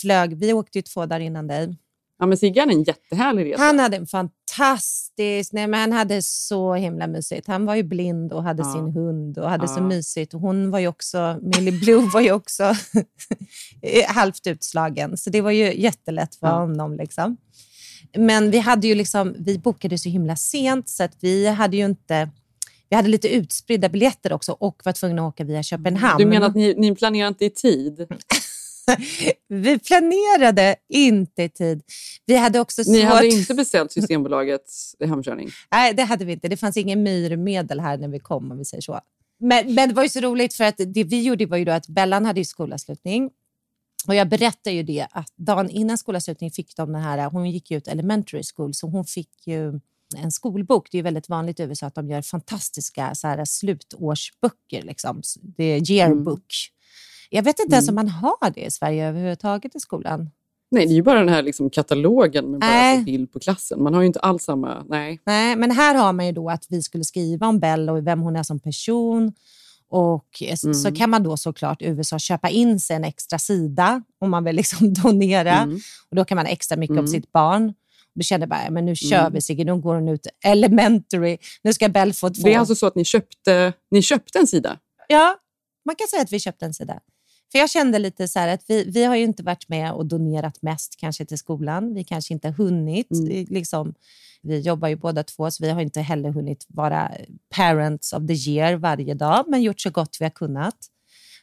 flög, 0.00 0.36
vi 0.36 0.52
åkte 0.52 0.78
ju 0.78 0.82
två 0.82 1.06
dagar 1.06 1.20
innan 1.20 1.46
dig. 1.46 1.76
Ja, 2.18 2.26
men 2.26 2.38
Sigge 2.38 2.60
hade 2.60 2.72
en 2.72 2.82
jättehärlig 2.82 3.52
resa. 3.52 3.62
Han 3.62 3.78
hade 3.78 3.96
en 3.96 4.06
fantastisk... 4.06 5.52
Nej, 5.52 5.66
men 5.66 5.80
han 5.80 5.92
hade 5.92 6.22
så 6.22 6.74
himla 6.74 7.06
mysigt. 7.06 7.46
Han 7.46 7.66
var 7.66 7.74
ju 7.74 7.82
blind 7.82 8.32
och 8.32 8.42
hade 8.42 8.62
Ja. 8.62 8.72
sin 8.72 8.88
hund 8.92 9.38
och 9.38 9.50
hade 9.50 9.68
så 9.68 9.78
Ja. 9.80 9.82
mysigt. 9.82 10.34
Och 10.34 10.40
hon 10.40 10.70
var 10.70 10.78
ju 10.78 10.88
också... 10.88 11.38
Millie 11.42 11.78
Blue 11.80 12.10
var 12.12 12.20
ju 12.20 12.32
också 12.32 12.74
halvt 14.08 14.46
utslagen. 14.46 15.16
Så 15.16 15.30
det 15.30 15.40
var 15.40 15.50
ju 15.50 15.80
jättelätt 15.80 16.34
för 16.34 16.46
Ja. 16.46 16.52
honom. 16.58 16.96
Liksom. 16.96 17.36
Men 18.16 18.50
vi 18.50 18.58
hade 18.58 18.86
ju 18.86 18.94
liksom... 18.94 19.34
Vi 19.38 19.58
bokade 19.58 19.98
så 19.98 20.08
himla 20.08 20.36
sent 20.36 20.88
så 20.88 21.02
att 21.04 21.16
vi 21.20 21.46
hade 21.46 21.76
ju 21.76 21.84
inte... 21.84 22.30
Vi 22.94 22.96
hade 22.96 23.08
lite 23.08 23.28
utspridda 23.28 23.88
biljetter 23.88 24.32
också 24.32 24.52
och 24.52 24.82
var 24.84 24.92
tvungna 24.92 25.22
att 25.22 25.28
åka 25.28 25.44
via 25.44 25.62
Köpenhamn. 25.62 26.18
Du 26.18 26.26
menar 26.26 26.46
att 26.46 26.54
ni, 26.54 26.74
ni 26.74 26.94
planerar 26.94 27.28
inte 27.28 27.44
i 27.44 27.50
tid? 27.50 28.06
Vi 29.48 29.78
planerade 29.78 30.76
inte 30.88 31.42
i 31.42 31.48
tid. 31.48 31.82
Vi 32.26 32.36
hade 32.36 32.60
också 32.60 32.84
svårt... 32.84 32.94
Ni 32.94 33.02
hade 33.02 33.26
inte 33.26 33.54
beställt 33.54 33.92
Systembolagets 33.92 34.96
hemkörning? 35.00 35.48
Nej, 35.72 35.94
det 35.94 36.02
hade 36.02 36.24
vi 36.24 36.32
inte. 36.32 36.48
Det 36.48 36.56
fanns 36.56 36.76
ingen 36.76 37.02
myrmedel 37.02 37.80
här 37.80 37.98
när 37.98 38.08
vi 38.08 38.18
kom, 38.18 38.52
om 38.52 38.58
vi 38.58 38.64
säger 38.64 38.82
så. 38.82 39.00
Men, 39.40 39.74
men 39.74 39.88
det 39.88 39.94
var 39.94 40.02
ju 40.02 40.08
så 40.08 40.20
roligt, 40.20 40.54
för 40.54 40.64
att 40.64 40.76
det 40.86 41.04
vi 41.04 41.22
gjorde 41.22 41.46
var 41.46 41.56
ju 41.56 41.64
då 41.64 41.72
att 41.72 41.86
Bellan 41.86 42.24
hade 42.24 42.40
ju 42.40 42.44
skolavslutning. 42.44 43.30
Och 44.06 44.14
jag 44.14 44.28
berättade 44.28 44.76
ju 44.76 44.82
det, 44.82 45.06
att 45.10 45.32
dagen 45.36 45.70
innan 45.70 45.98
skolavslutning 45.98 46.50
fick 46.50 46.76
de 46.76 46.92
den 46.92 47.02
här, 47.02 47.30
hon 47.30 47.50
gick 47.50 47.70
ut 47.70 47.88
elementary 47.88 48.42
school, 48.54 48.74
så 48.74 48.86
hon 48.86 49.04
fick 49.04 49.46
ju 49.46 49.80
en 50.16 50.32
skolbok. 50.32 50.88
Det 50.90 50.96
är 50.96 50.98
ju 50.98 51.02
väldigt 51.02 51.28
vanligt 51.28 51.60
i 51.60 51.62
USA 51.62 51.86
att 51.86 51.94
de 51.94 52.08
gör 52.08 52.22
fantastiska 52.22 53.14
så 53.14 53.28
här, 53.28 53.44
slutårsböcker. 53.44 54.82
Liksom. 54.82 55.22
Det 55.42 55.64
är 55.64 55.90
yearbook. 55.90 56.46
Jag 57.30 57.42
vet 57.42 57.60
inte 57.60 57.74
ens 57.74 57.88
om 57.88 57.94
man 57.94 58.08
har 58.08 58.50
det 58.54 58.60
i 58.66 58.70
Sverige 58.70 59.08
överhuvudtaget 59.08 59.76
i 59.76 59.80
skolan. 59.80 60.30
Nej, 60.70 60.86
det 60.86 60.92
är 60.92 60.94
ju 60.96 61.02
bara 61.02 61.18
den 61.18 61.28
här 61.28 61.42
liksom 61.42 61.70
katalogen 61.70 62.50
med 62.50 62.60
bara 62.60 62.96
bild 63.04 63.32
på 63.32 63.40
klassen. 63.40 63.82
Man 63.82 63.94
har 63.94 64.00
ju 64.00 64.06
inte 64.06 64.20
alls 64.20 64.44
samma... 64.44 64.84
Nej. 64.88 65.20
Nej, 65.26 65.56
men 65.56 65.70
här 65.70 65.94
har 65.94 66.12
man 66.12 66.26
ju 66.26 66.32
då 66.32 66.50
att 66.50 66.66
vi 66.68 66.82
skulle 66.82 67.04
skriva 67.04 67.46
om 67.46 67.58
Bell 67.60 67.90
och 67.90 68.06
vem 68.06 68.20
hon 68.20 68.36
är 68.36 68.42
som 68.42 68.60
person. 68.60 69.32
Och 69.88 70.42
s- 70.42 70.64
Mm. 70.64 70.74
så 70.74 70.92
kan 70.94 71.10
man 71.10 71.22
då 71.22 71.36
såklart 71.36 71.82
i 71.82 71.86
USA 71.86 72.18
köpa 72.18 72.48
in 72.48 72.80
sig 72.80 72.96
en 72.96 73.04
extra 73.04 73.38
sida 73.38 74.02
om 74.20 74.30
man 74.30 74.44
vill 74.44 74.56
liksom 74.56 74.92
donera. 75.02 75.58
Mm. 75.58 75.78
Och 76.10 76.16
Då 76.16 76.24
kan 76.24 76.36
man 76.36 76.46
extra 76.46 76.76
mycket 76.76 76.92
om 76.94 76.98
Mm. 76.98 77.08
sitt 77.10 77.32
barn. 77.32 77.74
Kände 78.22 78.46
bara, 78.46 78.70
men 78.70 78.84
nu 78.86 78.96
kör 78.96 79.20
Mm. 79.20 79.32
vi 79.32 79.40
Sigge, 79.40 79.64
nu 79.64 79.76
går 79.76 79.94
hon 79.94 80.08
ut 80.08 80.26
elementary. 80.44 81.38
Nu 81.62 81.72
ska 81.72 81.88
Bell 81.88 82.12
få. 82.12 82.28
Det 82.28 82.54
är 82.54 82.58
alltså 82.58 82.74
så 82.74 82.86
att 82.86 82.94
ni 82.94 83.04
köpte, 83.04 83.72
ni 83.90 84.02
köpte 84.02 84.38
en 84.38 84.46
sida? 84.46 84.78
Ja, 85.08 85.36
man 85.86 85.96
kan 85.96 86.08
säga 86.08 86.22
att 86.22 86.32
vi 86.32 86.40
köpte 86.40 86.64
en 86.64 86.74
sida. 86.74 87.00
För 87.52 87.58
jag 87.58 87.70
kände 87.70 87.98
lite 87.98 88.28
så 88.28 88.38
här 88.38 88.48
att 88.48 88.64
vi, 88.68 88.84
vi 88.84 89.04
har 89.04 89.16
ju 89.16 89.24
inte 89.24 89.42
varit 89.42 89.68
med 89.68 89.92
och 89.92 90.06
donerat 90.06 90.62
mest 90.62 90.96
kanske 90.98 91.24
till 91.24 91.38
skolan. 91.38 91.94
Vi 91.94 92.04
kanske 92.04 92.34
inte 92.34 92.48
har 92.48 92.52
hunnit. 92.54 93.10
Mm. 93.10 93.30
Är 93.30 93.46
Liksom, 93.46 93.94
vi 94.42 94.60
jobbar 94.60 94.88
ju 94.88 94.96
båda 94.96 95.22
två, 95.24 95.50
så 95.50 95.64
vi 95.64 95.70
har 95.70 95.80
inte 95.80 96.00
heller 96.00 96.30
hunnit 96.30 96.64
vara 96.68 97.10
parents 97.56 98.12
of 98.12 98.26
the 98.26 98.50
year 98.50 98.74
varje 98.74 99.14
dag, 99.14 99.44
men 99.48 99.62
gjort 99.62 99.80
så 99.80 99.90
gott 99.90 100.16
vi 100.20 100.24
har 100.24 100.30
kunnat. 100.30 100.76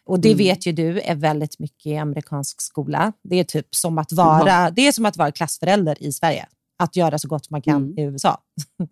Och 0.06 0.20
det 0.20 0.30
Mm. 0.30 0.38
vet 0.38 0.66
ju 0.66 0.72
du 0.72 1.02
är 1.02 1.16
väldigt 1.16 1.60
mycket 1.60 1.86
i 1.86 1.98
amerikansk 1.98 2.62
skola. 2.62 3.14
Det 3.24 3.36
är 3.40 3.44
typ 3.44 3.76
som 3.76 3.98
att 3.98 4.12
vara, 4.12 4.70
det 4.72 4.88
är 4.88 4.92
som 4.92 5.06
att 5.06 5.18
vara 5.18 5.32
klassförälder 5.32 6.04
i 6.04 6.12
Sverige. 6.12 6.46
Att 6.82 6.96
göra 6.96 7.20
så 7.20 7.28
gott 7.28 7.50
man 7.50 7.62
kan 7.62 7.76
Mm. 7.84 7.98
i 7.98 8.02
USA. 8.02 8.38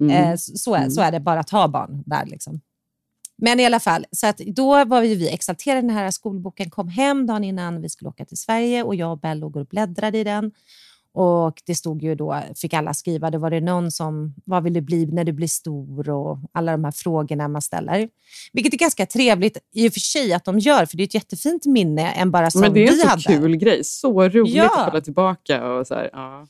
Mm. 0.00 0.10
Eh, 0.32 0.36
så, 0.36 0.74
är, 0.74 0.88
så 0.90 1.00
är 1.00 1.12
det 1.12 1.20
bara 1.20 1.40
att 1.40 1.50
ha 1.50 1.68
barn 1.68 2.02
där. 2.06 2.26
Liksom. 2.26 2.60
Men 3.36 3.60
i 3.60 3.66
alla 3.66 3.80
fall, 3.80 4.06
så 4.12 4.26
att 4.26 4.38
då 4.38 4.84
var 4.84 5.02
ju 5.02 5.14
vi 5.14 5.28
exalterade. 5.28 5.80
Den 5.80 5.90
här 5.90 6.10
skolboken 6.10 6.70
kom 6.70 6.88
hem 6.88 7.26
dagen 7.26 7.44
innan 7.44 7.82
vi 7.82 7.88
skulle 7.88 8.08
åka 8.08 8.24
till 8.24 8.36
Sverige 8.36 8.82
och 8.82 8.94
jag 8.94 9.12
och 9.12 9.18
Bell 9.20 9.38
låg 9.38 9.56
och 9.56 9.66
bläddrade 9.66 10.18
i 10.18 10.24
den. 10.24 10.52
Och 11.12 11.62
det 11.66 11.74
stod 11.74 12.02
ju 12.02 12.14
då, 12.14 12.42
fick 12.56 12.74
alla 12.74 12.94
skriva, 12.94 13.30
det 13.30 13.38
var 13.38 13.50
det 13.50 13.60
någon 13.60 13.90
som, 13.90 14.34
vad 14.44 14.62
vill 14.62 14.72
du 14.72 14.80
bli 14.80 15.06
när 15.06 15.24
du 15.24 15.32
blir 15.32 15.48
stor? 15.48 16.08
Och 16.10 16.38
alla 16.52 16.72
de 16.72 16.84
här 16.84 16.92
frågorna 16.92 17.48
man 17.48 17.62
ställer. 17.62 18.08
Vilket 18.52 18.74
är 18.74 18.78
ganska 18.78 19.06
trevligt 19.06 19.58
i 19.74 19.88
och 19.88 19.92
för 19.92 20.00
sig 20.00 20.32
att 20.32 20.44
de 20.44 20.58
gör, 20.58 20.86
för 20.86 20.96
det 20.96 21.02
är 21.02 21.04
ett 21.06 21.14
jättefint 21.14 21.66
minne 21.66 22.10
än 22.12 22.30
bara 22.30 22.50
som 22.50 22.60
Men 22.60 22.72
det 22.72 22.80
är 22.84 22.88
en 22.88 22.94
vi 22.94 23.00
så 23.00 23.08
hade. 23.08 23.22
kul 23.22 23.56
grej. 23.56 23.84
Så 23.84 24.28
roligt 24.28 24.54
Ja. 24.54 24.64
att 24.84 24.90
kolla 24.90 25.00
tillbaka. 25.00 25.66
Och 25.72 25.86
så 25.86 25.94
här, 25.94 26.10
ja. 26.12 26.46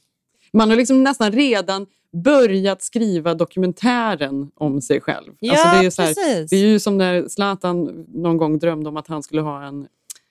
Man 0.53 0.71
har 0.71 0.77
liksom 0.77 1.03
nästan 1.05 1.33
redan 1.33 1.87
börjat 2.25 2.83
skriva 2.83 3.35
dokumentären 3.35 4.51
om 4.55 4.81
sig 4.81 5.01
själv. 5.01 5.33
Ja, 5.39 5.53
Alltså 5.53 5.69
det, 5.69 5.77
är 5.77 5.83
ju 5.83 5.91
så 5.91 6.03
här, 6.03 6.09
precis. 6.15 6.51
det 6.51 6.57
är 6.57 6.67
ju 6.67 6.81
som 6.81 6.99
när 6.99 7.29
Zlatan 7.29 8.07
någon 8.09 8.37
gång 8.37 8.59
drömde 8.59 8.89
om 8.89 8.97
att 8.97 9.09
han 9.09 9.23
skulle 9.23 9.41
ha 9.43 9.65
en 9.65 9.87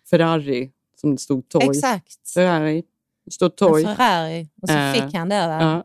Ferrari 0.10 0.72
som 1.02 1.12
det 1.16 1.22
stod 1.22 1.50
Toy. 1.50 1.64
Exakt. 1.64 2.30
Ferrari. 2.34 2.84
Det 3.26 3.32
stod 3.32 3.56
Toy. 3.56 3.84
En 3.84 3.96
Ferrari. 3.96 4.48
Och 4.62 4.70
så 4.70 4.76
Eh, 4.76 4.94
fick 4.94 5.14
han 5.14 5.30
det. 5.30 5.48
Va? 5.48 5.58
Ja. 5.62 5.84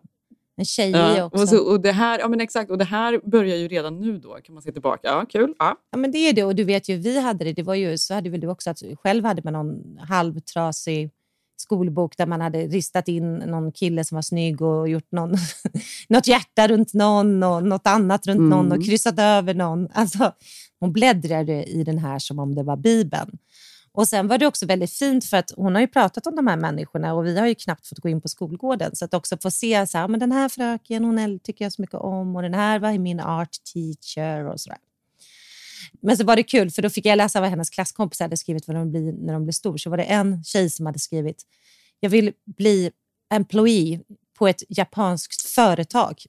En 0.57 0.65
tjej 0.65 0.91
Ja, 0.91 1.25
också. 1.25 1.43
och, 1.43 1.49
så, 1.49 1.59
och, 1.71 1.81
det 1.81 1.93
här, 1.93 2.19
ja, 2.19 2.29
men 2.29 2.41
exakt, 2.41 2.71
och 2.71 2.79
det 2.79 2.85
här 2.85 3.21
börjar 3.25 3.57
ju 3.57 3.69
redan 3.69 4.01
nu 4.01 4.19
då, 4.19 4.35
kan 4.45 4.55
man 4.55 4.63
se 4.63 4.73
tillbaka. 4.73 5.09
Ja, 5.09 5.27
kul. 5.29 5.55
Ja. 5.59 5.77
Ja, 5.91 5.99
men 5.99 6.13
det 6.13 6.19
är 6.19 6.33
det. 6.33 6.45
Och 6.45 6.55
du 6.55 6.65
vet 6.65 6.89
ju, 6.89 6.97
vi 6.97 7.21
hade 7.21 7.45
det. 7.45 7.53
det 7.53 7.63
var 7.63 7.75
ju, 7.75 7.99
så 7.99 8.15
hade 8.15 8.31
väl 8.31 8.41
du 8.41 8.49
också 8.49 8.71
att 8.71 8.83
själv 9.03 9.25
hade 9.25 9.43
man 9.45 9.53
någon 9.53 9.99
halvtrasig 10.09 11.11
skolbok 11.61 12.17
där 12.17 12.27
man 12.27 12.41
hade 12.41 12.67
ristat 12.67 13.09
in 13.09 13.35
någon 13.35 13.73
kille 13.73 14.05
som 14.05 14.15
var 14.15 14.23
snygg 14.23 14.63
och 14.63 14.89
gjort 14.89 15.13
någon, 15.13 15.35
något 16.09 16.27
hjärta 16.27 16.69
runt 16.69 16.95
någon 16.95 17.43
och 17.43 17.63
något 17.65 17.87
annat 17.87 18.27
runt 18.27 18.41
någon 18.51 18.67
Mm. 18.67 18.79
och 18.79 18.85
kryssat 18.85 19.19
över 19.19 19.55
någon. 19.55 19.89
Alltså, 19.93 20.33
hon 20.81 20.93
bläddrade 20.93 21.65
i 21.65 21.85
den 21.85 21.99
här 21.99 22.19
som 22.19 22.39
om 22.39 22.55
det 22.55 22.63
var 22.63 22.77
Bibeln. 22.77 23.39
Och 23.93 24.09
Sen 24.09 24.29
var 24.29 24.39
det 24.39 24.47
också 24.47 24.67
väldigt 24.67 24.93
fint 24.93 25.25
för 25.25 25.37
att 25.37 25.53
hon 25.57 25.75
har 25.75 25.81
ju 25.81 25.89
pratat 25.89 26.27
om 26.27 26.37
de 26.37 26.47
här 26.47 26.57
människorna 26.57 27.15
och 27.15 27.27
vi 27.27 27.39
har 27.39 27.47
ju 27.47 27.55
knappt 27.55 27.87
fått 27.87 27.99
gå 27.99 28.09
in 28.09 28.21
på 28.21 28.29
skolgården. 28.29 28.97
Så 28.97 29.05
att 29.05 29.15
också 29.15 29.37
få 29.43 29.51
se 29.51 29.87
så 29.87 29.99
här, 29.99 30.09
men 30.09 30.21
den 30.21 30.33
här 30.33 30.49
fröken 30.49 31.05
hon 31.05 31.39
tycker 31.39 31.65
jag 31.65 31.73
så 31.73 31.83
mycket 31.83 31.95
om 32.01 32.37
och 32.37 32.43
den 32.43 32.55
här 32.55 32.79
var 32.79 32.99
min 32.99 33.21
art 33.21 33.57
teacher 33.75 34.45
och 34.47 34.61
sådär. 34.61 34.79
Men 36.03 36.17
så 36.17 36.25
var 36.25 36.37
det 36.37 36.43
kul, 36.43 36.71
för 36.71 36.83
då 36.83 36.91
fick 36.91 37.07
jag 37.07 37.17
läsa 37.17 37.41
vad 37.41 37.51
hennes 37.51 37.71
klasskompisar 37.71 38.25
hade 38.25 38.37
skrivit 38.37 38.69
vad 38.69 38.77
de 38.77 38.91
blir 38.91 39.13
när 39.13 39.33
de 39.33 39.45
blir 39.45 39.53
stor. 39.53 39.77
Så 39.77 39.91
var 39.91 39.97
det 39.97 40.03
en 40.03 40.45
tjej 40.45 40.71
som 40.71 40.87
hade 40.87 40.99
skrivit, 40.99 41.43
jag 42.01 42.11
vill 42.11 42.33
bli 42.57 42.91
employee 43.35 44.01
på 44.39 44.49
ett 44.49 44.63
japanskt 44.69 45.49
företag. 45.49 46.23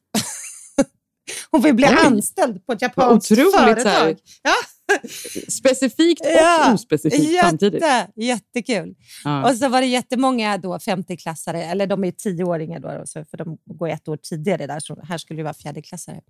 Hon 1.51 1.62
vill 1.62 1.73
bli 1.75 1.86
Oj. 1.86 1.97
anställd 2.05 2.65
på 2.65 2.73
ett 2.73 2.81
japanskt 2.81 3.31
otroligt 3.31 3.55
företag. 3.55 4.19
Ja. 4.41 4.53
Specifikt 5.51 6.21
och 6.25 6.32
Ja, 6.32 6.73
ospecifikt 6.73 7.39
samtidigt. 7.41 7.82
Jätte, 7.84 8.12
jättekul. 8.21 8.95
Ja. 9.23 9.49
Och 9.49 9.58
så 9.58 9.69
var 9.69 9.82
det 9.82 9.88
jättemånga 9.88 10.58
då 10.58 10.77
50-klassare, 10.77 11.63
eller 11.63 11.88
de 11.88 12.04
är 12.04 12.12
tioåringar 12.12 12.80
då, 12.80 13.04
för 13.32 13.38
de 13.38 13.58
går 13.65 13.89
ett 13.89 14.08
år 14.08 14.17
tidigare 14.17 14.67
där, 14.67 14.80
så 14.80 14.97
här 15.04 15.17
skulle 15.17 15.39
det 15.39 15.43
vara 15.43 15.54
fjärdeklassare, 15.54 16.21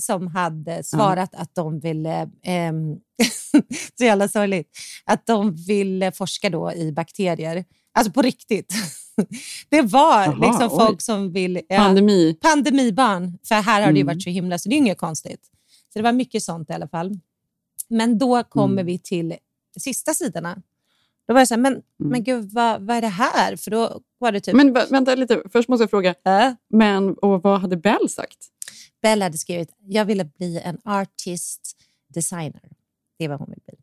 som 0.00 0.26
hade 0.26 0.84
svarat 0.84 1.34
att 1.34 1.54
de 1.54 1.80
ville, 1.80 2.28
ehm, 2.42 2.96
så 3.98 4.04
jävla 4.04 4.28
sorgligt, 4.28 4.70
att 5.04 5.26
de 5.26 5.54
ville 5.54 6.12
forska 6.12 6.50
då 6.50 6.72
i 6.72 6.92
bakterier. 6.92 7.64
Alltså 7.94 8.12
på 8.12 8.22
riktigt. 8.22 8.72
Det 9.68 9.82
var 9.82 10.24
Jaha, 10.24 10.34
liksom 10.50 10.68
oj. 10.80 10.86
folk 10.86 11.00
som 11.02 11.32
vill... 11.32 11.60
ja, 11.68 11.76
Pandemi. 11.76 12.34
pandemibarn, 12.42 13.38
för 13.48 13.54
här 13.54 13.80
har 13.82 13.92
det 13.92 14.00
Mm. 14.00 14.06
varit 14.06 14.22
så 14.22 14.30
himla, 14.30 14.58
så 14.58 14.68
det 14.68 14.74
är 14.74 14.76
inget 14.76 14.98
konstigt. 14.98 15.40
Så 15.92 15.98
det 15.98 16.02
var 16.02 16.12
mycket 16.12 16.42
sånt 16.42 16.70
i 16.70 16.72
alla 16.72 16.88
fall. 16.88 17.18
Men 17.88 18.18
då 18.18 18.42
kommer 18.44 18.72
Mm. 18.82 18.86
vi 18.86 18.98
till 18.98 19.36
sista 19.78 20.14
sidorna. 20.14 20.62
Då 21.28 21.34
var 21.34 21.40
jag 21.40 21.48
så 21.48 21.54
här, 21.54 21.60
men, 21.62 21.72
Mm. 21.72 21.82
men 21.98 22.24
gud, 22.24 22.50
vad, 22.52 22.82
vad 22.82 22.96
är 22.96 23.00
det 23.00 23.06
här? 23.08 23.56
För 23.56 23.70
då 23.70 24.00
var 24.18 24.32
det 24.32 24.40
typ... 24.40 24.54
Men 24.54 24.76
vä- 24.76 24.90
vänta 24.90 25.14
lite, 25.14 25.42
först 25.52 25.68
måste 25.68 25.82
jag 25.82 25.90
fråga. 25.90 26.14
Äh? 26.24 26.52
Men, 26.68 27.14
och 27.14 27.42
vad 27.42 27.60
hade 27.60 27.76
Bell 27.76 28.08
sagt? 28.10 28.38
Bella 29.02 29.24
hade 29.24 29.38
skrivit, 29.38 29.68
jag 29.78 30.04
ville 30.04 30.24
bli 30.24 30.60
en 30.64 30.78
artist 30.84 31.76
designer. 32.14 32.62
Det 33.18 33.28
vad 33.28 33.38
hon 33.38 33.50
vill 33.50 33.60
bli. 33.66 33.74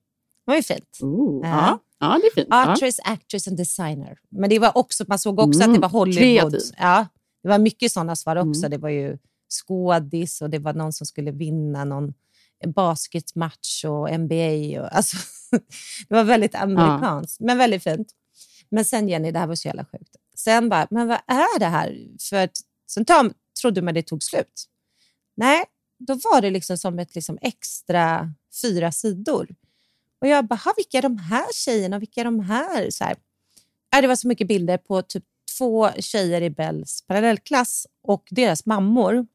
Det 0.45 0.51
var 0.51 0.55
ju 0.55 0.63
fint. 0.63 0.97
Ooh, 1.01 1.47
Ja. 1.47 1.49
ja. 1.49 1.79
ja, 1.99 2.19
det 2.21 2.27
är 2.27 2.35
fint. 2.35 2.47
Ja. 2.51 2.65
Actress, 2.67 2.99
actress 3.03 3.47
and 3.47 3.57
designer. 3.57 4.17
Men 4.29 4.49
det 4.49 4.59
var 4.59 4.77
också, 4.77 5.05
man 5.07 5.19
såg 5.19 5.39
också 5.39 5.61
Mm, 5.61 5.69
att 5.71 5.75
det 5.75 5.81
var 5.81 5.89
Hollywood. 5.89 6.51
kreativ. 6.51 6.71
Ja, 6.77 7.07
det 7.43 7.49
var 7.49 7.59
mycket 7.59 7.91
sådana 7.91 8.15
svar 8.15 8.35
också. 8.35 8.59
Mm. 8.59 8.71
Det 8.71 8.77
var 8.77 8.89
ju 8.89 9.17
skådis 9.49 10.41
och 10.41 10.49
det 10.49 10.59
var 10.59 10.73
någon 10.73 10.93
som 10.93 11.05
skulle 11.07 11.31
vinna 11.31 11.85
någon 11.85 12.13
basketmatch 12.67 13.86
och 13.86 14.19
NBA. 14.19 14.82
Och, 14.82 14.95
alltså, 14.95 15.17
det 16.10 16.15
var 16.15 16.23
väldigt 16.23 16.56
amerikanskt, 16.56 17.39
men 17.39 17.58
väldigt 17.58 17.84
fint. 17.84 18.08
Men 18.69 18.86
sen 18.86 19.10
Jenny, 19.10 19.32
det 19.32 19.39
här 19.39 19.47
var 19.47 19.56
så 19.56 19.67
jävla 19.67 19.86
sjukt. 19.86 20.15
Sen 20.36 20.69
bara, 20.69 20.88
men 20.91 21.08
vad 21.08 21.19
är 21.28 21.60
det 21.60 21.65
här? 21.65 22.08
För 22.30 22.36
att, 22.43 22.52
sen 22.91 23.06
tam, 23.06 23.34
trodde 23.62 23.82
man 23.82 23.93
det 23.93 24.04
tog 24.04 24.23
slut. 24.23 24.65
Nej, 25.36 25.63
då 25.99 26.13
var 26.13 26.41
det 26.41 26.49
liksom 26.49 26.78
som 26.78 26.99
ett 26.99 27.15
liksom 27.15 27.38
extra 27.41 28.34
fyra 28.62 28.91
sidor. 28.91 29.49
Och 30.21 30.28
jag 30.28 30.47
bara, 30.47 30.56
"Ha, 30.56 30.73
vilka 30.78 30.97
är 30.97 31.02
de 31.02 31.17
här 31.17 31.45
tjejerna? 31.54 31.99
Vilka 31.99 32.21
är 32.21 32.26
de 32.26 32.39
här? 32.39 32.89
Så 32.89 33.04
här. 33.04 33.15
Ja, 33.91 34.02
det 34.02 34.08
var 34.08 34.15
så 34.15 34.28
mycket 34.28 34.47
bilder 34.47 34.78
på 34.78 35.02
typ 35.02 35.23
två 35.58 35.89
tjejer 35.99 36.41
i 36.41 36.49
Bells 36.49 37.02
parallellklass 37.08 37.88
och 38.04 38.23
deras 38.32 38.65
mammor. 38.65 39.28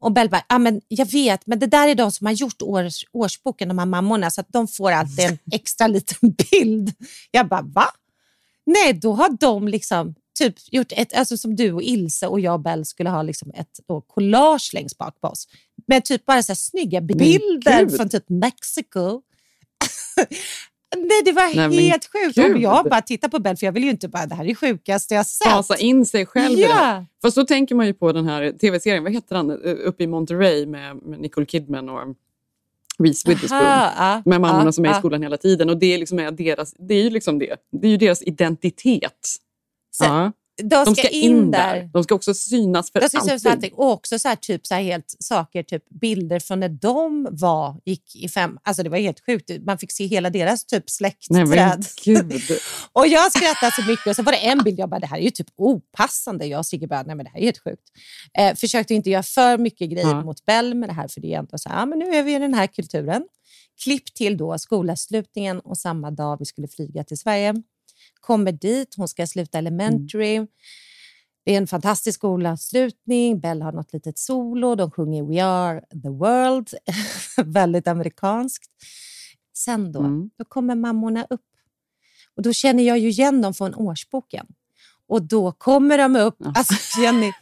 Och 0.00 0.12
Bell 0.12 0.30
bara, 0.30 0.44
ah, 0.48 0.58
men 0.58 0.80
jag 0.88 1.06
vet, 1.06 1.46
men 1.46 1.58
det 1.58 1.66
där 1.66 1.88
är 1.88 1.94
de 1.94 2.12
som 2.12 2.26
har 2.26 2.34
gjort 2.34 2.62
års, 2.62 3.04
årsboken, 3.12 3.68
de 3.68 3.78
här 3.78 3.86
mammorna, 3.86 4.30
så 4.30 4.40
att 4.40 4.52
de 4.52 4.68
får 4.68 4.92
alltid 4.92 5.24
en 5.24 5.38
extra 5.52 5.86
liten 5.86 6.30
bild. 6.50 6.92
Jag 7.30 7.48
bara, 7.48 7.62
va? 7.62 7.86
Nej, 8.66 8.92
då 8.92 9.12
har 9.12 9.28
de 9.40 9.68
liksom 9.68 10.14
typ 10.38 10.54
gjort 10.72 10.92
ett, 10.92 11.14
alltså 11.14 11.36
som 11.36 11.56
du 11.56 11.72
och 11.72 11.82
Ilse 11.82 12.26
och 12.26 12.40
jag 12.40 12.54
och 12.54 12.60
Bell 12.60 12.84
skulle 12.84 13.10
ha 13.10 13.22
liksom 13.22 13.50
ett 13.54 13.80
då 13.88 14.00
collage 14.00 14.70
längst 14.74 14.98
bak 14.98 15.20
på 15.20 15.28
oss. 15.28 15.48
Med 15.86 16.04
typ 16.04 16.26
bara 16.26 16.42
så 16.42 16.52
här 16.52 16.56
snygga 16.56 17.00
bilder 17.00 17.96
från 17.96 18.08
typ 18.08 18.28
Mexiko. 18.28 19.22
Nej, 20.96 21.22
det 21.24 21.32
var 21.32 21.68
Nej, 21.68 21.88
helt 21.88 22.08
sjukt. 22.12 22.34
gud. 22.34 22.58
Jag 22.58 22.84
bara 22.84 23.02
tittar 23.02 23.28
på 23.28 23.38
Bell, 23.38 23.56
för 23.56 23.66
jag 23.66 23.72
vill 23.72 23.84
ju 23.84 23.90
inte 23.90 24.08
bara, 24.08 24.26
det 24.26 24.34
här 24.34 24.44
är 24.44 24.48
det 24.48 24.54
sjukaste 24.54 25.14
jag 25.14 25.26
sett. 25.26 25.48
Fasa 25.48 25.76
in 25.76 26.06
sig 26.06 26.26
själv 26.26 26.58
i 26.58 26.62
det. 26.62 27.06
Fast 27.22 27.36
då 27.36 27.44
tänker 27.44 27.74
man 27.74 27.86
ju 27.86 27.94
på 27.94 28.12
den 28.12 28.26
här 28.28 28.52
tv-serien, 28.52 29.02
vad 29.02 29.12
heter 29.12 29.34
den, 29.34 29.50
Eh, 29.50 29.76
uppe 29.88 30.04
i 30.04 30.06
Monterey 30.06 30.66
med, 30.66 30.96
med 31.02 31.20
Nicole 31.20 31.46
Kidman 31.46 31.88
och 31.88 32.16
Reese 32.98 33.28
Witherspoon. 33.28 33.62
Aha, 33.62 34.22
med 34.24 34.40
mammorna 34.40 34.64
ja, 34.64 34.72
som 34.72 34.84
är 34.84 34.90
i 34.90 34.94
skolan 34.94 35.22
hela 35.22 35.36
tiden. 35.36 35.70
Och 35.70 35.76
det 35.76 35.94
är, 35.94 35.98
liksom 35.98 36.18
är 36.18 36.30
deras, 36.30 36.74
det 36.78 36.94
är 36.94 37.02
ju 37.02 37.10
liksom 37.10 37.38
det. 37.38 37.56
Det 37.72 37.86
är 37.86 37.90
ju 37.90 37.96
deras 37.96 38.22
identitet. 38.22 39.36
Sen, 39.96 40.32
Ja. 40.56 40.84
De 40.84 40.94
ska, 40.96 41.08
in 41.08 41.50
där. 41.50 41.90
De 41.92 42.04
ska 42.04 42.14
också 42.14 42.34
synas 42.34 42.92
för 42.92 43.00
ska 43.08 43.18
alltid. 43.18 43.42
så 43.42 43.48
allting. 43.48 43.72
Och 43.74 43.92
också 43.92 44.18
så 44.18 44.28
här, 44.28 44.36
typ, 44.36 44.66
så 44.66 44.74
här 44.74 44.82
helt 44.82 45.16
saker, 45.18 45.62
typ 45.62 45.88
bilder 46.00 46.40
från 46.40 46.60
när 46.60 46.68
de 46.68 47.28
var, 47.30 47.80
gick 47.84 48.16
i 48.16 48.28
fem. 48.28 48.58
Alltså 48.62 48.82
det 48.82 48.88
var 48.88 48.98
helt 48.98 49.26
sjukt. 49.26 49.50
Man 49.66 49.78
fick 49.78 49.92
se 49.92 50.06
hela 50.06 50.30
deras 50.30 50.64
typ 50.66 50.90
släktträd. 50.90 51.84
och 52.92 53.06
jag 53.06 53.32
skrattade 53.32 53.72
så 53.72 53.82
mycket. 53.90 54.06
Och 54.06 54.16
så 54.16 54.22
var 54.22 54.32
det 54.32 54.38
en 54.38 54.58
bild, 54.64 54.78
jag 54.78 54.88
bara, 54.88 55.00
det 55.00 55.06
här 55.06 55.18
är 55.18 55.22
ju 55.22 55.30
typ 55.30 55.48
opassande. 55.56 56.46
Jag 56.46 56.58
och 56.58 56.66
Sigge 56.66 56.86
bara, 56.86 57.02
nej 57.02 57.16
men 57.16 57.24
det 57.24 57.30
här 57.30 57.40
är 57.40 57.44
helt 57.44 57.58
sjukt. 57.64 57.82
Eh, 58.38 58.54
försökte 58.54 58.94
inte 58.94 59.10
göra 59.10 59.22
för 59.22 59.58
mycket 59.58 59.90
grejer 59.90 60.08
Ja. 60.08 60.24
mot 60.24 60.44
Bell 60.46 60.74
med 60.74 60.88
det 60.88 60.92
här, 60.92 61.08
för 61.08 61.20
det 61.20 61.34
är 61.34 61.38
ändå 61.38 61.58
så 61.58 61.68
här, 61.68 61.78
ja, 61.78 61.86
men 61.86 61.98
nu 61.98 62.14
är 62.14 62.22
vi 62.22 62.34
i 62.34 62.38
den 62.38 62.54
här 62.54 62.66
kulturen. 62.66 63.22
Klipp 63.84 64.14
till 64.14 64.36
då 64.36 64.58
skolavslutningen 64.58 65.60
och 65.60 65.78
samma 65.78 66.10
dag 66.10 66.36
vi 66.38 66.44
skulle 66.44 66.68
flyga 66.68 67.04
till 67.04 67.18
Sverige. 67.18 67.54
Kommer 68.26 68.52
dit, 68.52 68.94
hon 68.96 69.08
ska 69.08 69.26
sluta 69.26 69.58
elementary. 69.58 70.46
Det 71.44 71.52
är 71.54 71.58
en 71.58 71.66
fantastisk 71.66 72.18
skolavslutning. 72.18 73.40
Bell 73.40 73.62
har 73.62 73.72
något 73.72 73.92
litet 73.92 74.18
solo. 74.18 74.74
De 74.74 74.90
sjunger 74.90 75.22
We 75.22 75.44
are 75.44 75.80
the 76.02 76.08
world. 76.08 76.68
Väldigt 77.54 77.88
amerikanskt. 77.88 78.70
Sen 79.56 79.92
då, 79.92 80.00
Mm. 80.00 80.30
då 80.38 80.44
kommer 80.44 80.74
mammorna 80.74 81.26
upp. 81.30 81.40
Och 82.36 82.42
Då 82.42 82.52
känner 82.52 82.82
jag 82.82 82.98
ju 82.98 83.08
igen 83.08 83.42
dem 83.42 83.54
från 83.54 83.74
årsboken. 83.74 84.46
Och 85.08 85.22
då 85.22 85.52
kommer 85.52 85.98
de 85.98 86.16
upp. 86.16 86.36
Alltså, 86.54 86.74
Jenny, 87.02 87.32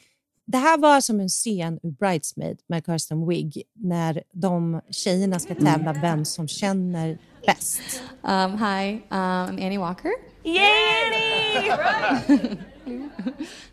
det 0.47 0.59
här 0.59 0.79
var 0.79 1.01
som 1.01 1.20
en 1.20 1.29
scen 1.29 1.81
ur 1.83 1.90
Bridesmaid 1.90 2.61
med 2.66 2.85
Kirsten 2.87 3.29
Wigg 3.29 3.62
när 3.73 4.23
de 4.33 4.81
tjejerna 4.90 5.38
ska 5.38 5.55
tävla 5.55 5.92
vem 5.92 6.25
som 6.25 6.49
känner 6.49 7.18
bäst. 7.47 7.81
Um, 8.23 8.53
hi, 8.53 8.92
um, 8.94 9.18
I'm 9.51 9.66
Annie 9.66 9.79
Walker. 9.79 10.34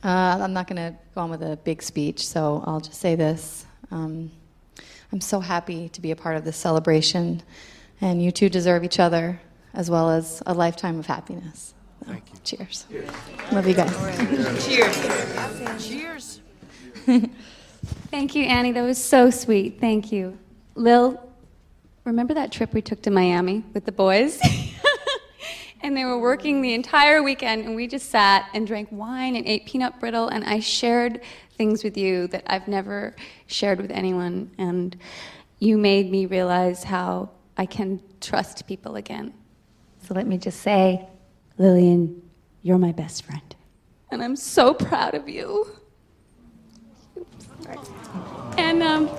Uh, 0.04 0.40
I'm 0.42 0.54
not 0.54 0.68
going 0.68 0.78
to 0.78 0.98
go 1.14 1.22
on 1.22 1.30
with 1.30 1.44
a 1.44 1.58
big 1.58 1.84
speech, 1.84 2.26
so 2.26 2.64
I'll 2.66 2.80
just 2.80 3.00
say 3.00 3.14
this. 3.16 3.66
Um, 3.92 4.32
I'm 5.12 5.22
so 5.22 5.40
happy 5.40 5.90
to 5.90 6.02
be 6.02 6.10
a 6.10 6.16
part 6.16 6.38
of 6.38 6.44
this 6.44 6.58
celebration, 6.58 7.44
and 8.00 8.24
you 8.24 8.32
two 8.32 8.50
deserve 8.50 8.84
each 8.84 9.00
other 9.00 9.40
as 9.74 9.92
well 9.92 10.10
as 10.10 10.42
a 10.48 10.54
lifetime 10.54 10.98
of 10.98 11.06
happiness. 11.06 11.76
Thank 12.06 12.24
you. 12.34 12.40
Cheers. 12.44 12.86
Love 13.52 13.68
you 13.68 13.76
guys. 13.76 14.66
Cheers. 14.66 15.88
Cheers. 15.88 16.40
Thank 18.10 18.34
you, 18.34 18.46
Annie. 18.46 18.72
That 18.72 18.82
was 18.84 18.98
so 18.98 19.30
sweet. 19.30 19.80
Thank 19.80 20.12
you. 20.12 20.38
Lil, 20.76 21.22
remember 22.06 22.34
that 22.34 22.52
trip 22.52 22.74
we 22.74 22.82
took 22.82 23.02
to 23.04 23.12
Miami 23.12 23.64
with 23.74 23.86
the 23.86 23.92
boys? 23.92 24.40
and 25.84 25.96
they 25.96 26.06
were 26.06 26.20
working 26.20 26.62
the 26.62 26.74
entire 26.74 27.24
weekend, 27.24 27.66
and 27.66 27.76
we 27.76 27.88
just 27.88 28.10
sat 28.10 28.50
and 28.54 28.68
drank 28.68 28.90
wine 28.92 29.36
and 29.36 29.48
ate 29.48 29.66
peanut 29.66 30.00
brittle, 30.00 30.28
and 30.28 30.44
I 30.44 30.60
shared 30.60 31.22
things 31.58 31.84
with 31.84 31.98
you 31.98 32.28
that 32.28 32.44
I've 32.48 32.68
never 32.68 33.16
shared 33.48 33.82
with 33.82 33.92
anyone. 33.92 34.52
And 34.58 34.96
you 35.60 35.78
made 35.78 36.10
me 36.10 36.26
realize 36.26 36.84
how 36.84 37.30
I 37.58 37.66
can 37.66 38.02
trust 38.20 38.68
people 38.68 38.96
again. 38.96 39.34
So 40.08 40.14
let 40.14 40.26
me 40.28 40.38
just 40.38 40.62
say, 40.62 41.08
Lillian, 41.58 42.22
you're 42.64 42.78
my 42.78 42.92
best 42.92 43.24
friend. 43.24 43.56
And 44.12 44.24
I'm 44.24 44.36
so 44.36 44.74
proud 44.74 45.14
of 45.14 45.30
you. 45.30 45.68
And 48.58 48.84
um, 48.84 49.10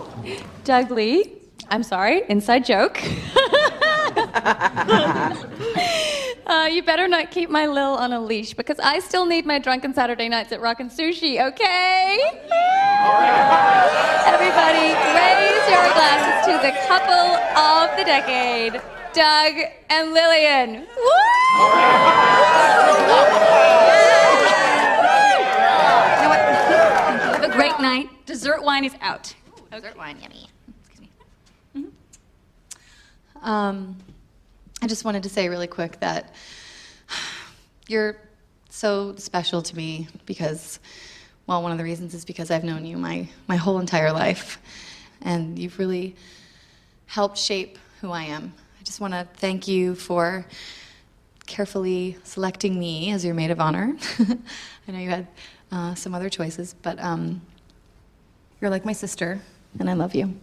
Doug 0.64 0.90
Lee, 0.90 1.32
I'm 1.70 1.82
sorry, 1.82 2.22
inside 2.28 2.64
joke. 2.64 3.00
uh, 6.46 6.68
you 6.70 6.82
better 6.82 7.08
not 7.08 7.30
keep 7.30 7.50
my 7.50 7.66
Lil 7.66 7.94
on 7.94 8.12
a 8.12 8.20
leash 8.20 8.54
because 8.54 8.78
I 8.80 8.98
still 8.98 9.26
need 9.26 9.46
my 9.46 9.58
drunken 9.58 9.94
Saturday 9.94 10.28
nights 10.28 10.52
at 10.52 10.60
Rockin' 10.60 10.90
Sushi, 10.90 11.40
okay? 11.40 12.18
Everybody, 14.26 14.94
raise 15.14 15.68
your 15.70 15.86
glasses 15.94 16.46
to 16.46 16.58
the 16.62 16.72
couple 16.86 17.36
of 17.58 17.96
the 17.96 18.04
decade, 18.04 18.80
Doug 19.12 19.54
and 19.90 20.12
Lillian. 20.12 20.86
Have 27.30 27.44
a 27.44 27.48
great 27.52 27.78
night. 27.78 28.08
Dessert 28.26 28.62
wine 28.62 28.84
is 28.84 28.94
out. 29.00 29.34
Dessert 29.70 29.96
wine, 29.96 30.18
yummy. 30.20 30.48
Excuse 30.80 31.10
me. 31.74 31.86
Um, 33.42 33.96
I 34.82 34.88
just 34.88 35.04
wanted 35.04 35.22
to 35.22 35.28
say 35.28 35.48
really 35.48 35.68
quick 35.68 36.00
that 36.00 36.34
you're 37.86 38.16
so 38.68 39.14
special 39.14 39.62
to 39.62 39.76
me 39.76 40.08
because, 40.26 40.80
well, 41.46 41.62
one 41.62 41.70
of 41.70 41.78
the 41.78 41.84
reasons 41.84 42.14
is 42.14 42.24
because 42.24 42.50
I've 42.50 42.64
known 42.64 42.84
you 42.84 42.96
my, 42.96 43.28
my 43.46 43.54
whole 43.54 43.78
entire 43.78 44.12
life. 44.12 44.60
And 45.20 45.56
you've 45.56 45.78
really 45.78 46.16
helped 47.06 47.38
shape 47.38 47.78
who 48.00 48.10
I 48.10 48.24
am. 48.24 48.54
I 48.80 48.82
just 48.82 48.98
want 48.98 49.14
to 49.14 49.28
thank 49.34 49.68
you 49.68 49.94
for 49.94 50.44
carefully 51.46 52.18
selecting 52.24 52.76
me 52.76 53.12
as 53.12 53.24
your 53.24 53.34
maid 53.34 53.52
of 53.52 53.60
honor. 53.60 53.96
I 54.18 54.90
know 54.90 54.98
you 54.98 55.10
had 55.10 55.28
uh, 55.70 55.94
some 55.94 56.12
other 56.12 56.28
choices, 56.28 56.74
but 56.82 56.98
um, 56.98 57.40
you're 58.60 58.70
like 58.70 58.84
my 58.84 58.94
sister, 58.94 59.40
and 59.78 59.88
I 59.88 59.92
love 59.92 60.16
you. 60.16 60.34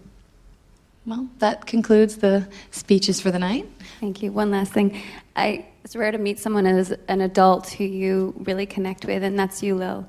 Well, 1.06 1.28
that 1.40 1.66
concludes 1.66 2.18
the 2.18 2.48
speeches 2.72 3.20
for 3.20 3.32
the 3.32 3.40
night. 3.40 3.68
Thank 4.00 4.22
you. 4.22 4.32
One 4.32 4.52
last 4.52 4.74
thing. 4.74 5.02
I, 5.36 5.66
it's 5.84 5.96
rare 5.96 6.12
to 6.12 6.18
meet 6.18 6.40
someone 6.40 6.66
as 6.66 6.94
an 7.08 7.22
adult 7.22 7.70
who 7.70 7.84
you 7.84 8.36
really 8.40 8.66
connect 8.66 9.06
with, 9.06 9.24
and 9.24 9.40
that's 9.40 9.64
you, 9.64 9.76
Lil. 9.76 10.06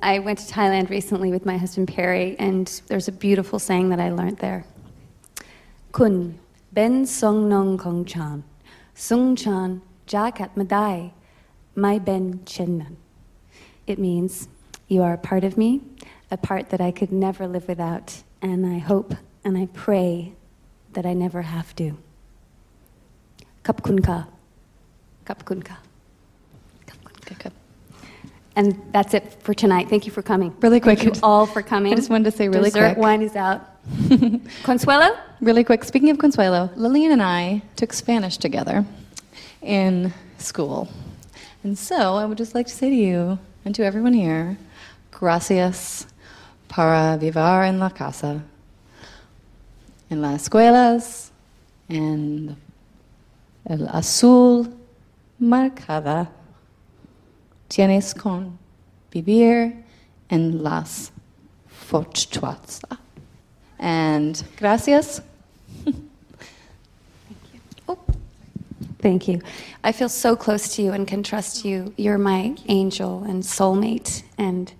I 0.00 0.20
went 0.20 0.38
to 0.38 0.52
Thailand 0.52 0.90
recently 0.90 1.32
with 1.32 1.44
my 1.44 1.56
husband 1.56 1.88
Perry, 1.88 2.36
and 2.38 2.68
there's 2.86 3.08
a 3.08 3.12
beautiful 3.12 3.58
saying 3.58 3.88
that 3.88 3.98
I 3.98 4.10
learned 4.10 4.38
there. 4.38 4.64
Kun 5.90 6.38
ben 6.72 7.06
song 7.06 7.48
nong 7.48 7.78
kong 7.78 8.04
chan, 8.04 8.44
sung 8.94 9.34
chan 9.34 9.82
jakat 10.06 10.56
madai, 10.56 11.12
my 11.74 11.98
ben 11.98 12.40
chennan. 12.44 12.96
It 13.86 13.98
means 13.98 14.48
you 14.86 15.02
are 15.02 15.14
a 15.14 15.18
part 15.18 15.42
of 15.42 15.56
me, 15.56 15.80
a 16.30 16.36
part 16.36 16.68
that 16.68 16.80
I 16.80 16.92
could 16.92 17.10
never 17.10 17.48
live 17.48 17.66
without, 17.66 18.22
and 18.40 18.64
I 18.66 18.78
hope 18.78 19.14
and 19.48 19.56
I 19.56 19.66
pray 19.72 20.34
that 20.92 21.06
I 21.06 21.14
never 21.14 21.42
have 21.42 21.74
to. 21.76 21.96
Kapkunka. 23.64 24.26
Kapkunka. 25.24 25.76
And 28.56 28.76
that's 28.92 29.14
it 29.14 29.36
for 29.40 29.54
tonight. 29.54 29.88
Thank 29.88 30.04
you 30.04 30.10
for 30.10 30.20
coming. 30.20 30.52
Really 30.60 30.80
quick. 30.80 30.98
Thank 30.98 31.14
you 31.16 31.20
all 31.22 31.46
for 31.46 31.62
coming. 31.62 31.92
I 31.92 31.96
just 31.96 32.10
wanted 32.10 32.28
to 32.30 32.36
say 32.36 32.48
really 32.48 32.70
Dessert 32.70 32.94
quick. 32.94 32.98
wine 32.98 33.22
is 33.22 33.36
out. 33.36 33.62
Consuelo? 34.64 35.16
Really 35.40 35.62
quick, 35.62 35.84
speaking 35.84 36.10
of 36.10 36.18
Consuelo, 36.18 36.68
Lillian 36.74 37.12
and 37.12 37.22
I 37.22 37.62
took 37.76 37.92
Spanish 37.92 38.36
together 38.36 38.84
in 39.62 40.12
school. 40.38 40.88
And 41.62 41.78
so 41.78 42.16
I 42.16 42.26
would 42.26 42.36
just 42.36 42.54
like 42.56 42.66
to 42.66 42.72
say 42.74 42.90
to 42.90 42.96
you 42.96 43.38
and 43.64 43.74
to 43.76 43.84
everyone 43.84 44.12
here, 44.12 44.58
gracias 45.12 46.06
para 46.68 47.16
vivar 47.16 47.64
en 47.64 47.78
la 47.78 47.90
casa, 47.90 48.42
en 50.10 50.22
las 50.22 50.42
escuelas, 50.42 51.32
en 51.88 52.56
el 53.64 53.88
azul 53.88 54.74
marcada. 55.38 56.30
Tienes 57.68 58.14
con 58.14 58.58
vivir 59.10 59.84
en 60.28 60.62
las 60.62 61.12
fortaleza. 61.88 62.98
And 63.78 64.42
gracias. 64.56 65.22
Thank 65.84 65.96
you. 67.52 67.60
Oh 67.88 67.98
thank 69.00 69.28
you. 69.28 69.40
I 69.84 69.92
feel 69.92 70.08
so 70.08 70.36
close 70.36 70.74
to 70.76 70.82
you 70.82 70.92
and 70.92 71.06
can 71.06 71.22
trust 71.22 71.64
you. 71.64 71.92
You're 71.96 72.18
my 72.18 72.56
angel 72.68 73.24
and 73.24 73.42
soulmate. 73.42 74.22
And 74.36 74.72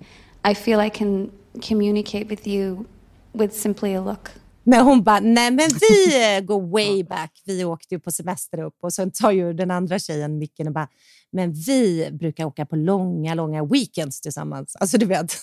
I 0.45 0.55
feel 0.55 0.81
I 0.81 0.91
can 0.91 1.31
communicate 1.62 2.29
with 2.29 2.47
you 2.47 2.87
with 3.33 3.55
simply 3.55 3.95
a 3.95 4.01
look. 4.01 4.33
Men 4.71 4.85
hon 4.85 5.03
bara, 5.03 5.21
nej 5.21 5.51
men 5.51 5.69
vi 5.81 6.37
eh, 6.37 6.41
går 6.41 6.62
way 6.62 7.05
back. 7.05 7.43
Vi 7.45 7.64
åkte 7.64 7.95
ju 7.95 8.01
på 8.01 8.11
semester 8.11 8.62
upp 8.62 8.77
och 8.83 8.93
sen 8.93 9.11
tar 9.11 9.31
ju 9.31 9.53
den 9.53 9.71
andra 9.71 9.99
tjejen 9.99 10.39
micken 10.39 10.66
och 10.66 10.73
bara, 10.73 10.89
men 11.33 11.53
vi 11.53 12.11
brukar 12.12 12.45
åka 12.45 12.66
på 12.66 12.77
långa, 12.77 13.35
långa 13.35 13.64
weekends 13.64 14.21
tillsammans. 14.21 14.77
Alltså 14.77 14.99
du 14.99 15.07
vet. 15.07 15.37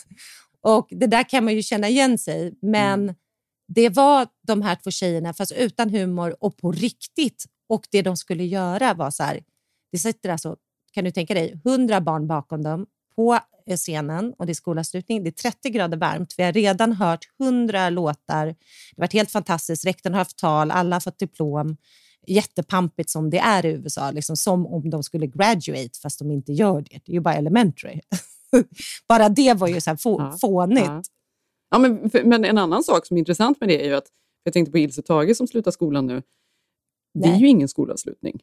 Och 0.62 0.88
det 0.90 1.08
där 1.08 1.30
kan 1.30 1.44
man 1.44 1.54
ju 1.54 1.62
känna 1.62 1.90
igen 1.90 2.18
sig, 2.18 2.54
men 2.62 3.16
det 3.68 3.90
var 3.90 4.28
de 4.48 4.62
här 4.62 4.76
två 4.76 4.92
tjejerna, 4.92 5.34
fast 5.34 5.52
utan 5.52 5.90
humor 5.90 6.36
och 6.40 6.58
på 6.58 6.72
riktigt. 6.72 7.46
Och 7.70 7.88
det 7.92 8.02
de 8.02 8.18
skulle 8.18 8.44
göra 8.44 8.94
var 8.94 9.12
så 9.12 9.24
här, 9.24 9.40
det 9.92 9.98
sitter 9.98 10.30
alltså, 10.30 10.56
kan 10.94 11.04
du 11.04 11.12
tänka 11.12 11.34
dig, 11.34 11.62
100 11.66 12.02
barn 12.02 12.28
bakom 12.28 12.64
dem 12.64 12.86
på 13.16 13.40
scenen 13.76 14.34
och 14.38 14.46
det 14.46 14.52
är 14.52 14.54
skolavslutning. 14.54 15.24
Det 15.24 15.30
är 15.30 15.32
30 15.52 15.70
grader 15.70 15.98
varmt. 15.98 16.34
Vi 16.38 16.44
har 16.44 16.52
redan 16.54 16.92
hört 16.94 17.26
100 17.44 17.90
låtar. 17.90 18.46
Det 18.46 18.56
har 18.98 19.02
varit 19.04 19.14
helt 19.14 19.32
fantastiskt. 19.32 19.86
Rektorn 19.86 20.14
har 20.14 20.20
haft 20.20 20.38
tal, 20.38 20.72
alla 20.72 20.96
har 20.96 21.00
fått 21.02 21.20
diplom. 21.20 21.78
Jättepampigt 22.28 23.10
som 23.10 23.30
det 23.30 23.38
är 23.38 23.66
i 23.66 23.70
USA, 23.70 24.12
liksom 24.12 24.38
som 24.38 24.66
om 24.68 24.90
de 24.90 25.04
skulle 25.04 25.28
graduate 25.28 26.00
fast 26.02 26.20
de 26.20 26.32
inte 26.32 26.52
gör 26.54 26.82
det. 26.82 27.00
Det 27.06 27.12
är 27.12 27.14
ju 27.14 27.20
bara 27.20 27.36
elementary. 27.36 28.00
bara 29.08 29.30
det 29.30 29.54
var 29.54 29.68
ju 29.68 29.82
så 29.82 29.90
här 29.90 29.98
få, 29.98 30.20
Ja, 30.22 30.38
fånigt. 30.42 30.86
ja. 30.86 31.02
Ja, 31.70 31.80
men, 31.80 32.10
för- 32.10 32.24
men 32.24 32.46
en 32.46 32.58
annan 32.58 32.84
sak 32.84 33.06
som 33.06 33.18
är 33.18 33.20
intressant 33.20 33.60
med 33.60 33.70
det 33.70 33.82
är 33.84 33.88
ju 33.88 33.96
att, 33.96 34.08
jag 34.44 34.54
tänkte 34.54 34.72
på 34.72 34.78
Ilse 34.78 35.02
Tage 35.02 35.38
som 35.38 35.48
slutar 35.48 35.72
skolan 35.72 36.06
nu, 36.08 36.22
det 37.20 37.28
är 37.28 37.32
Nej. 37.32 37.42
ju 37.42 37.48
ingen 37.48 37.68
skolavslutning. 37.68 38.40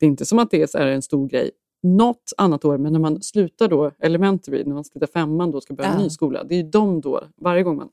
Det 0.00 0.06
är 0.06 0.10
inte 0.10 0.26
som 0.26 0.38
att 0.38 0.50
det 0.50 0.74
är 0.74 0.86
en 0.86 1.02
stor 1.02 1.28
grej 1.28 1.50
något 1.84 2.32
annat 2.36 2.64
år, 2.64 2.78
men 2.78 2.92
när 2.92 3.00
man 3.00 3.22
slutar 3.22 3.68
då 3.68 3.90
elementary, 3.98 4.64
när 4.64 4.74
man 4.74 4.84
slutar 4.84 5.06
femman 5.06 5.50
då 5.50 5.60
ska 5.60 5.74
börja 5.74 5.90
en 5.90 6.02
ny 6.02 6.10
skola, 6.10 6.44
det 6.44 6.54
är 6.54 6.56
ju 6.56 6.70
de 6.70 7.00
då, 7.00 7.24
varje 7.36 7.62
gång 7.62 7.76
man 7.76 7.88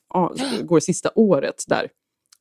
går 0.63 0.79
sista 0.79 1.11
året 1.15 1.63
där, 1.67 1.89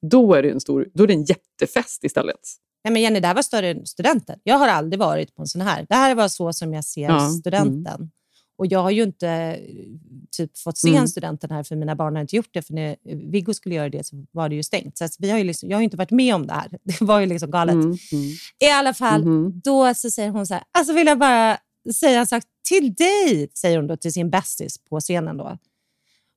då 0.03 0.35
är 0.35 0.43
det 0.43 0.51
en 0.51 0.61
stor, 0.61 0.89
då 0.95 1.03
är 1.03 1.07
det 1.07 1.15
en 1.15 1.25
jättefest 1.25 2.05
istället. 2.05 2.41
Nej, 2.85 2.93
men 2.93 3.03
Jenny, 3.03 3.21
det 3.21 3.27
här 3.27 3.35
var 3.35 3.43
större 3.43 3.69
än 3.69 3.87
studenten. 3.87 4.39
Jag 4.43 4.59
har 4.59 4.69
aldrig 4.69 5.01
varit 5.01 5.35
på 5.35 5.43
en 5.43 5.49
sån 5.49 5.61
här. 5.61 5.87
Det 5.89 5.95
här 5.95 6.15
var 6.15 6.29
så 6.29 6.53
som 6.53 6.75
jag 6.75 6.85
ser 6.85 7.03
Ja, 7.03 7.27
mm. 7.97 8.11
Och 8.61 8.67
jag 8.67 8.83
har 8.83 8.91
ju 8.91 9.03
inte 9.03 9.29
eh, 9.29 9.59
typ, 10.37 10.59
fått 10.59 10.79
se 10.79 10.89
Mm. 10.89 11.01
en 11.01 11.09
studenten 11.09 11.51
här, 11.51 11.63
för 11.63 11.77
mina 11.77 11.97
barn 11.97 12.15
har 12.15 12.21
inte 12.23 12.37
gjort 12.37 12.49
det. 12.53 12.63
För 12.63 12.75
när 12.75 12.97
Viggo 13.31 13.55
skulle 13.55 13.75
göra 13.75 13.89
det 13.89 14.07
så 14.07 14.27
var 14.33 14.49
det 14.49 14.55
ju 14.55 14.63
stängt. 14.63 14.99
Så 14.99 15.07
vi 15.19 15.31
har 15.31 15.39
ju 15.39 15.45
liksom, 15.45 15.71
jag 15.71 15.77
har 15.79 15.83
inte 15.83 15.97
varit 15.97 16.11
med 16.11 16.35
om 16.35 16.47
det 16.47 16.53
här. 16.53 16.69
Det 16.85 17.01
var 17.01 17.21
ju 17.21 17.27
liksom 17.27 17.51
galet. 17.51 17.75
Mm, 17.75 17.87
mm. 17.87 17.97
I 18.59 18.67
alla 18.73 18.95
fall, 18.95 19.25
Mhm. 19.25 19.61
då 19.65 19.95
så 19.95 20.11
säger 20.11 20.31
hon 20.31 20.47
så 20.47 20.55
här, 20.55 20.63
alltså 20.73 20.93
vill 20.95 21.07
jag 21.07 21.19
bara 21.19 21.59
säga 21.95 22.21
en 22.21 22.27
sak 22.27 22.43
till 22.69 22.95
dig, 22.95 23.51
säger 23.55 23.77
hon 23.77 23.87
då 23.87 23.97
till 23.97 24.13
sin 24.13 24.31
bästis 24.31 24.79
på 24.79 25.01
scenen. 25.01 25.37
då. 25.37 25.59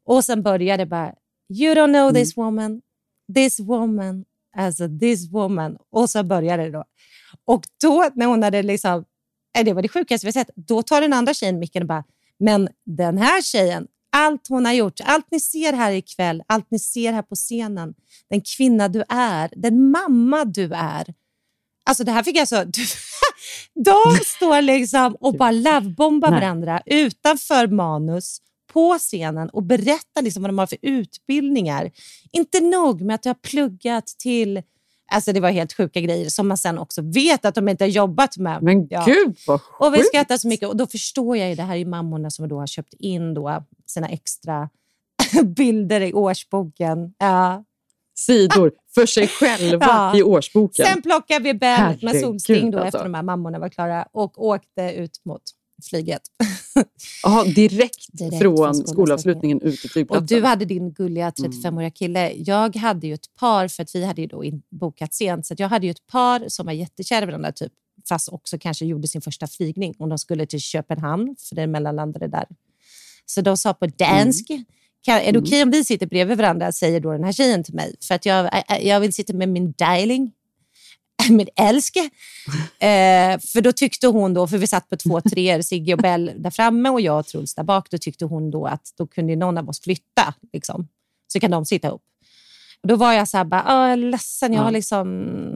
Och 0.06 0.26
sen 0.26 0.44
börjar 0.44 0.78
det 0.78 0.86
bara, 0.86 1.14
you 1.50 1.76
don't 1.76 1.94
know 1.94 2.14
this 2.14 2.38
woman, 2.38 2.82
this 3.36 3.60
woman, 3.60 4.26
alltså 4.58 4.88
this 5.00 5.30
woman. 5.32 5.78
Och 5.92 6.10
så 6.10 6.24
börjar 6.24 6.58
det 6.58 6.70
då. 6.72 6.84
Och 7.46 7.64
då 7.82 8.10
när 8.16 8.26
hon 8.26 8.44
hade 8.44 8.64
liksom, 8.64 9.06
det 9.54 9.74
var 9.74 9.82
det 9.82 9.88
sjukaste 9.88 10.28
vi 10.28 10.28
har 10.28 10.46
sett, 10.46 10.50
då 10.56 10.82
tar 10.82 11.02
den 11.02 11.14
andra 11.14 11.34
tjejen 11.34 11.60
micken 11.60 11.82
och 11.82 11.88
bara, 11.88 12.04
men 12.40 12.70
den 12.86 13.18
här 13.18 13.42
tjejen, 13.42 13.88
allt 14.12 14.48
hon 14.48 14.66
har 14.66 14.74
gjort, 14.74 15.00
allt 15.04 15.32
ni 15.32 15.40
ser 15.40 15.74
här 15.74 15.92
ikväll, 15.92 16.44
allt 16.48 16.72
ni 16.72 16.80
ser 16.80 17.14
här 17.14 17.22
på 17.22 17.36
scenen, 17.36 17.94
den 18.30 18.42
kvinna 18.42 18.88
du 18.88 19.04
är, 19.10 19.50
den 19.56 19.92
mamma 19.92 20.46
du 20.46 20.74
är. 20.74 21.14
Alltså 21.86 22.04
det 22.04 22.12
här 22.12 22.24
fick 22.24 22.38
alltså... 22.38 22.66
De 23.74 24.18
står 24.26 24.62
liksom 24.62 25.18
och 25.20 25.38
bara 25.38 25.52
lovebombar 25.52 26.32
varandra 26.32 26.82
utanför 26.86 27.68
manus 27.68 28.38
på 28.74 28.98
scenen 29.00 29.50
och 29.50 29.64
berättar 29.64 30.22
liksom 30.22 30.44
vad 30.44 30.50
de 30.50 30.58
har 30.58 30.68
för 30.68 30.78
utbildningar. 30.82 31.92
Inte 32.32 32.60
nog 32.60 33.02
med 33.02 33.16
att 33.16 33.24
du 33.24 33.30
har 33.30 33.34
pluggat 33.34 34.08
till... 34.08 34.62
Alltså 35.12 35.34
det 35.34 35.40
var 35.40 35.50
helt 35.50 35.74
sjuka 35.74 36.00
grejer 36.02 36.30
som 36.30 36.48
man 36.48 36.58
sen 36.58 36.78
också 36.78 37.02
vet 37.02 37.46
att 37.46 37.56
de 37.56 37.70
inte 37.70 37.84
har 37.84 37.90
jobbat 37.90 38.38
med. 38.38 38.64
Men 38.64 38.88
Ja. 38.90 39.04
gud 39.06 39.38
vad 39.48 39.60
Och 39.80 39.94
vi 39.94 39.98
sjukt! 39.98 40.08
skrattar 40.08 40.38
så 40.38 40.48
mycket 40.48 40.68
och 40.70 40.78
då 40.78 40.88
förstår 40.88 41.38
jag 41.38 41.50
ju, 41.50 41.56
det 41.56 41.64
här 41.64 41.76
är 41.76 41.86
mammorna 41.86 42.30
som 42.30 42.48
då 42.48 42.60
har 42.60 42.68
köpt 42.68 42.94
in 42.94 43.34
då 43.34 43.64
sina 43.86 44.08
extra 44.08 44.70
bilder 45.44 46.02
i 46.02 46.14
årsboken. 46.14 47.14
Ja. 47.18 47.64
Sidor 48.16 48.72
för 48.96 49.06
sig 49.06 49.28
själva 49.40 49.86
Ja. 49.86 50.18
i 50.18 50.24
årsboken. 50.24 50.86
Sen 50.86 51.02
plockade 51.02 51.44
vi 51.44 51.54
Bell 51.54 52.00
med 52.02 52.20
solsting 52.22 52.72
då 52.72 52.78
alltså. 52.80 52.98
efter 52.98 53.04
de 53.10 53.14
här 53.14 53.24
mammorna 53.24 53.60
var 53.60 53.70
klara 53.70 54.08
och 54.12 54.46
åkte 54.46 54.82
ut 54.98 55.22
mot 55.26 55.42
flyget. 55.90 56.22
Aha, 57.26 57.44
direkt, 57.44 58.08
Direkt 58.12 58.40
från 58.42 58.58
från 58.58 58.88
skolavslutningen 58.88 59.62
ut 59.62 59.80
till 59.80 59.88
Och 59.88 59.92
flygplatsen. 59.92 60.26
du 60.40 60.46
hade 60.46 60.66
din 60.66 60.92
gulliga 60.94 61.32
Mm. 61.40 61.52
35-åriga 61.52 61.90
kille. 61.92 62.32
Jag 62.36 62.76
hade 62.76 63.08
ju 63.08 63.14
ett 63.14 63.36
par, 63.40 63.68
för 63.68 63.84
att 63.84 63.96
vi 63.96 64.06
hade 64.06 64.22
ju 64.22 64.28
då 64.28 64.44
bokat 64.70 65.14
sent, 65.14 65.46
så 65.46 65.56
jag 65.58 65.70
hade 65.70 65.86
ju 65.86 65.92
ett 65.92 66.08
par 66.08 66.44
som 66.50 66.66
var 66.66 66.74
jättekära 66.74 67.26
varandra, 67.26 67.52
typ, 67.52 67.72
fast 68.10 68.30
också 68.30 68.58
kanske 68.60 68.86
gjorde 68.86 69.08
sin 69.08 69.22
första 69.22 69.48
flygning 69.48 69.96
och 70.00 70.08
de 70.10 70.18
skulle 70.18 70.46
till 70.46 70.60
Köpenhamn, 70.62 71.36
för 71.50 71.56
det 71.56 71.68
mellanlandade 71.68 72.28
där. 72.28 72.46
Så 73.26 73.42
de 73.42 73.58
sa 73.58 73.74
på 73.74 73.86
dansk, 73.88 74.48
kan, 75.02 75.16
är 75.16 75.20
det 75.24 75.30
Mm. 75.30 75.44
okej 75.44 75.64
om 75.64 75.72
vi 75.72 75.84
sitter 75.86 76.08
bredvid 76.08 76.38
varandra, 76.38 76.72
säger 76.72 77.00
då 77.00 77.12
den 77.12 77.24
här 77.24 77.32
tjejen 77.32 77.64
till 77.64 77.74
mig, 77.74 77.96
för 78.08 78.16
att 78.16 78.26
jag, 78.26 78.64
jag 78.82 79.00
vill 79.00 79.14
sitta 79.14 79.34
med 79.34 79.50
min 79.50 79.72
darling, 79.78 80.32
min 81.30 81.48
älske. 81.56 82.00
Eh, 82.80 83.40
för 83.40 83.62
då 83.62 83.72
tyckte 83.72 84.08
hon 84.08 84.34
då, 84.34 84.48
för 84.48 84.58
vi 84.58 84.68
satt 84.68 84.90
på 84.90 84.98
två 84.98 85.22
treor, 85.22 85.62
Sigge 85.62 85.94
och 85.94 86.00
Bell 86.00 86.32
där 86.38 86.50
framme 86.52 86.90
och 86.90 87.02
jag 87.02 87.20
och 87.20 87.26
Truls 87.28 87.56
där 87.56 87.64
bak, 87.64 87.88
då 87.92 87.98
tyckte 87.98 88.26
hon 88.26 88.52
då 88.52 88.66
att 88.66 88.94
då 88.98 89.08
kunde 89.08 89.36
någon 89.36 89.58
av 89.58 89.70
oss 89.70 89.82
flytta. 89.82 90.34
Liksom. 90.54 90.88
Så 91.34 91.40
kan 91.40 91.52
de 91.52 91.66
sitta 91.66 91.88
ihop. 91.88 92.02
Och 92.82 92.88
då 92.90 92.96
var 92.96 93.14
jag 93.14 93.28
så 93.28 93.38
här, 93.38 93.44
bara, 93.46 93.64
"Åh, 93.68 93.74
jag 93.74 93.92
är 93.92 93.98
ledsen, 93.98 94.54
jag 94.54 94.60
Ja. 94.60 94.64
har 94.64 94.72
liksom, 94.72 95.08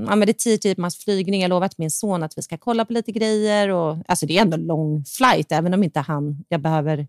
ja, 0.09 0.15
men 0.15 0.25
det 0.25 0.31
är 0.31 0.33
tio 0.33 0.57
timmars 0.57 0.97
flygning, 0.97 1.41
jag 1.41 1.45
har 1.45 1.49
lovat 1.49 1.77
min 1.77 1.91
son 1.91 2.23
att 2.23 2.37
vi 2.37 2.41
ska 2.41 2.57
kolla 2.57 2.85
på 2.85 2.93
lite 2.93 3.11
grejer. 3.11 3.69
Och, 3.69 3.97
alltså 4.07 4.25
det 4.25 4.37
är 4.37 4.41
ändå 4.41 4.55
en 4.57 4.63
lång 4.67 5.03
flight, 5.05 5.51
även 5.51 5.73
om 5.73 5.83
inte 5.83 5.99
han, 5.99 6.43
jag 6.49 6.61
behöver 6.61 7.07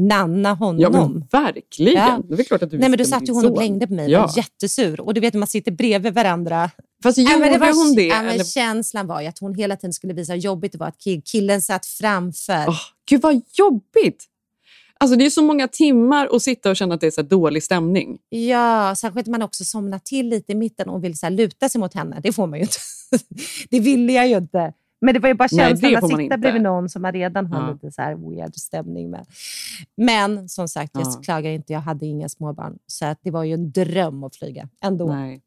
nanna 0.00 0.54
honom. 0.54 0.80
Ja, 0.80 0.90
men 0.90 1.24
verkligen. 1.32 1.94
Ja. 1.94 2.20
Det 2.28 2.40
är 2.42 2.44
klart 2.44 2.62
att 2.62 2.70
du 2.70 2.78
Nej, 2.78 2.88
men 2.88 2.98
då 2.98 3.04
satt 3.04 3.28
ju 3.28 3.32
hon 3.32 3.46
och 3.46 3.52
blängde 3.52 3.86
på 3.86 3.94
mig 3.94 4.10
Ja. 4.10 4.24
och 4.24 4.30
var 4.30 4.36
jättesur. 4.36 5.00
Och 5.00 5.14
du 5.14 5.20
vet 5.20 5.34
man 5.34 5.46
sitter 5.48 5.72
bredvid 5.72 6.14
varandra. 6.14 6.70
Fast 7.02 7.18
Ja, 7.18 7.38
men 7.38 7.48
gjorde 7.52 7.58
var, 7.58 7.86
hon 7.86 7.94
det, 7.94 8.06
Ja, 8.06 8.22
men? 8.22 8.44
Känslan 8.44 9.06
var 9.06 9.20
ju 9.20 9.26
att 9.26 9.38
hon 9.38 9.54
hela 9.54 9.76
tiden 9.76 9.92
skulle 9.92 10.12
visa 10.14 10.32
hur 10.32 10.40
jobbigt 10.40 10.72
det 10.72 10.78
var 10.78 10.86
att 10.86 10.98
kill- 10.98 11.22
killen 11.24 11.62
satt 11.62 11.86
framför. 11.86 12.64
Åh, 12.68 12.80
Gud 13.10 13.22
vad 13.22 13.42
jobbigt! 13.58 14.26
Alltså, 15.02 15.16
det 15.16 15.26
är 15.26 15.30
så 15.30 15.42
många 15.42 15.68
timmar 15.68 16.28
att 16.36 16.42
sitta 16.42 16.70
och 16.70 16.76
känna 16.76 16.94
att 16.94 17.00
det 17.00 17.06
är 17.06 17.10
så 17.10 17.22
dålig 17.22 17.62
stämning. 17.62 18.18
Ja, 18.28 18.94
särskilt 18.96 19.26
man 19.26 19.42
också 19.42 19.64
somnar 19.64 19.98
till 19.98 20.28
lite 20.28 20.52
i 20.52 20.54
mitten 20.54 20.88
och 20.88 21.04
vill 21.04 21.18
så 21.18 21.28
luta 21.28 21.68
sig 21.68 21.78
mot 21.80 21.94
henne. 21.94 22.20
Det 22.22 22.32
får 22.32 22.46
man 22.46 22.58
ju 22.58 22.62
inte. 22.62 22.76
det 23.70 23.80
ville 23.80 24.12
jag 24.12 24.28
ju 24.28 24.36
inte. 24.36 24.72
Men 25.00 25.14
det 25.14 25.20
var 25.20 25.28
ju 25.28 25.34
bara 25.34 25.48
Nej, 25.52 25.68
känslan 25.68 25.90
det 25.92 25.96
att 25.98 26.08
sitta 26.08 26.22
inte. 26.22 26.38
bredvid 26.38 26.62
någon 26.62 26.88
som 26.88 27.02
man 27.02 27.12
redan 27.12 27.46
har 27.46 27.60
Ja. 27.66 27.72
lite 27.72 27.90
så 27.92 28.02
här 28.02 28.14
weird 28.14 28.54
stämning 28.56 29.10
med. 29.10 29.26
Men 29.96 30.48
som 30.48 30.68
sagt, 30.68 30.90
jag 30.94 31.02
Ja. 31.06 31.20
klagar 31.24 31.50
inte. 31.50 31.72
Jag 31.72 31.80
hade 31.80 32.06
inga 32.06 32.28
småbarn. 32.28 32.78
Så 32.86 33.06
att 33.06 33.18
det 33.22 33.30
var 33.30 33.44
ju 33.44 33.54
en 33.54 33.70
dröm 33.72 34.24
att 34.24 34.36
flyga 34.36 34.68
ändå. 34.82 35.06
Nej. 35.12 35.40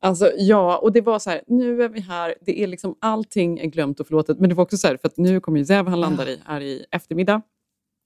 Alltså, 0.00 0.32
ja, 0.36 0.78
och 0.78 0.92
det 0.92 1.00
var 1.00 1.18
så 1.18 1.30
här, 1.30 1.42
nu 1.46 1.82
är 1.82 1.88
vi 1.88 2.00
här, 2.00 2.34
det 2.40 2.60
är 2.62 2.66
liksom 2.66 2.94
allting 3.00 3.58
är 3.58 3.66
glömt 3.66 4.00
och 4.00 4.06
förlåtet. 4.06 4.38
Men 4.40 4.48
det 4.48 4.54
var 4.54 4.62
också 4.64 4.76
så 4.76 4.88
här, 4.88 4.96
för 4.96 5.08
att 5.08 5.16
nu 5.16 5.40
kommer 5.40 5.58
ju 5.58 5.64
Zev, 5.64 5.86
han 5.88 6.00
landar 6.00 6.28
i, 6.28 6.38
här 6.44 6.60
i 6.60 6.84
eftermiddag. 6.90 7.42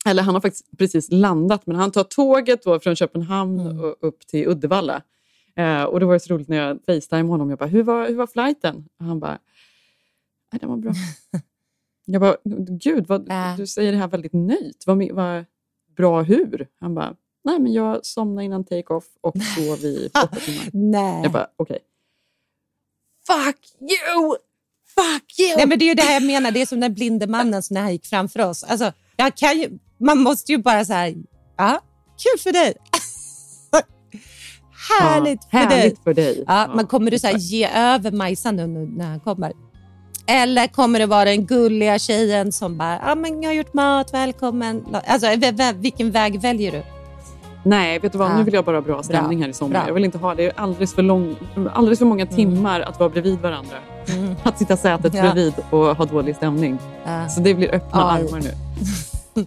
Eller 0.06 0.22
han 0.22 0.34
har 0.34 0.40
faktiskt 0.40 0.78
precis 0.78 1.08
landat, 1.12 1.66
men 1.66 1.76
han 1.76 1.90
tar 1.90 2.04
tåget 2.04 2.62
då 2.62 2.80
från 2.80 2.96
Köpenhamn 2.96 3.60
Mm. 3.60 3.80
och 3.80 3.96
upp 4.00 4.26
till 4.26 4.48
Uddevalla. 4.48 5.02
Eh, 5.56 5.82
och 5.82 6.00
det 6.00 6.06
var 6.06 6.18
så 6.18 6.34
roligt 6.34 6.48
när 6.48 6.56
jag 6.56 6.78
facetimade 6.86 7.28
honom. 7.28 7.50
Jag 7.50 7.58
bara, 7.58 7.68
hur 7.68 7.82
var, 7.82 8.08
hur 8.08 8.14
var 8.16 8.26
flighten? 8.26 8.88
Och 8.98 9.04
han 9.06 9.20
bara, 9.20 9.38
"Nej, 10.53 10.59
den 10.61 10.68
var 10.70 10.76
bra. 10.76 10.92
jag 12.05 12.20
bara, 12.20 12.36
gud, 12.68 13.07
vad, 13.07 13.28
du 13.57 13.66
säger 13.66 13.92
det 13.92 13.98
här 13.98 14.09
väldigt 14.09 14.32
nöjt. 14.32 14.84
Vad, 14.86 15.12
vad 15.12 15.44
bra 15.96 16.22
hur? 16.22 16.68
Han 16.80 16.94
bara, 16.94 17.14
nej 17.44 17.59
men 17.59 17.72
jag 17.72 18.07
somnade 18.07 18.44
innan 18.44 18.64
take-off 18.64 19.05
och 19.20 19.34
sov 19.57 19.78
i 19.84 20.11
åtta 20.24 20.36
timmar. 20.36 20.64
Nej. 20.72 21.22
Jag 21.22 21.32
bara, 21.32 21.46
okej. 21.57 21.78
Fuck 23.26 23.59
you! 23.80 24.36
Fuck 24.94 25.40
you! 25.40 25.57
Nej, 25.57 25.66
men 25.66 25.78
det 25.78 25.84
är 25.84 25.88
ju 25.88 25.94
det 25.94 26.03
här 26.03 26.12
jag 26.14 26.22
menar. 26.26 26.50
Det 26.50 26.62
är 26.62 26.66
som 26.66 26.80
den 26.80 26.94
blinde 26.94 27.26
mannen 27.26 27.62
som 27.62 27.74
när 27.74 27.80
han 27.80 27.92
gick 27.92 28.07
framför 28.07 28.40
oss. 28.48 28.64
Alltså, 28.64 28.92
jag 29.16 29.36
kan 29.36 29.59
ju, 29.61 29.78
man 29.98 30.18
måste 30.18 30.53
ju 30.53 30.59
bara 30.59 30.84
så 30.84 30.92
här, 30.92 31.14
ja, 31.57 31.80
kul 32.22 32.40
för 32.42 32.53
dig. 32.53 32.74
härligt 34.90 35.40
Ja, 35.50 35.61
för 35.61 35.68
dig. 35.68 35.78
härligt 35.78 36.03
för 36.05 36.14
dig. 36.14 36.44
Ja, 36.46 36.72
men 36.74 36.86
kommer 36.86 37.11
du 37.11 37.18
så 37.18 37.26
här, 37.26 37.36
ge 37.38 37.68
över 37.68 38.11
Majsan 38.11 38.57
nu, 38.57 38.66
nu 38.66 38.86
när 38.86 39.05
han 39.07 39.20
kommer? 39.20 39.53
Eller 40.32 40.66
kommer 40.66 40.98
det 40.98 41.06
vara 41.06 41.24
den 41.24 41.44
gulliga 41.46 41.98
tjejen 41.98 42.52
som 42.52 42.76
bara, 42.78 42.98
ja 43.06 43.14
men 43.14 43.42
jag 43.42 43.50
har 43.50 43.54
gjort 43.54 43.74
mat, 43.74 44.14
välkommen. 44.14 44.84
Alltså, 45.06 45.26
vilken 45.74 46.10
väg 46.10 46.40
väljer 46.40 46.72
du? 46.72 46.82
Nej, 47.64 47.98
vet 47.98 48.12
du 48.12 48.18
vad? 48.18 48.30
Ja. 48.30 48.36
Nu 48.36 48.42
vill 48.44 48.54
jag 48.54 48.64
bara 48.64 48.76
ha 48.76 48.80
bra 48.82 49.02
stämning 49.02 49.38
Bra, 49.38 49.44
här 49.44 49.50
i 49.50 49.54
sommar. 49.54 49.72
bra. 49.72 49.82
Jag 49.86 49.94
vill 49.94 50.04
inte 50.04 50.18
ha 50.18 50.34
det 50.34 50.52
alldeles 50.56 50.94
för, 50.94 51.02
lång, 51.02 51.36
alldeles 51.74 51.98
för 51.98 52.06
många 52.06 52.26
timmar 52.26 52.80
att 52.80 52.98
vara 52.98 53.08
bredvid 53.10 53.38
varandra. 53.40 53.76
Att 54.42 54.58
sitta 54.58 54.76
sätet 54.76 55.14
Ja. 55.14 55.22
bredvid 55.22 55.54
och 55.70 55.96
ha 55.96 56.04
dålig 56.04 56.36
stämning. 56.36 56.78
Ja. 57.04 57.28
Så 57.28 57.40
det 57.40 57.54
blir 57.54 57.74
öppna 57.74 58.12
Aj. 58.12 58.22
armar 58.22 58.40
nu. 58.40 58.54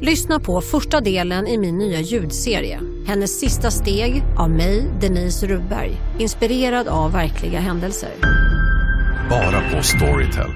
Lyssna 0.00 0.40
på 0.40 0.60
första 0.60 1.00
delen 1.00 1.46
i 1.46 1.58
min 1.58 1.78
nya 1.78 2.00
ljudserie. 2.00 2.80
Hennes 3.06 3.40
sista 3.40 3.70
steg 3.70 4.22
av 4.38 4.50
mig, 4.50 4.90
Denise 5.00 5.46
Rubberg. 5.46 5.96
Inspirerad 6.18 6.88
av 6.88 7.12
verkliga 7.12 7.60
händelser. 7.60 8.10
Bara 9.30 9.70
på 9.70 9.82
Storytel. 9.82 10.50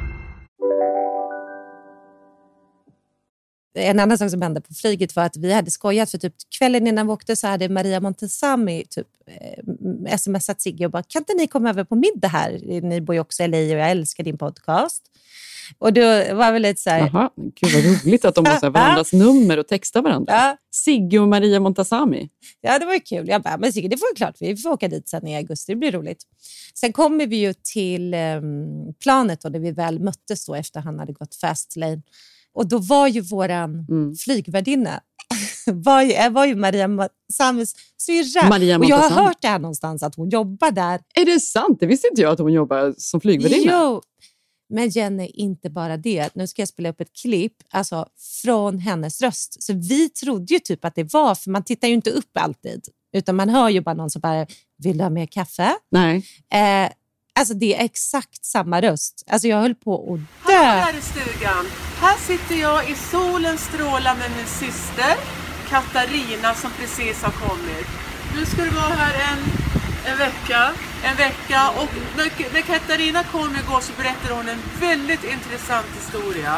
En 3.75 4.01
annan 4.01 4.19
sak 4.19 4.31
som 4.31 4.43
hände 4.43 4.61
på 4.61 4.75
flyget 4.75 5.17
var 5.17 5.25
att 5.25 5.37
vi 5.37 5.53
hade 5.53 5.71
skojat 5.71 6.11
för 6.11 6.19
typ 6.19 6.35
kvällen 6.59 6.87
innan 6.87 7.07
vi 7.07 7.13
åkte 7.13 7.37
så 7.37 7.47
hade 7.47 7.69
Maria 7.69 8.01
Montazami 8.01 8.85
typ, 8.91 9.09
eh, 10.07 10.17
smsat 10.19 10.61
Sigge 10.61 10.85
och 10.85 10.91
bara 10.93 11.03
kan 11.03 11.21
inte 11.21 11.35
ni 11.35 11.47
komma 11.47 11.71
över 11.71 11.85
på 11.85 11.95
middag 11.95 12.29
här? 12.29 12.61
Ni 12.83 13.01
bor 13.01 13.15
ju 13.15 13.21
också 13.21 13.43
i 13.43 13.49
LA 13.49 13.59
och 13.59 13.65
jag 13.65 13.91
älskar 13.91 14.25
din 14.25 14.39
podcast. 14.39 15.03
Och 15.79 15.93
då 15.93 16.01
var 16.35 16.53
vi 16.53 16.59
lite 16.61 16.81
så 16.81 16.91
här... 16.91 17.11
Men 17.13 17.29
gud 17.37 17.73
vad 17.75 17.85
roligt 17.85 18.25
att 18.25 18.35
de 18.35 18.47
har 18.47 18.57
så 18.57 18.71
varandras 18.71 19.13
nummer 19.13 19.59
och 19.59 19.69
textar 19.69 20.03
varandra. 20.03 20.33
Ja. 20.33 20.57
Sigge 20.75 21.19
och 21.19 21.29
Maria 21.29 21.61
Montazami. 21.61 22.29
Ja, 22.61 22.79
det 22.79 22.87
var 22.87 22.95
ju 22.95 23.01
kul. 23.01 23.29
Jag 23.29 23.43
bara, 23.43 23.57
men 23.57 23.73
Sigge, 23.73 23.89
det 23.89 23.97
får 23.97 24.15
vi 24.15 24.17
klart. 24.17 24.37
Vi 24.41 24.57
får 24.57 24.71
åka 24.71 24.89
dit 24.89 25.09
sen 25.09 25.27
i 25.27 25.37
augusti. 25.37 25.73
Det 25.73 25.77
blir 25.77 25.93
roligt. 25.93 26.23
Sen 26.75 26.93
kommer 26.93 27.27
vi 27.27 27.37
ju 27.37 27.55
till 27.73 28.15
um, 28.15 28.95
planet 29.03 29.41
då, 29.41 29.49
där 29.49 29.61
vi 29.61 29.71
väl 29.71 29.99
möttes 30.01 30.47
då 30.47 30.55
efter 30.55 30.81
han 30.81 30.99
hade 30.99 31.13
gått 31.13 31.35
fast 31.35 31.77
lane. 31.77 32.03
Och 32.55 32.69
då 32.69 32.79
var 32.79 33.09
ju 33.09 33.21
våran 33.21 33.87
Mm. 33.89 34.15
flygvärdinna 34.17 35.01
var 35.67 36.03
ju, 36.03 36.31
var 36.31 36.47
ju 36.47 36.55
Maria 36.55 37.09
Samis 37.33 37.75
syrra. 37.99 38.49
Maria 38.49 38.79
och 38.79 38.85
jag 38.85 38.97
har 38.97 39.25
hört 39.25 39.37
det 39.41 39.49
här 39.49 39.59
någonstans 39.59 40.03
att 40.03 40.15
hon 40.15 40.29
jobbar 40.29 40.71
där. 40.71 41.01
Är 41.15 41.25
det 41.25 41.41
sant? 41.41 41.81
Det 41.81 41.87
visste 41.87 42.09
inte 42.09 42.23
jag 42.23 42.33
att 42.33 42.39
hon 42.39 42.53
jobbar 42.53 42.95
som 42.99 43.21
flygvärdinna. 43.21 43.73
Jo, 43.73 44.03
men 44.73 44.89
Jenny, 44.89 45.27
inte 45.27 45.71
bara 45.71 45.97
det. 45.97 46.35
Nu 46.35 46.47
ska 46.47 46.63
jag 46.63 46.69
spela 46.69 46.89
upp 46.89 47.01
ett 47.01 47.13
klipp 47.23 47.57
alltså, 47.71 48.07
från 48.43 48.79
hennes 48.79 49.23
röst. 49.23 49.63
Så 49.63 49.73
vi 49.73 50.09
trodde 50.09 50.55
ju 50.55 50.61
typ 50.61 50.85
att 50.85 50.95
det 50.95 51.13
var, 51.13 51.35
för 51.35 51.51
man 51.51 51.65
tittar 51.65 51.89
ju 51.89 51.95
inte 51.95 52.11
upp 52.11 52.31
alltid, 52.39 52.89
utan 53.13 53.37
man 53.37 53.49
hör 53.49 53.69
ju 53.69 53.81
bara 53.81 53.95
någon 53.95 54.11
som 54.11 54.21
bara, 54.21 54.47
vill 54.79 54.99
du 54.99 55.05
ha 55.05 55.11
mer 55.11 55.27
kaffe? 55.27 55.75
Nej. 55.91 56.17
Eh, 56.53 56.91
alltså 57.35 57.55
det 57.55 57.81
är 57.81 57.85
exakt 57.85 58.45
samma 58.45 58.83
röst. 58.83 59.25
Alltså 59.31 59.49
jag 59.49 59.61
höll 59.61 59.75
på 59.75 60.15
att 60.15 60.47
dö. 60.47 60.63
Här 60.63 60.99
i 60.99 61.03
stugan. 61.03 61.67
Här 61.97 62.19
sitter 62.19 62.55
jag 62.55 62.91
i 62.91 62.95
solens 62.95 63.61
strålar 63.61 64.17
med 64.17 64.31
min 64.37 64.47
syster 64.47 65.17
Katarina 65.69 66.55
som 66.55 66.71
precis 66.71 67.23
har 67.23 67.33
kommit. 67.33 67.87
Nu 68.37 68.47
ska 68.47 68.63
du 68.63 68.71
vara 68.71 68.95
här 68.95 69.33
en, 69.33 69.62
en 70.05 70.19
vecka. 70.19 70.71
En 71.03 71.17
vecka 71.17 71.71
och 71.77 71.89
när, 72.17 72.53
när 72.55 72.61
Katarina 72.61 73.25
kom 73.25 73.57
igår 73.57 73.81
så 73.81 73.93
berättade 73.93 74.35
hon 74.35 74.49
en 74.49 74.63
väldigt 74.81 75.25
intressant 75.25 75.87
historia. 76.01 76.57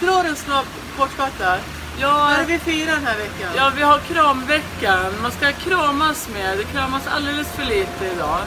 Dra 0.00 0.22
den 0.22 0.36
snabbt 0.36 0.68
kortfattat. 0.96 1.60
Ja, 2.00 2.12
Vad 2.12 2.32
är 2.32 2.38
det 2.38 2.52
vi 2.52 2.58
firar 2.58 2.94
den 2.94 3.06
här 3.06 3.18
veckan? 3.18 3.50
Ja, 3.56 3.72
vi 3.76 3.82
har 3.82 3.98
kramveckan. 3.98 5.22
Man 5.22 5.30
ska 5.30 5.52
kramas 5.52 6.28
mer. 6.28 6.56
Det 6.56 6.64
kramas 6.64 7.06
alldeles 7.06 7.48
för 7.48 7.64
lite 7.64 8.04
idag. 8.14 8.40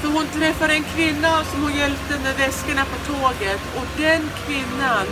För 0.00 0.08
hon 0.08 0.26
träffade 0.26 0.72
en 0.72 0.84
kvinna 0.84 1.44
som 1.44 1.62
hon 1.62 1.72
hjälpte 1.72 2.18
med 2.24 2.34
väskorna 2.36 2.84
på 2.84 3.12
tåget 3.12 3.60
och 3.76 3.86
den 3.96 4.30
kvinnan 4.46 5.06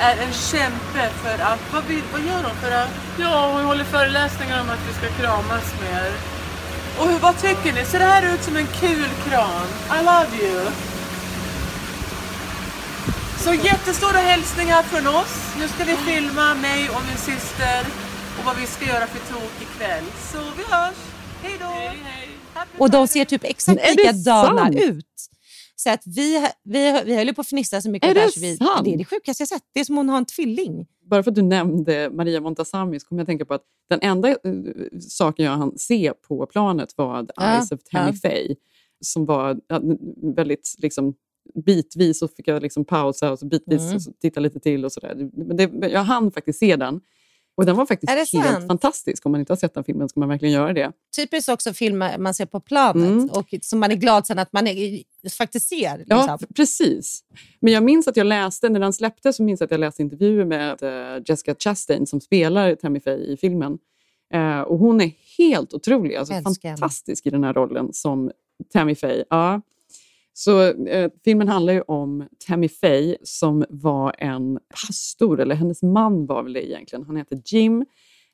är 0.00 0.16
en 0.16 0.32
kämpe 0.32 1.10
för 1.22 1.38
att... 1.42 1.60
Vad, 1.72 1.82
vad 2.12 2.20
gör 2.20 2.42
hon 2.42 2.56
för 2.62 2.70
att... 2.70 2.88
Ja, 3.18 3.52
hon 3.52 3.64
håller 3.64 3.84
föreläsningar 3.84 4.60
om 4.60 4.70
att 4.70 4.88
vi 4.88 4.94
ska 4.94 5.22
kramas 5.22 5.74
mer. 5.80 6.35
Och 6.98 7.08
hur, 7.08 7.18
vad 7.18 7.38
tycker 7.40 7.72
ni? 7.72 7.84
Ser 7.84 7.98
det 7.98 8.04
här 8.04 8.34
ut 8.34 8.42
som 8.42 8.56
en 8.56 8.66
kul 8.66 9.08
kram? 9.28 9.66
I 10.00 10.04
love 10.04 10.28
you. 10.42 10.66
Så 13.38 13.54
jättestora 13.54 14.18
hälsningar 14.18 14.82
från 14.82 15.06
oss. 15.06 15.54
Nu 15.58 15.68
ska 15.68 15.84
vi 15.84 15.96
filma 15.96 16.54
mig 16.54 16.90
och 16.90 17.02
min 17.08 17.16
syster 17.16 17.86
och 18.38 18.44
vad 18.44 18.56
vi 18.56 18.66
ska 18.66 18.84
göra 18.84 19.06
för 19.06 19.34
tok 19.34 19.52
ikväll. 19.62 20.04
Så 20.32 20.38
vi 20.56 20.74
hörs. 20.74 20.94
Hej 21.42 21.54
då! 21.60 21.92
Och 22.78 22.90
de 22.90 23.08
ser 23.08 23.24
typ 23.24 23.44
exakt 23.44 23.96
likadana 23.96 24.70
ut. 24.70 25.06
Så 25.76 25.90
att 25.90 26.02
vi, 26.06 26.48
vi, 26.64 27.02
vi 27.04 27.16
höll 27.16 27.34
på 27.34 27.40
att 27.40 27.48
fnissa 27.48 27.80
så 27.82 27.90
mycket. 27.90 28.10
Är 28.10 28.14
där, 28.14 28.24
det 28.24 28.32
så 28.32 28.40
vi, 28.40 28.56
det 28.84 28.94
är 28.94 28.98
det 28.98 29.04
sjukaste 29.04 29.40
jag 29.42 29.48
sett. 29.48 29.62
Det 29.74 29.80
är 29.80 29.84
som 29.84 29.96
hon 29.96 30.08
har 30.08 30.18
en 30.18 30.24
tvilling. 30.24 30.86
Bara 31.06 31.22
för 31.22 31.30
att 31.30 31.34
du 31.34 31.42
nämnde 31.42 32.10
Maria 32.12 32.40
Montazami 32.40 33.00
så 33.00 33.06
kommer 33.06 33.20
jag 33.20 33.24
att 33.24 33.28
tänka 33.28 33.44
på 33.44 33.54
att 33.54 33.64
den 33.90 33.98
enda 34.02 34.28
eh, 34.28 34.36
saken 35.00 35.44
jag 35.46 35.52
hann 35.52 35.78
se 35.78 36.12
på 36.28 36.46
planet 36.46 36.88
var 36.96 37.22
The 37.22 37.32
Ja, 37.36 37.52
Eyes 37.54 37.72
of 37.72 37.80
Tammy 37.92 38.10
ja. 38.22 38.28
Faye. 38.30 38.56
Som 39.00 39.24
var 39.26 39.60
väldigt 40.34 40.74
liksom, 40.78 41.14
bitvis 41.66 42.18
så 42.18 42.28
fick 42.28 42.48
jag 42.48 42.62
liksom 42.62 42.84
pausa 42.84 43.32
och 43.32 43.38
så 43.38 43.46
bitvis 43.46 43.82
Mm. 43.82 43.94
och 43.96 44.02
så 44.02 44.12
titta 44.20 44.40
lite 44.40 44.60
till. 44.60 44.84
och 44.84 44.92
så 44.92 45.00
där. 45.00 45.30
Men 45.32 45.56
det, 45.56 45.88
Jag 45.88 46.00
hann 46.04 46.30
faktiskt 46.30 46.58
se 46.58 46.76
den. 46.76 47.00
Och 47.56 47.66
den 47.66 47.76
var 47.76 47.86
faktiskt 47.86 48.10
helt 48.12 48.28
sant? 48.28 48.66
fantastisk. 48.68 49.26
Om 49.26 49.32
man 49.32 49.40
inte 49.40 49.52
har 49.52 49.56
sett 49.56 49.74
den 49.74 49.84
filmen 49.84 50.08
ska 50.08 50.20
man 50.20 50.28
verkligen 50.28 50.54
göra 50.54 50.72
det. 50.72 50.92
Typiskt 51.16 51.48
också 51.48 51.72
filmer 51.72 52.18
man 52.18 52.34
ser 52.34 52.46
på 52.46 52.60
planet 52.60 53.10
Mm. 53.10 53.28
och 53.30 53.54
som 53.62 53.78
man 53.80 53.90
är 53.90 53.94
glad 53.96 54.26
sen 54.26 54.38
att 54.38 54.52
man 54.52 54.66
är, 54.66 55.02
faktiskt 55.38 55.68
ser. 55.68 56.04
Ja, 56.06 56.16
Liksom. 56.16 56.38
f- 56.42 56.48
precis. 56.56 57.20
Men 57.60 57.72
jag 57.72 57.82
minns 57.82 58.08
att 58.08 58.16
jag 58.16 58.26
läste, 58.26 58.68
när 58.68 58.80
den 58.80 58.92
släpptes, 58.92 59.36
så 59.36 59.42
minns 59.42 59.60
jag 59.60 59.64
att 59.66 59.70
jag 59.70 59.80
läste 59.80 60.02
intervjuer 60.02 60.44
med 60.44 60.82
eh, 60.82 61.22
Jessica 61.26 61.54
Chastain 61.58 62.06
som 62.06 62.20
spelar 62.20 62.74
Tammy 62.74 63.00
Faye 63.00 63.32
i 63.32 63.36
filmen. 63.36 63.78
Eh, 64.34 64.60
och 64.60 64.78
hon 64.78 65.00
är 65.00 65.10
helt 65.38 65.74
otrolig, 65.74 66.14
alltså 66.16 66.34
Älskar 66.34 66.68
henne. 66.68 66.78
fantastisk 66.78 67.26
i 67.26 67.30
den 67.30 67.44
här 67.44 67.52
rollen 67.54 67.92
som 67.92 68.30
Tammy 68.72 68.94
Faye. 68.94 69.24
Ja. 69.30 69.60
Så 70.38 70.62
eh, 70.62 71.10
filmen 71.24 71.48
handlar 71.48 71.72
ju 71.72 71.80
om 71.80 72.28
Tammy 72.46 72.68
Faye 72.68 73.16
som 73.22 73.64
var 73.68 74.14
en 74.18 74.58
pastor, 74.86 75.40
eller 75.40 75.54
hennes 75.54 75.82
man 75.82 76.26
var 76.26 76.42
väl 76.42 76.52
det 76.52 76.68
egentligen. 76.68 77.04
Han 77.04 77.16
heter 77.16 77.42
Jim. 77.44 77.86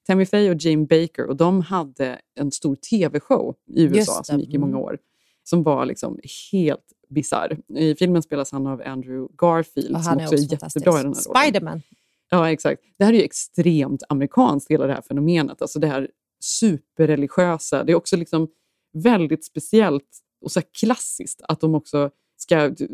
Tammy 0.07 0.26
Faye 0.26 0.50
och 0.50 0.57
Jim 0.57 0.86
Baker 0.86 1.26
och 1.26 1.36
de 1.36 1.61
hade 1.61 2.20
en 2.34 2.50
stor 2.50 2.76
tv-show 2.76 3.55
i 3.66 3.82
USA 3.82 4.24
som 4.24 4.40
gick 4.40 4.55
i 4.55 4.59
många 4.59 4.72
mm. 4.72 4.82
år. 4.82 4.98
Som 5.44 5.62
var 5.62 5.86
liksom 5.86 6.18
helt 6.53 6.92
bisarr. 7.09 7.59
I 7.76 7.94
filmen 7.94 8.22
spelas 8.22 8.53
han 8.53 8.66
av 8.66 8.82
Andrew 8.86 9.34
Garfield 9.38 9.96
Och 9.96 10.03
som 10.03 10.09
han 10.09 10.20
är 10.20 10.24
också 10.24 10.34
är 10.34 10.38
också 10.38 10.66
jättebra 10.66 11.00
i 11.00 11.03
den 11.03 11.14
här 11.14 11.22
rollen. 11.24 11.42
Spiderman. 11.44 11.82
Ja, 12.30 12.50
exakt. 12.50 12.82
Det 12.98 13.05
här 13.05 13.12
är 13.12 13.16
ju 13.16 13.24
extremt 13.24 14.03
amerikanskt, 14.09 14.70
hela 14.70 14.86
det 14.86 14.94
här 14.94 15.03
fenomenet. 15.03 15.62
Alltså 15.62 15.78
det 15.78 15.86
här 15.86 16.09
superreligiösa. 16.40 17.84
Det 17.84 17.92
är 17.92 17.96
också 17.96 18.16
liksom 18.16 18.48
väldigt 18.92 19.44
speciellt 19.44 20.22
och 20.43 20.53
så 20.53 20.61
klassiskt 20.80 21.43
att 21.49 21.61
de 21.61 21.74
också 21.74 22.11
ska 22.36 22.68
d- 22.68 22.86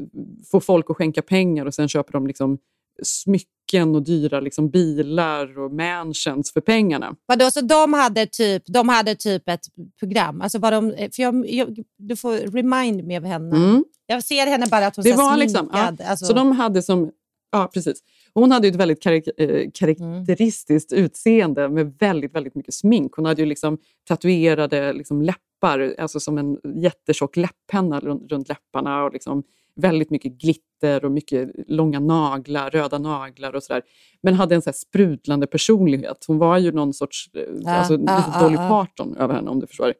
få 0.51 0.61
folk 0.61 0.91
att 0.91 0.97
skänka 0.97 1.23
pengar 1.23 1.67
och 1.67 1.75
sen 1.75 1.89
köper 1.89 2.13
de 2.13 2.27
liksom 2.27 2.59
smycken 3.03 3.95
och 3.95 4.03
dyra 4.03 4.41
liksom 4.41 4.71
bilar 4.71 5.59
och 5.59 5.73
mansions 5.73 6.53
för 6.53 6.61
pengarna. 6.61 7.17
Vadå, 7.27 7.51
så 7.51 7.61
de 7.61 7.93
hade 7.93 8.27
typ, 8.27 8.63
de 8.67 8.89
hade 8.89 9.15
typ 9.15 9.49
ett 9.49 9.67
program? 9.99 10.41
Alltså 10.41 10.59
var 10.59 10.71
de, 10.73 10.91
för 10.91 11.23
jag, 11.23 11.51
jag, 11.51 11.79
du 11.99 12.17
får 12.17 12.33
remind 12.37 13.05
me 13.05 13.17
av 13.17 13.25
henne. 13.25 13.57
Mm. 13.57 13.85
Jag 14.07 14.25
ser 14.25 14.47
henne 14.47 14.67
bara 14.71 14.87
att 14.87 14.97
hon 14.97 15.03
Det 15.05 15.13
var 15.13 15.37
liksom, 15.37 15.71
ja, 15.73 15.93
alltså, 16.05 16.27
Så 16.27 16.33
de 16.33 16.53
hade 16.53 16.83
som... 16.83 17.11
Ja, 17.51 17.71
precis. 17.75 17.99
Hon 18.35 18.51
hade 18.53 18.69
ett 18.69 18.75
väldigt 18.77 19.03
karak- 19.03 19.41
eh, 19.41 19.71
karaktäristiskt 19.75 20.93
utseende 20.93 21.69
med 21.69 21.95
väldigt, 21.99 22.35
väldigt 22.35 22.55
mycket 22.55 22.75
smink. 22.75 23.13
Hon 23.15 23.25
hade 23.25 23.43
ju 23.43 23.47
liksom 23.47 23.79
tatuerade 24.09 24.93
liksom 24.93 25.23
läppar, 25.23 25.41
alltså 25.67 26.21
som 26.21 26.39
en 26.39 26.59
jättetjock 26.83 27.37
läpppenna 27.37 28.01
runt, 28.01 28.33
runt 28.33 28.49
läpparna 28.49 29.05
och 29.05 29.13
liksom 29.13 29.43
väldigt 29.77 30.11
mycket 30.11 30.33
glitter 30.33 31.05
och 31.05 31.13
mycket 31.13 31.51
långa 31.69 32.01
naglar, 32.01 32.71
röda 32.71 32.99
naglar 32.99 33.55
och 33.55 33.63
sådär. 33.63 33.83
Men 34.23 34.35
hade 34.35 34.55
en 34.55 34.63
så 34.63 34.71
här 34.71 34.75
sprudlande 34.75 35.47
personlighet. 35.47 36.25
Hon 36.29 36.39
var 36.39 36.59
ju 36.59 36.73
någon 36.73 36.95
sorts, 36.95 37.31
eh, 37.35 37.43
Ja, 37.61 37.71
alltså, 37.71 37.93
ja, 37.93 37.99
lite 37.99 38.31
ja, 38.35 38.41
Dolly. 38.41 38.57
Parton 38.57 39.17
över 39.17 39.35
henne 39.35 39.51
om 39.51 39.61
du 39.61 39.67
förstår. 39.67 39.95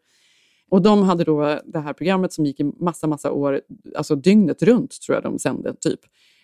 Och 0.71 0.83
de 0.83 1.03
hade 1.03 1.25
då 1.25 1.61
det 1.65 1.79
här 1.79 1.93
programmet 1.93 2.33
som 2.33 2.47
gick 2.47 2.61
i 2.61 2.65
massa, 2.65 3.07
massa 3.07 3.33
år, 3.33 3.61
alltså 3.97 4.15
dygnet 4.15 4.63
runt 4.63 5.01
tror 5.01 5.17
jag 5.17 5.23
de 5.23 5.39
sände, 5.39 5.75
typ. 5.81 6.01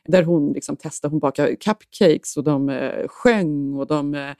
Där 0.07 0.23
hon 0.23 0.53
liksom 0.53 0.77
testade, 0.77 1.13
hon 1.13 1.21
bakade 1.21 1.57
cupcakes 1.57 2.37
och 2.37 2.45
de 2.45 2.69
eh, 2.69 3.09
sjöng 3.09 3.75
och 3.75 3.87
de 3.87 4.15
eh, 4.15 4.31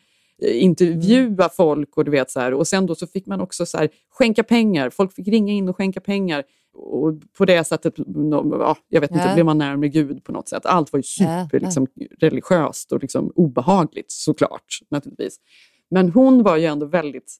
intervjuade 0.43 1.49
folk 1.57 1.97
och 1.97 2.05
du 2.05 2.11
vet 2.11 2.31
så 2.31 2.41
här. 2.41 2.55
Och 2.55 2.69
sen 2.69 2.87
då 2.87 2.95
så 2.95 3.07
fick 3.07 3.27
man 3.27 3.41
också 3.41 3.67
så 3.67 3.79
här, 3.79 3.89
skänka 4.11 4.43
pengar. 4.43 4.91
Folk 4.91 5.13
fick 5.13 5.29
ringa 5.29 5.53
in 5.53 5.69
och 5.69 5.77
skänka 5.77 6.01
pengar. 6.01 6.45
Och 6.77 7.13
på 7.39 7.45
det 7.45 7.65
sättet, 7.65 7.95
ja, 7.97 8.77
jag 8.89 9.01
vet 9.01 9.11
inte, 9.11 9.25
Ja. 9.29 9.35
blev 9.35 9.45
man 9.47 9.59
närmare 9.59 9.89
Gud 9.89 10.25
på 10.25 10.33
något 10.33 10.49
sätt. 10.49 10.67
Allt 10.67 10.93
var 10.93 10.99
ju 10.99 11.03
super 11.03 11.61
liksom, 11.61 11.87
religiöst 12.19 12.93
och 12.93 13.03
liksom, 13.03 13.33
obehagligt 13.35 14.11
såklart, 14.13 14.79
naturligtvis. 14.91 15.37
Men 15.91 16.11
hon 16.11 16.43
var 16.43 16.57
ju 16.57 16.65
ändå 16.65 16.87
väldigt 16.87 17.37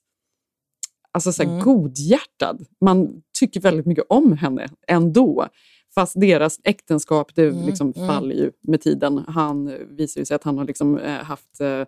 alltså 1.11 1.31
så 1.31 1.43
här, 1.43 1.49
Mm. 1.49 1.63
godhjärtad. 1.63 2.65
Man 2.81 3.21
tycker 3.39 3.59
väldigt 3.61 3.85
mycket 3.85 4.05
om 4.09 4.37
henne 4.37 4.67
ändå. 4.87 5.47
Fast 5.95 6.19
deras 6.19 6.59
äktenskap 6.63 7.35
det 7.35 7.47
Mm, 7.47 7.65
liksom 7.65 7.93
mm. 7.95 8.07
faller 8.07 8.35
ju 8.35 8.51
med 8.61 8.81
tiden. 8.81 9.17
Han 9.27 9.67
eh, 9.67 9.73
visar 9.89 10.21
ju 10.21 10.25
sig 10.25 10.35
att 10.35 10.43
han 10.43 10.57
har 10.57 10.65
liksom, 10.65 10.97
eh, 10.97 11.11
haft 11.23 11.61
eh, 11.61 11.67
eh, 11.67 11.85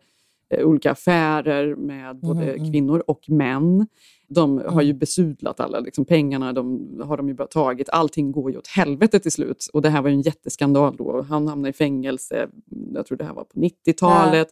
olika 0.51 0.91
affärer 0.91 1.75
med 1.75 2.19
både 2.19 2.43
Mm, 2.43 2.55
mm. 2.55 2.71
kvinnor 2.71 3.03
och 3.07 3.29
män. 3.29 3.87
De 4.27 4.57
har 4.57 4.81
ju 4.81 4.93
besudlat 4.93 5.59
alla 5.59 5.79
liksom, 5.79 6.05
pengarna, 6.05 6.53
de 6.53 6.87
har 7.03 7.17
de 7.17 7.27
ju 7.27 7.33
bara 7.33 7.47
tagit. 7.47 7.89
Allting 7.89 8.31
går 8.31 8.51
ju 8.51 8.57
åt 8.57 8.67
helvete 8.67 9.19
till 9.19 9.31
slut. 9.31 9.69
Och 9.73 9.81
det 9.81 9.89
här 9.89 10.01
var 10.01 10.09
ju 10.09 10.13
en 10.13 10.21
jätteskandal 10.21 10.95
då. 10.97 11.21
Han 11.21 11.47
hamnade 11.47 11.69
i 11.69 11.73
fängelse, 11.73 12.49
jag 12.93 13.05
tror 13.05 13.17
det 13.17 13.23
här 13.23 13.33
var 13.33 13.43
på 13.43 13.59
90-talet. 13.59 14.47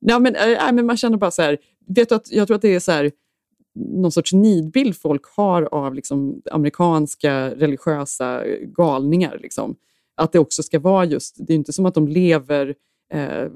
Ja, 0.00 0.18
men, 0.18 0.34
äh, 0.34 0.68
äh, 0.68 0.72
men 0.72 0.86
man 0.86 0.96
känner 0.96 1.16
bara 1.16 1.30
så 1.30 1.42
här, 1.42 1.58
vet 1.86 2.08
du 2.08 2.14
att, 2.14 2.32
jag 2.32 2.46
tror 2.46 2.54
att 2.54 2.62
det 2.62 2.74
är 2.74 2.80
så 2.80 2.92
här, 2.92 3.10
någon 3.74 4.12
sorts 4.12 4.32
nidbild 4.32 4.96
folk 4.96 5.24
har 5.36 5.62
av 5.62 5.94
liksom, 5.94 6.42
amerikanska 6.50 7.50
religiösa 7.50 8.44
galningar. 8.76 9.38
Liksom. 9.42 9.76
Att 10.16 10.32
det 10.32 10.38
också 10.38 10.62
ska 10.62 10.78
vara 10.78 11.04
just, 11.04 11.36
det 11.46 11.52
är 11.52 11.54
inte 11.54 11.72
som 11.72 11.86
att 11.86 11.94
de 11.94 12.08
lever 12.08 12.74
eh, 13.14 13.48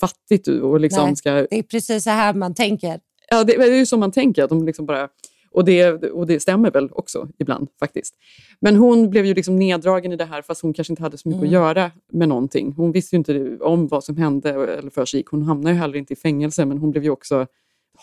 fattigt 0.00 0.48
och 0.48 0.80
liksom 0.80 1.06
Nej, 1.06 1.16
ska... 1.16 1.32
Det 1.32 1.58
är 1.58 1.62
precis 1.62 2.04
så 2.04 2.10
här 2.10 2.34
man 2.34 2.54
tänker. 2.54 3.00
Ja, 3.30 3.44
det, 3.44 3.56
det 3.56 3.64
är 3.64 3.74
ju 3.78 3.86
så 3.86 3.96
man 3.96 4.12
tänker. 4.12 4.44
Att 4.44 4.48
de 4.48 4.66
liksom 4.66 4.86
bara, 4.86 5.08
och, 5.50 5.64
det, 5.64 5.92
och 5.92 6.26
det 6.26 6.40
stämmer 6.40 6.70
väl 6.70 6.88
också 6.92 7.28
ibland 7.38 7.68
faktiskt. 7.78 8.14
Men 8.60 8.76
hon 8.76 9.10
blev 9.10 9.26
ju 9.26 9.34
liksom 9.34 9.56
neddragen 9.56 10.12
i 10.12 10.16
det 10.16 10.24
här 10.24 10.42
fast 10.42 10.62
hon 10.62 10.72
kanske 10.74 10.92
inte 10.92 11.02
hade 11.02 11.18
så 11.18 11.28
mycket 11.28 11.42
Mm. 11.42 11.48
att 11.48 11.52
göra 11.52 11.90
med 12.12 12.28
någonting. 12.28 12.72
Hon 12.76 12.92
visste 12.92 13.16
ju 13.16 13.18
inte 13.18 13.58
om 13.64 13.88
vad 13.88 14.04
som 14.04 14.16
hände 14.16 14.50
eller 14.50 14.90
för 14.90 15.04
sig. 15.04 15.24
Hon 15.30 15.42
hamnade 15.42 15.74
ju 15.74 15.80
heller 15.80 15.96
inte 15.98 16.12
i 16.12 16.16
fängelse 16.16 16.64
men 16.64 16.78
hon 16.78 16.90
blev 16.90 17.04
ju 17.04 17.10
också 17.10 17.46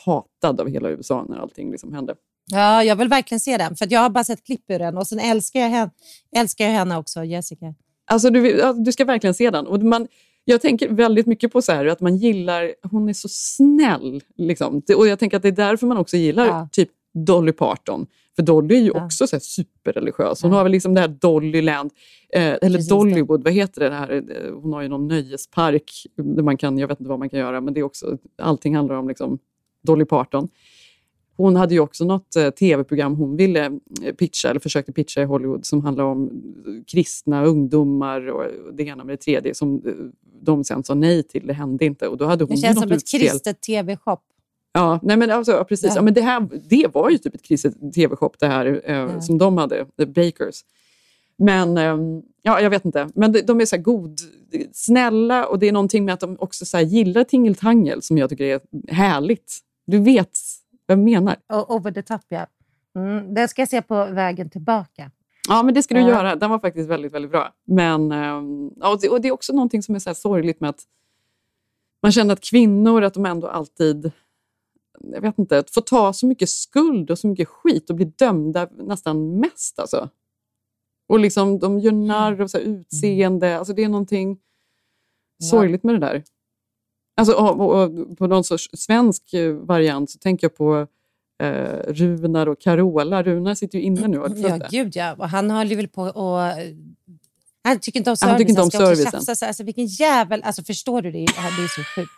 hatad 0.05 0.61
av 0.61 0.67
hela 0.69 0.89
USA 0.89 1.25
när 1.29 1.37
allting 1.37 1.71
liksom 1.71 1.93
hände. 1.93 2.15
Ja, 2.51 2.83
jag 2.83 2.95
vill 2.95 3.07
verkligen 3.07 3.39
se 3.39 3.57
den, 3.57 3.75
för 3.75 3.87
jag 3.89 3.99
har 3.99 4.09
bara 4.09 4.23
sett 4.23 4.43
klipp 4.45 4.63
ur 4.67 4.79
den 4.79 4.97
och 4.97 5.07
sen 5.07 5.19
älskar 5.19 5.59
jag 5.59 5.69
henne, 5.69 5.91
älskar 6.35 6.65
jag 6.65 6.71
henne 6.71 6.97
också, 6.97 7.23
Jessica. 7.23 7.73
Alltså 8.05 8.29
du, 8.29 8.73
du 8.75 8.91
ska 8.91 9.05
verkligen 9.05 9.33
se 9.33 9.49
den. 9.49 9.67
Och 9.67 9.83
man, 9.83 10.07
jag 10.49 10.61
tänker 10.61 10.89
väldigt 10.89 11.25
mycket 11.25 11.51
på 11.51 11.61
så 11.61 11.71
här, 11.71 11.85
att 11.85 12.01
man 12.01 12.17
gillar, 12.17 12.73
hon 12.91 13.09
är 13.09 13.13
så 13.13 13.27
snäll. 13.31 14.21
Liksom. 14.37 14.81
Och 14.97 15.07
jag 15.07 15.19
tänker 15.19 15.37
att 15.37 15.43
det 15.43 15.49
är 15.49 15.51
därför 15.51 15.87
man 15.87 15.97
också 15.97 16.17
gillar 16.17 16.45
Ja. 16.45 16.69
typ 16.71 16.89
Dolly 17.25 17.51
Parton. 17.51 18.07
För 18.35 18.43
Dolly 18.43 18.75
är 18.75 18.81
ju 18.81 18.91
också 18.91 19.27
så 19.27 19.39
superreligiös. 19.39 20.43
Hon 20.43 20.51
har 20.51 20.63
väl 20.63 20.71
liksom 20.71 20.93
det 20.93 21.01
här 21.01 21.07
Dollyland, 21.07 21.91
eh, 22.33 22.41
eller 22.43 22.59
Precis. 22.69 22.89
Dollywood, 22.89 23.43
vad 23.43 23.53
heter 23.53 23.81
det? 23.81 23.89
det 23.89 23.95
här? 23.95 24.11
eh, 24.11 24.53
Hon 24.61 24.73
har 24.73 24.81
ju 24.81 24.87
någon 24.87 25.07
nöjespark 25.07 25.91
där 26.15 26.43
man 26.43 26.57
kan, 26.57 26.77
jag 26.77 26.87
vet 26.87 26.99
inte 26.99 27.09
vad 27.09 27.19
man 27.19 27.29
kan 27.29 27.39
göra, 27.39 27.61
men 27.61 27.73
det 27.73 27.79
är 27.79 27.83
också, 27.83 28.17
allting 28.41 28.75
handlar 28.75 28.95
om 28.95 29.07
liksom 29.07 29.39
Dolly 29.83 30.05
Parton. 30.05 30.47
Hon 31.37 31.55
hade 31.55 31.73
ju 31.73 31.79
också 31.79 32.05
något 32.05 32.35
eh, 32.35 32.49
tv-program 32.49 33.15
hon 33.15 33.35
ville 33.37 33.65
eh, 34.03 34.13
pitcha, 34.15 34.49
eller 34.49 34.59
försökte 34.59 34.91
pitcha 34.91 35.21
i 35.21 35.25
Hollywood, 35.25 35.65
som 35.65 35.81
handlar 35.81 36.03
om 36.03 36.23
eh, 36.27 36.83
kristna 36.87 37.45
ungdomar 37.45 38.27
och 38.27 38.43
det 38.73 38.83
ena 38.83 39.03
med 39.03 39.13
det 39.13 39.21
tredje, 39.21 39.53
som 39.53 39.81
de 40.41 40.63
sen 40.63 40.83
sa 40.83 40.93
nej 40.93 41.23
till. 41.23 41.47
Det 41.47 41.53
hände 41.53 41.85
inte. 41.85 42.07
Och 42.07 42.17
då 42.17 42.25
hade 42.25 42.43
hon 42.43 42.55
Det 42.55 42.57
känns 42.57 42.75
något 42.75 42.83
som 42.83 42.91
ett 42.91 42.97
utspel. 42.97 43.21
kristet 43.21 43.61
tv-shop. 43.61 44.17
Ja, 44.73 44.99
nej 45.03 45.17
men 45.17 45.31
alltså, 45.31 45.51
ja, 45.51 45.63
precis. 45.63 45.89
Ja. 45.89 45.95
Ja. 45.95 46.01
men 46.01 46.13
det, 46.13 46.21
här, 46.21 46.47
det 46.69 46.87
var 46.93 47.09
ju 47.09 47.17
typ 47.17 47.35
ett 47.35 47.41
kristet 47.41 47.93
tv-shop 47.95 48.31
det 48.39 48.47
här 48.47 48.81
eh, 48.85 49.19
som 49.19 49.37
de 49.37 49.57
hade, 49.57 49.85
The 49.97 50.05
Bakers. 50.05 50.63
Men 51.37 51.77
ehm, 51.77 52.21
ja, 52.41 52.61
jag 52.61 52.69
vet 52.69 52.85
inte. 52.85 53.09
Men 53.15 53.31
de, 53.31 53.41
de 53.41 53.61
är 53.61 53.65
så 53.65 53.75
här 53.75 53.83
god, 53.83 54.19
snälla 54.73 55.45
och 55.45 55.59
det 55.59 55.67
är 55.67 55.71
någonting 55.71 56.05
med 56.05 56.13
att 56.13 56.19
de 56.19 56.35
också 56.39 56.65
så 56.65 56.77
här 56.77 56.83
gillar 56.83 57.23
tingeltangel 57.23 58.01
som 58.01 58.17
jag 58.17 58.29
tycker 58.29 58.43
är 58.43 58.61
härligt. 58.87 59.59
Du 59.87 59.99
vet 59.99 60.39
jag 60.87 60.99
menar. 60.99 61.35
Och 61.53 61.75
over 61.75 61.91
the 61.91 62.01
top, 62.01 62.21
ja. 62.27 62.47
Mm, 62.95 63.33
den 63.33 63.47
ska 63.47 63.61
jag 63.61 63.69
se 63.69 63.81
på 63.81 64.05
vägen 64.05 64.49
tillbaka. 64.49 65.11
Ja, 65.49 65.63
men 65.63 65.73
det 65.73 65.83
ska 65.83 65.93
du 65.95 66.01
Ja. 66.01 66.07
göra. 66.09 66.35
Den 66.35 66.49
var 66.49 66.59
faktiskt 66.59 66.89
väldigt, 66.89 67.13
väldigt 67.13 67.31
bra. 67.31 67.53
Men 67.65 68.11
ehm, 68.11 68.67
och 68.67 68.99
det, 69.01 69.09
och 69.09 69.21
det 69.21 69.27
är 69.27 69.31
också 69.31 69.53
någonting 69.53 69.83
som 69.83 69.95
är 69.95 69.99
så 69.99 70.13
sorgligt 70.13 70.59
med 70.59 70.69
att 70.69 70.81
man 72.01 72.11
känner 72.11 72.33
att 72.33 72.41
kvinnor, 72.41 73.01
att 73.03 73.13
de 73.13 73.25
ändå 73.25 73.47
alltid 73.47 74.11
jag 74.99 75.21
vet 75.21 75.39
inte, 75.39 75.63
får 75.71 75.81
ta 75.81 76.13
så 76.13 76.25
mycket 76.27 76.49
skuld 76.49 77.11
och 77.11 77.19
så 77.19 77.27
mycket 77.27 77.47
skit 77.47 77.89
och 77.89 77.95
bli 77.95 78.05
dömda 78.05 78.67
nästan 78.77 79.39
mest. 79.39 79.79
Alltså. 79.79 80.09
Och 81.07 81.19
liksom, 81.19 81.59
de 81.59 81.79
gör 81.79 81.91
narr 81.91 82.41
av 82.41 82.47
så 82.47 82.57
utseende. 82.57 83.57
Alltså, 83.57 83.73
det 83.73 83.83
är 83.83 83.89
någonting 83.89 84.39
sorgligt 85.43 85.83
med 85.83 85.95
det 85.95 85.99
där. 85.99 86.23
Alltså, 87.17 87.33
och, 87.33 87.81
och, 87.81 88.17
på 88.17 88.27
någon 88.27 88.43
sorts 88.43 88.69
svensk 88.73 89.33
eh, 89.33 89.53
variant 89.53 90.09
så 90.09 90.19
tänker 90.19 90.45
jag 90.45 90.55
på 90.57 90.87
eh, 91.43 91.47
Runar 91.87 92.47
och 92.47 92.61
Carola. 92.61 93.23
Runar 93.23 93.55
sitter 93.55 93.77
ju 93.77 93.83
inne 93.83 94.07
nu. 94.07 94.21
Ja, 94.35 94.59
gud 94.69 94.95
ja. 94.95 95.13
Och 95.13 95.29
han 95.29 95.51
höll 95.51 95.69
ju 95.69 95.75
väl 95.75 95.87
på 95.87 96.01
och... 96.01 96.39
Han 97.63 97.79
tycker 97.79 97.99
inte 97.99 98.09
om 98.09 98.17
Han 98.21 98.29
service. 98.29 98.37
tycker 98.37 98.49
inte 98.49 98.61
om 98.61 98.67
också 98.67 98.77
servicen. 98.77 99.11
tjafsa 99.11 99.35
så 99.35 99.45
här. 99.45 99.49
Alltså, 99.49 99.63
vilken 99.63 99.85
jävel... 99.85 100.43
Alltså, 100.43 100.63
förstår 100.63 101.01
du? 101.01 101.11
Det 101.11 101.17
är, 101.17 101.57
det 101.57 101.63
är 101.63 101.67
så 101.67 101.83
sjukt. 101.95 102.11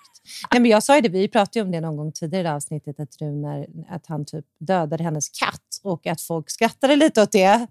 Nej, 0.52 0.62
men 0.62 0.72
jag 0.72 0.84
sa 0.84 0.96
ju 0.96 1.02
det, 1.02 1.10
vi 1.10 1.28
pratade 1.28 1.66
om 1.66 1.72
det 1.72 1.82
någon 1.82 1.98
gång 1.98 2.12
tidigare 2.12 2.42
i 2.42 2.44
det 2.44 2.54
avsnittet, 2.54 3.00
att, 3.00 3.22
Runar, 3.22 3.66
att 3.90 4.06
han 4.08 4.26
typ 4.26 4.46
dödade 4.60 5.04
hennes 5.04 5.30
katt 5.30 5.80
och 5.84 6.08
att 6.08 6.22
folk 6.22 6.50
skrattade 6.50 6.96
lite 6.96 7.22
åt 7.22 7.32
det. 7.32 7.68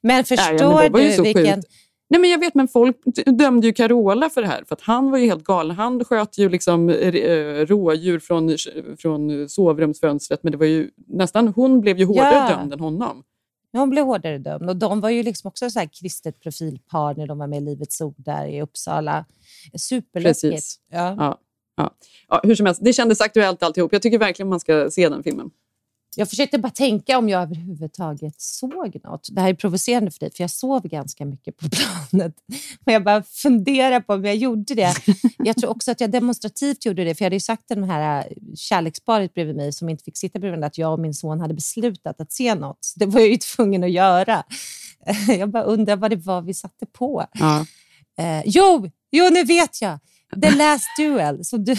Men 0.00 0.24
förstår 0.24 0.60
ja, 0.60 0.82
men 0.82 0.92
det 0.92 1.16
du 1.16 1.22
vilken... 1.22 1.56
sjukt. 1.56 1.68
Nej, 2.12 2.20
men 2.20 2.30
jag 2.30 2.38
vet, 2.38 2.54
men 2.54 2.68
folk 2.68 2.96
dömde 3.26 3.66
ju 3.66 3.72
Carola 3.72 4.30
för 4.30 4.42
det 4.42 4.48
här. 4.48 4.64
För 4.68 4.74
att 4.74 4.80
han 4.80 5.10
var 5.10 5.18
ju 5.18 5.26
helt 5.26 5.44
galen. 5.44 5.76
Han 5.76 6.04
sköt 6.04 6.38
ju 6.38 6.48
liksom 6.48 6.88
eh, 6.90 7.12
rådjur 7.66 8.18
från, 8.18 8.56
från 8.98 9.48
sovrumsfönstret. 9.48 10.42
Men 10.42 10.52
det 10.52 10.58
var 10.58 10.66
ju 10.66 10.90
nästan, 11.08 11.48
hon 11.48 11.80
blev 11.80 11.98
ju 11.98 12.04
hårdare 12.04 12.34
Ja. 12.50 12.56
dömd 12.56 12.72
än 12.72 12.80
honom. 12.80 13.22
Hon 13.72 13.90
blev 13.90 14.04
hårdare 14.04 14.38
dömd 14.38 14.68
och 14.68 14.76
de 14.76 15.00
var 15.00 15.10
ju 15.10 15.22
liksom 15.22 15.48
också 15.48 15.70
så 15.70 15.78
här 15.78 15.88
kristet 16.00 16.40
profilpar 16.40 17.14
när 17.14 17.26
de 17.26 17.38
var 17.38 17.46
med 17.46 17.62
i 17.62 17.64
Livets 17.64 18.00
Ord 18.00 18.14
där 18.16 18.46
i 18.46 18.62
Uppsala. 18.62 19.24
Superläskigt. 19.78 20.64
Ja. 20.90 21.16
Ja, 21.18 21.38
ja. 21.76 21.90
Ja, 22.28 22.40
hur 22.44 22.54
som 22.54 22.66
helst, 22.66 22.80
det 22.84 22.92
kändes 22.92 23.20
aktuellt 23.20 23.62
alltihop. 23.62 23.92
Jag 23.92 24.02
tycker 24.02 24.18
verkligen 24.18 24.48
man 24.48 24.60
ska 24.60 24.90
se 24.90 25.08
den 25.08 25.22
filmen. 25.22 25.50
Jag 26.16 26.30
försökte 26.30 26.58
bara 26.58 26.70
tänka 26.70 27.18
om 27.18 27.28
jag 27.28 27.42
överhuvudtaget 27.42 28.40
såg 28.40 28.96
något. 29.04 29.28
Det 29.32 29.40
här 29.40 29.50
är 29.50 29.54
provocerande 29.54 30.10
för 30.10 30.20
dig, 30.20 30.30
för 30.36 30.42
jag 30.42 30.50
sov 30.50 30.82
ganska 30.82 31.24
mycket 31.24 31.56
på 31.56 31.68
planet. 32.10 32.34
Men 32.80 32.92
jag 32.92 33.04
bara 33.04 33.22
funderar 33.22 34.00
på 34.00 34.14
om 34.14 34.24
jag 34.24 34.36
gjorde 34.36 34.74
det. 34.74 34.94
Jag 35.44 35.56
tror 35.56 35.70
också 35.70 35.90
att 35.90 36.00
jag 36.00 36.10
demonstrativt 36.10 36.86
gjorde 36.86 37.04
det, 37.04 37.14
för 37.14 37.24
jag 37.24 37.26
hade 37.26 37.36
ju 37.36 37.40
sagt 37.40 37.68
till 37.68 37.80
de 37.80 37.88
här 37.88 38.18
äh, 38.18 38.36
kärleksparet 38.56 39.34
bredvid 39.34 39.56
mig 39.56 39.72
som 39.72 39.88
inte 39.88 40.04
fick 40.04 40.18
sitta 40.18 40.38
bredvid 40.38 40.60
mig 40.60 40.66
att 40.66 40.78
jag 40.78 40.92
och 40.92 41.00
min 41.00 41.14
son 41.14 41.40
hade 41.40 41.54
beslutat 41.54 42.20
att 42.20 42.32
se 42.32 42.54
något. 42.54 42.92
Det 42.96 43.06
var 43.06 43.20
jag 43.20 43.28
ju 43.28 43.36
tvungen 43.36 43.84
att 43.84 43.90
göra. 43.90 44.42
Jag 45.38 45.50
bara 45.50 45.62
undrar 45.62 45.96
vad 45.96 46.10
det 46.10 46.16
var 46.16 46.42
vi 46.42 46.54
satte 46.54 46.86
på. 46.86 47.26
Ja. 47.32 47.66
Eh, 48.18 48.42
jo, 48.44 48.90
jo, 49.10 49.30
nu 49.30 49.44
vet 49.44 49.82
jag! 49.82 49.98
The 50.40 50.50
Last 50.50 50.88
Duel, 50.98 51.44
som 51.44 51.64
du, 51.64 51.74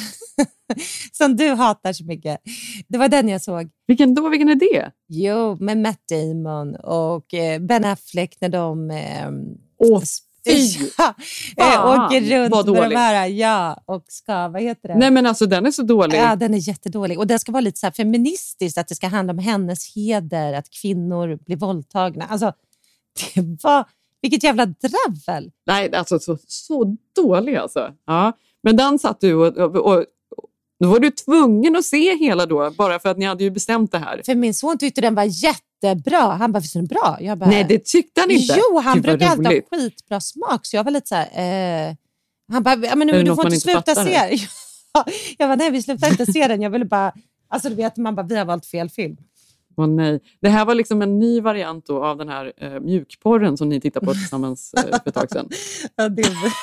som 1.11 1.35
du 1.35 1.49
hatar 1.49 1.93
så 1.93 2.05
mycket. 2.05 2.41
Det 2.87 2.97
var 2.97 3.07
den 3.07 3.29
jag 3.29 3.41
såg. 3.41 3.69
Vilken 3.87 4.15
då? 4.15 4.29
Vilken 4.29 4.49
är 4.49 4.55
det? 4.55 4.91
Jo, 5.07 5.57
med 5.59 5.77
Matt 5.77 6.01
Damon 6.09 6.75
och 6.75 7.33
eh, 7.33 7.59
Ben 7.59 7.85
Affleck 7.85 8.37
när 8.41 8.49
de... 8.49 8.91
Eh, 9.03 9.31
Åh, 9.77 10.01
fy! 10.45 10.89
ja, 11.55 12.05
åker 12.05 12.21
runt 12.21 12.51
vad 12.51 12.69
med 12.69 12.89
de 12.91 12.95
här, 12.95 13.27
ja, 13.27 13.83
och 13.85 14.03
ska, 14.07 14.47
vad 14.47 14.61
heter 14.61 14.87
det? 14.87 14.95
Nej 14.95 15.11
men 15.11 15.25
alltså 15.25 15.45
den 15.45 15.65
är 15.65 15.71
så 15.71 15.83
dålig. 15.83 16.17
Ja, 16.17 16.35
den 16.35 16.53
är 16.53 16.67
jättedålig. 16.67 17.19
Och 17.19 17.27
den 17.27 17.39
ska 17.39 17.51
vara 17.51 17.61
lite 17.61 17.79
så 17.79 17.85
här 17.85 17.91
feministiskt, 17.91 18.77
att 18.77 18.87
det 18.87 18.95
ska 18.95 19.07
handla 19.07 19.33
om 19.33 19.39
hennes 19.39 19.95
heder, 19.95 20.53
att 20.53 20.69
kvinnor 20.81 21.39
blir 21.45 21.57
våldtagna. 21.57 22.25
Alltså, 22.25 22.53
det 23.35 23.63
var... 23.63 23.85
Vilket 24.23 24.43
jävla 24.43 24.65
dravel! 24.65 25.51
Nej, 25.65 25.95
alltså 25.95 26.19
så, 26.19 26.37
så 26.47 26.97
dålig 27.15 27.55
alltså. 27.55 27.93
Ja. 28.07 28.33
Men 28.63 28.75
den 28.75 28.99
satt 28.99 29.21
du 29.21 29.33
och, 29.33 29.57
och, 29.57 29.75
och 29.75 30.05
då 30.79 30.89
var 30.89 30.99
du 30.99 31.11
tvungen 31.11 31.75
att 31.75 31.85
se 31.85 32.15
hela 32.15 32.45
då, 32.45 32.71
bara 32.71 32.99
för 32.99 33.09
att 33.09 33.17
ni 33.17 33.25
hade 33.25 33.43
ju 33.43 33.51
bestämt 33.51 33.91
det 33.91 33.97
här. 33.97 34.21
För 34.25 34.35
min 34.35 34.53
son 34.53 34.77
tyckte 34.77 35.01
den 35.01 35.15
var 35.15 35.23
jättebra. 35.23 36.21
Han 36.21 36.51
bara, 36.51 36.59
visst 36.59 36.75
är 36.75 36.79
den 36.79 36.87
bra? 36.87 37.17
Jag 37.19 37.37
bara, 37.37 37.49
Nej, 37.49 37.65
det 37.69 37.85
tyckte 37.85 38.21
han 38.21 38.31
inte. 38.31 38.55
Jo, 38.57 38.79
han 38.79 38.93
Gud, 38.93 39.03
brukar 39.03 39.27
alltid 39.27 39.45
ha 39.47 39.77
skitbra 39.77 40.19
smak. 40.19 40.65
Så 40.65 40.75
jag 40.75 40.83
var 40.83 40.91
lite 40.91 41.07
så 41.07 41.15
här... 41.15 41.89
Eh, 41.89 41.95
han 42.51 42.63
bara, 42.63 42.75
men 42.75 43.07
nu, 43.07 43.23
du 43.23 43.35
får 43.35 43.45
inte 43.45 43.55
inte 43.55 43.59
sluta 43.59 43.79
fattar? 43.79 44.05
se 44.05 44.47
Ja, 44.93 45.05
Jag 45.37 45.49
bara, 45.49 45.55
nej 45.55 45.71
vi 45.71 45.81
slutar 45.81 46.07
inte 46.11 46.25
se 46.25 46.47
den. 46.47 46.61
Jag 46.61 46.69
ville 46.69 46.85
bara... 46.85 47.13
Alltså 47.47 47.69
du 47.69 47.75
vet, 47.75 47.97
man 47.97 48.15
bara, 48.15 48.25
vi 48.25 48.37
har 48.37 48.45
valt 48.45 48.65
fel 48.65 48.89
film. 48.89 49.17
Åh 49.77 49.87
nej. 49.87 50.19
Det 50.41 50.49
här 50.49 50.65
var 50.65 50.75
liksom 50.75 51.01
en 51.01 51.19
ny 51.19 51.41
variant 51.41 51.89
av 51.89 52.17
den 52.17 52.29
här 52.29 52.53
eh, 52.57 52.79
mjukporren 52.79 53.57
som 53.57 53.69
ni 53.69 53.81
tittade 53.81 54.05
på 54.05 54.13
tillsammans 54.21 54.73
eh, 54.73 54.83
för 54.83 55.09
ett 55.09 55.13
tag 55.13 55.31
sedan. 55.31 55.49
Ja, 55.95 56.09
det 56.09 56.21
var, 56.23 56.53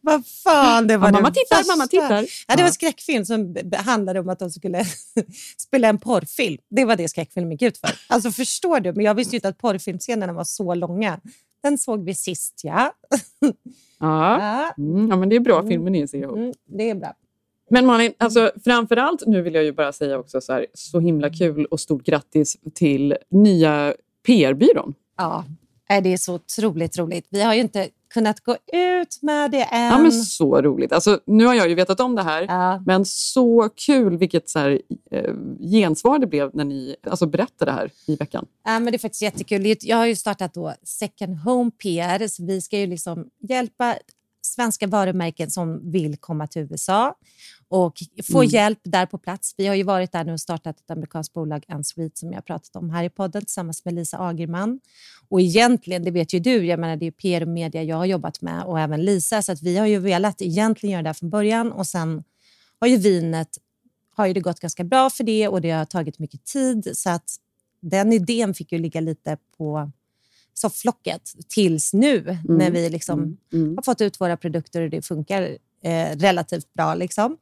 vad 0.00 0.26
fan, 0.26 0.86
det 0.86 0.96
var 0.96 1.06
Ja, 1.06 1.12
det 1.12 1.18
mamma 1.18 1.30
tittar, 1.30 1.76
mamma 1.76 1.86
tittar. 1.86 2.26
Ja, 2.48 2.56
det 2.56 2.62
var 2.62 2.68
en 2.68 2.72
skräckfilm 2.72 3.24
som 3.24 3.56
handlade 3.76 4.20
om 4.20 4.28
att 4.28 4.38
de 4.38 4.50
skulle 4.50 4.84
spela 5.56 5.88
en 5.88 5.98
porrfilm. 5.98 6.58
Det 6.70 6.84
var 6.84 6.96
det 6.96 7.08
skräckfilmen 7.08 7.52
gick 7.52 7.62
ut 7.62 7.78
för. 7.78 7.90
Alltså 8.08 8.30
förstår 8.30 8.80
du? 8.80 8.92
Men 8.92 9.04
jag 9.04 9.14
visste 9.14 9.34
ju 9.34 9.36
inte 9.36 9.48
att 9.48 9.58
porrfilmscenerna 9.58 10.32
var 10.32 10.44
så 10.44 10.74
långa. 10.74 11.20
Den 11.62 11.78
såg 11.78 12.04
vi 12.04 12.14
sist, 12.14 12.60
ja. 12.64 12.92
Ja. 13.98 14.74
Mm, 14.78 15.08
ja, 15.08 15.16
men 15.16 15.28
det 15.28 15.36
är 15.36 15.40
bra 15.40 15.62
filmer 15.62 15.90
ni 15.90 16.08
ser 16.08 16.18
ihop. 16.18 16.36
Mm, 16.36 16.52
det 16.78 16.90
är 16.90 16.94
bra. 16.94 17.14
Men 17.70 17.86
Malin, 17.86 18.12
alltså, 18.18 18.50
framför 18.64 18.96
allt 18.96 19.26
nu 19.26 19.42
vill 19.42 19.54
jag 19.54 19.64
ju 19.64 19.72
bara 19.72 19.92
säga 19.92 20.18
också 20.18 20.40
så 20.40 20.52
här, 20.52 20.66
så 20.74 21.00
himla 21.00 21.30
kul 21.30 21.64
och 21.64 21.80
stort 21.80 22.04
grattis 22.04 22.56
till 22.74 23.16
nya 23.30 23.94
PR-byrån. 24.26 24.94
Ja, 25.16 25.44
nej, 25.88 26.00
det 26.02 26.12
är 26.12 26.16
så 26.16 26.34
otroligt 26.34 26.98
roligt. 26.98 27.26
Vi 27.30 27.42
har 27.42 27.54
ju 27.54 27.60
inte 27.60 27.88
kunnat 28.14 28.40
gå 28.40 28.56
ut 28.72 29.18
med 29.22 29.50
det 29.50 29.62
än. 29.62 29.92
Ja, 29.92 29.98
men 29.98 30.12
så 30.12 30.62
roligt. 30.62 30.92
Alltså, 30.92 31.20
nu 31.26 31.44
har 31.44 31.54
jag 31.54 31.68
ju 31.68 31.74
vetat 31.74 32.00
om 32.00 32.14
det 32.14 32.22
här, 32.22 32.80
men 32.86 33.04
så 33.04 33.68
kul 33.76 34.16
vilket 34.16 34.48
så 34.48 34.58
här, 34.58 34.80
eh, 35.10 35.34
gensvar 35.60 36.18
det 36.18 36.26
blev 36.26 36.50
när 36.54 36.64
ni 36.64 36.96
alltså, 37.06 37.26
berättade 37.26 37.70
det 37.70 37.74
här 37.74 37.90
i 38.06 38.16
veckan. 38.16 38.46
Ja, 38.64 38.78
men 38.78 38.84
det 38.84 38.96
är 38.96 38.98
faktiskt 38.98 39.22
jättekul. 39.22 39.76
Jag 39.80 39.96
har 39.96 40.06
ju 40.06 40.16
startat 40.16 40.54
då 40.54 40.74
Second 40.82 41.38
Home 41.38 41.70
PR, 41.70 42.28
så 42.28 42.44
vi 42.46 42.60
ska 42.60 42.78
ju 42.78 42.86
liksom 42.86 43.26
hjälpa 43.48 43.96
svenska 44.42 44.86
varumärken 44.86 45.50
som 45.50 45.90
vill 45.90 46.16
komma 46.16 46.46
till 46.46 46.62
USA 46.62 47.14
och 47.68 48.02
få 48.32 48.38
Mm. 48.38 48.50
hjälp 48.50 48.78
där 48.84 49.06
på 49.06 49.18
plats. 49.18 49.54
Vi 49.56 49.66
har 49.66 49.74
ju 49.74 49.82
varit 49.82 50.12
där 50.12 50.24
nu 50.24 50.32
och 50.32 50.40
startat 50.40 50.80
ett 50.80 50.90
amerikanskt 50.90 51.32
bolag, 51.34 51.64
Unsweet, 51.68 52.18
som 52.18 52.28
jag 52.30 52.36
har 52.36 52.42
pratat 52.42 52.76
om 52.76 52.90
här 52.90 53.04
i 53.04 53.10
podden 53.10 53.42
tillsammans 53.42 53.84
med 53.84 53.94
Lisa 53.94 54.18
Agerman. 54.18 54.80
Och 55.28 55.40
egentligen, 55.40 56.04
det 56.04 56.10
vet 56.10 56.32
ju 56.34 56.38
du, 56.38 56.66
jag 56.66 56.80
menar 56.80 56.96
det 56.96 57.06
är 57.06 57.10
PR 57.10 57.40
och 57.42 57.48
media 57.48 57.82
jag 57.82 57.96
har 57.96 58.04
jobbat 58.06 58.42
med 58.42 58.64
och 58.64 58.80
även 58.80 59.04
Lisa, 59.04 59.42
så 59.42 59.52
att 59.52 59.62
vi 59.62 59.76
har 59.76 59.86
ju 59.86 59.98
velat 59.98 60.42
egentligen 60.42 60.92
göra 60.92 61.02
det 61.02 61.08
här 61.08 61.14
från 61.14 61.30
början 61.30 61.72
och 61.72 61.86
sen 61.86 62.24
har 62.80 62.88
ju 62.88 62.96
vinet 62.96 63.58
har 64.14 64.26
ju 64.26 64.32
det 64.32 64.40
gått 64.40 64.60
ganska 64.60 64.84
bra 64.84 65.10
för 65.10 65.24
det 65.24 65.48
och 65.48 65.60
det 65.60 65.70
har 65.70 65.84
tagit 65.84 66.18
mycket 66.18 66.44
tid 66.44 66.90
så 66.94 67.10
att 67.10 67.36
den 67.80 68.12
idén 68.12 68.54
fick 68.54 68.72
ju 68.72 68.78
ligga 68.78 69.00
lite 69.00 69.36
på 69.58 69.90
sofflocket 70.54 71.22
tills 71.48 71.92
nu 71.92 72.38
när 72.48 72.70
vi 72.70 72.90
liksom 72.90 73.36
har 73.50 73.82
fått 73.82 74.00
ut 74.00 74.20
våra 74.20 74.36
produkter 74.36 74.82
och 74.82 74.90
det 74.90 75.02
funkar 75.02 75.58
eh, 75.84 76.16
relativt 76.16 76.74
bra. 76.74 76.94
Liksom. 76.94 77.36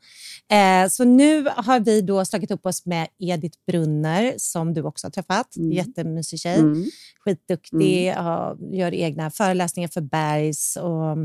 Eh, 0.50 0.88
så 0.88 1.04
nu 1.04 1.46
har 1.56 1.80
vi 1.80 2.00
då 2.00 2.24
slagit 2.24 2.50
upp 2.50 2.66
oss 2.66 2.86
med 2.86 3.08
Edith 3.18 3.58
Brunner 3.66 4.34
som 4.36 4.74
du 4.74 4.82
också 4.82 5.06
har 5.06 5.10
träffat. 5.10 5.56
Jättemysig 5.72 6.40
tjej. 6.40 6.58
Mm. 6.58 6.84
Skitduktig, 7.24 8.12
har, 8.12 8.58
gör 8.72 8.94
egna 8.94 9.30
föreläsningar 9.30 9.88
för 9.88 10.00
Bergs 10.00 10.76
och 10.76 11.16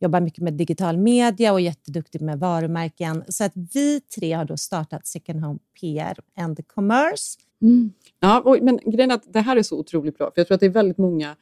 jobbar 0.00 0.20
mycket 0.20 0.42
med 0.44 0.52
digital 0.54 0.96
media 0.98 1.52
och 1.52 1.60
är 1.60 1.64
jätteduktig 1.64 2.20
med 2.20 2.38
varumärken. 2.38 3.24
Så 3.28 3.44
att 3.44 3.52
vi 3.74 4.00
tre 4.00 4.32
har 4.32 4.44
då 4.44 4.56
startat 4.56 5.06
Second 5.06 5.40
Home 5.44 5.58
PR 5.80 6.18
and 6.36 6.68
Commerce. 6.68 7.38
Ja, 8.20 8.40
och, 8.40 8.58
men 8.62 8.76
grejen 8.84 9.10
är 9.10 9.14
att 9.14 9.32
det 9.32 9.40
här 9.40 9.56
är 9.56 9.62
så 9.62 9.78
otroligt 9.78 10.18
bra, 10.18 10.26
för 10.34 10.40
jag 10.40 10.46
tror 10.46 10.54
att 10.54 10.60
det 10.60 10.66
är 10.66 10.70
väldigt 10.70 10.98
många 10.98 11.36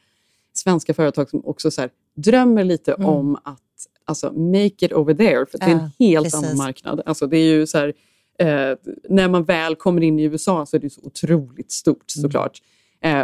svenska 0.52 0.94
företag 0.94 1.30
som 1.30 1.44
också 1.46 1.70
så 1.70 1.80
här, 1.80 1.90
drömmer 2.16 2.64
lite 2.64 2.92
Mm. 2.92 3.08
om 3.08 3.36
att 3.44 3.60
alltså, 4.04 4.32
make 4.32 4.66
it 4.86 4.92
over 4.92 5.14
there, 5.14 5.46
för 5.46 5.58
det 5.58 5.64
är 5.64 5.70
en 5.70 5.90
Ja, 5.98 6.06
helt 6.06 6.24
precis. 6.24 6.44
annan 6.44 6.56
marknad. 6.56 7.02
Alltså, 7.06 7.26
det 7.26 7.36
är 7.36 7.44
ju 7.54 7.66
så 7.66 7.78
här, 7.78 7.88
eh, 8.38 8.76
när 9.08 9.28
man 9.28 9.44
väl 9.44 9.76
kommer 9.76 10.02
in 10.02 10.18
i 10.18 10.22
USA 10.22 10.66
så 10.66 10.76
är 10.76 10.80
det 10.80 10.90
så 10.90 11.00
otroligt 11.04 11.72
stort 11.72 12.12
Mm. 12.16 12.22
såklart. 12.22 12.62
Eh, 12.62 12.66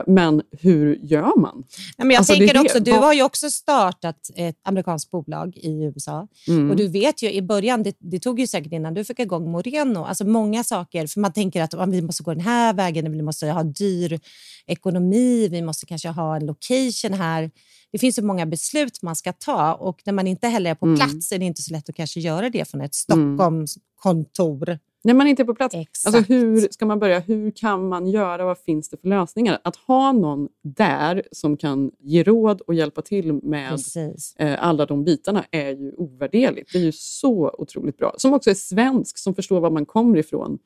men 0.07 0.43
hur 0.61 0.97
gör 1.03 1.41
man? 1.41 1.57
Nej, 1.99 2.07
men 2.07 2.11
jag 2.11 2.19
Alltså, 2.19 2.35
tänker 2.35 2.61
också, 2.61 2.81
du 2.81 2.93
har 2.93 3.13
ju 3.15 3.23
också 3.23 3.51
startat 3.51 4.31
ett 4.37 4.57
amerikanskt 4.65 5.11
bolag 5.11 5.57
i 5.57 5.83
USA. 5.85 6.29
Mm. 6.49 6.71
Och 6.71 6.77
du 6.77 6.89
vet 6.89 7.23
ju 7.23 7.33
i 7.33 7.43
början, 7.43 7.83
det, 7.83 7.97
det 7.99 8.21
tog 8.21 8.41
ju 8.41 8.47
säkert 8.47 8.73
innan 8.73 8.95
du 8.95 9.05
fick 9.05 9.19
igång 9.21 9.51
Moreno, 9.51 10.05
alltså 10.05 10.25
många 10.27 10.65
saker. 10.65 11.07
För 11.07 11.21
man 11.21 11.33
tänker 11.33 11.63
att 11.63 11.75
"Ah, 11.75 11.87
vi 11.87 12.03
måste 12.03 12.23
gå 12.23 12.35
den 12.35 12.45
här 12.45 12.75
vägen, 12.75 13.13
vi 13.13 13.23
måste 13.23 13.47
ha 13.47 13.63
dyr 13.63 14.21
ekonomi, 14.67 15.49
vi 15.49 15.63
måste 15.63 15.87
kanske 15.87 16.09
ha 16.09 16.37
en 16.37 16.47
location 16.47 17.13
här. 17.13 17.51
Det 17.93 17.99
finns 17.99 18.17
så 18.17 18.25
många 18.25 18.47
beslut 18.47 19.03
man 19.03 19.17
ska 19.17 19.33
ta 19.33 19.75
och 19.75 20.01
när 20.05 20.13
man 20.13 20.27
inte 20.27 20.49
heller 20.49 20.71
är 20.71 20.75
på 20.75 20.87
Mm. 20.87 20.99
plats 20.99 21.33
är 21.33 21.39
det 21.39 21.45
inte 21.45 21.63
så 21.63 21.73
lätt 21.73 21.89
att 21.89 21.95
kanske 21.97 22.21
göra 22.21 22.51
det 22.51 22.71
från 22.71 22.81
ett 22.81 22.93
Mm. 23.13 23.37
Stockholmskontor. 23.37 24.79
När 25.05 25.15
man 25.15 25.27
inte 25.27 25.43
är 25.43 25.45
på 25.45 25.55
plats. 25.55 25.75
Exakt. 25.75 26.17
Alltså, 26.17 26.33
hur 26.33 26.69
ska 26.71 26.87
man 26.87 26.99
börja? 26.99 27.19
Hur 27.21 27.51
kan 27.51 27.89
man 27.89 28.07
göra? 28.07 28.45
Vad 28.45 28.59
finns 28.59 28.89
det 28.89 28.97
för 28.97 29.09
lösningar? 29.09 29.59
Att 29.65 29.77
ha 29.77 30.13
någon 30.13 30.49
där 30.63 31.23
som 31.33 31.57
kan 31.57 31.91
ge 32.01 32.23
råd 32.23 32.61
och 32.61 32.75
hjälpa 32.75 33.03
till 33.03 33.33
med 33.33 33.71
Precis. 33.71 34.37
eh, 34.37 34.65
alla 34.65 34.87
de 34.87 35.05
bitarna 35.05 35.45
är 35.51 35.71
ju 35.71 35.93
ovärderligt. 35.93 36.73
Det 36.73 36.79
är 36.79 36.83
ju 36.83 36.93
så 36.93 37.55
otroligt 37.59 37.99
bra. 37.99 38.15
Som 38.19 38.35
också 38.35 38.51
är 38.51 38.55
svensk, 38.55 39.19
som 39.19 39.35
förstår 39.35 39.61
var 39.61 39.71
man 39.71 39.87
kommer 39.87 40.19
ifrån 40.19 40.59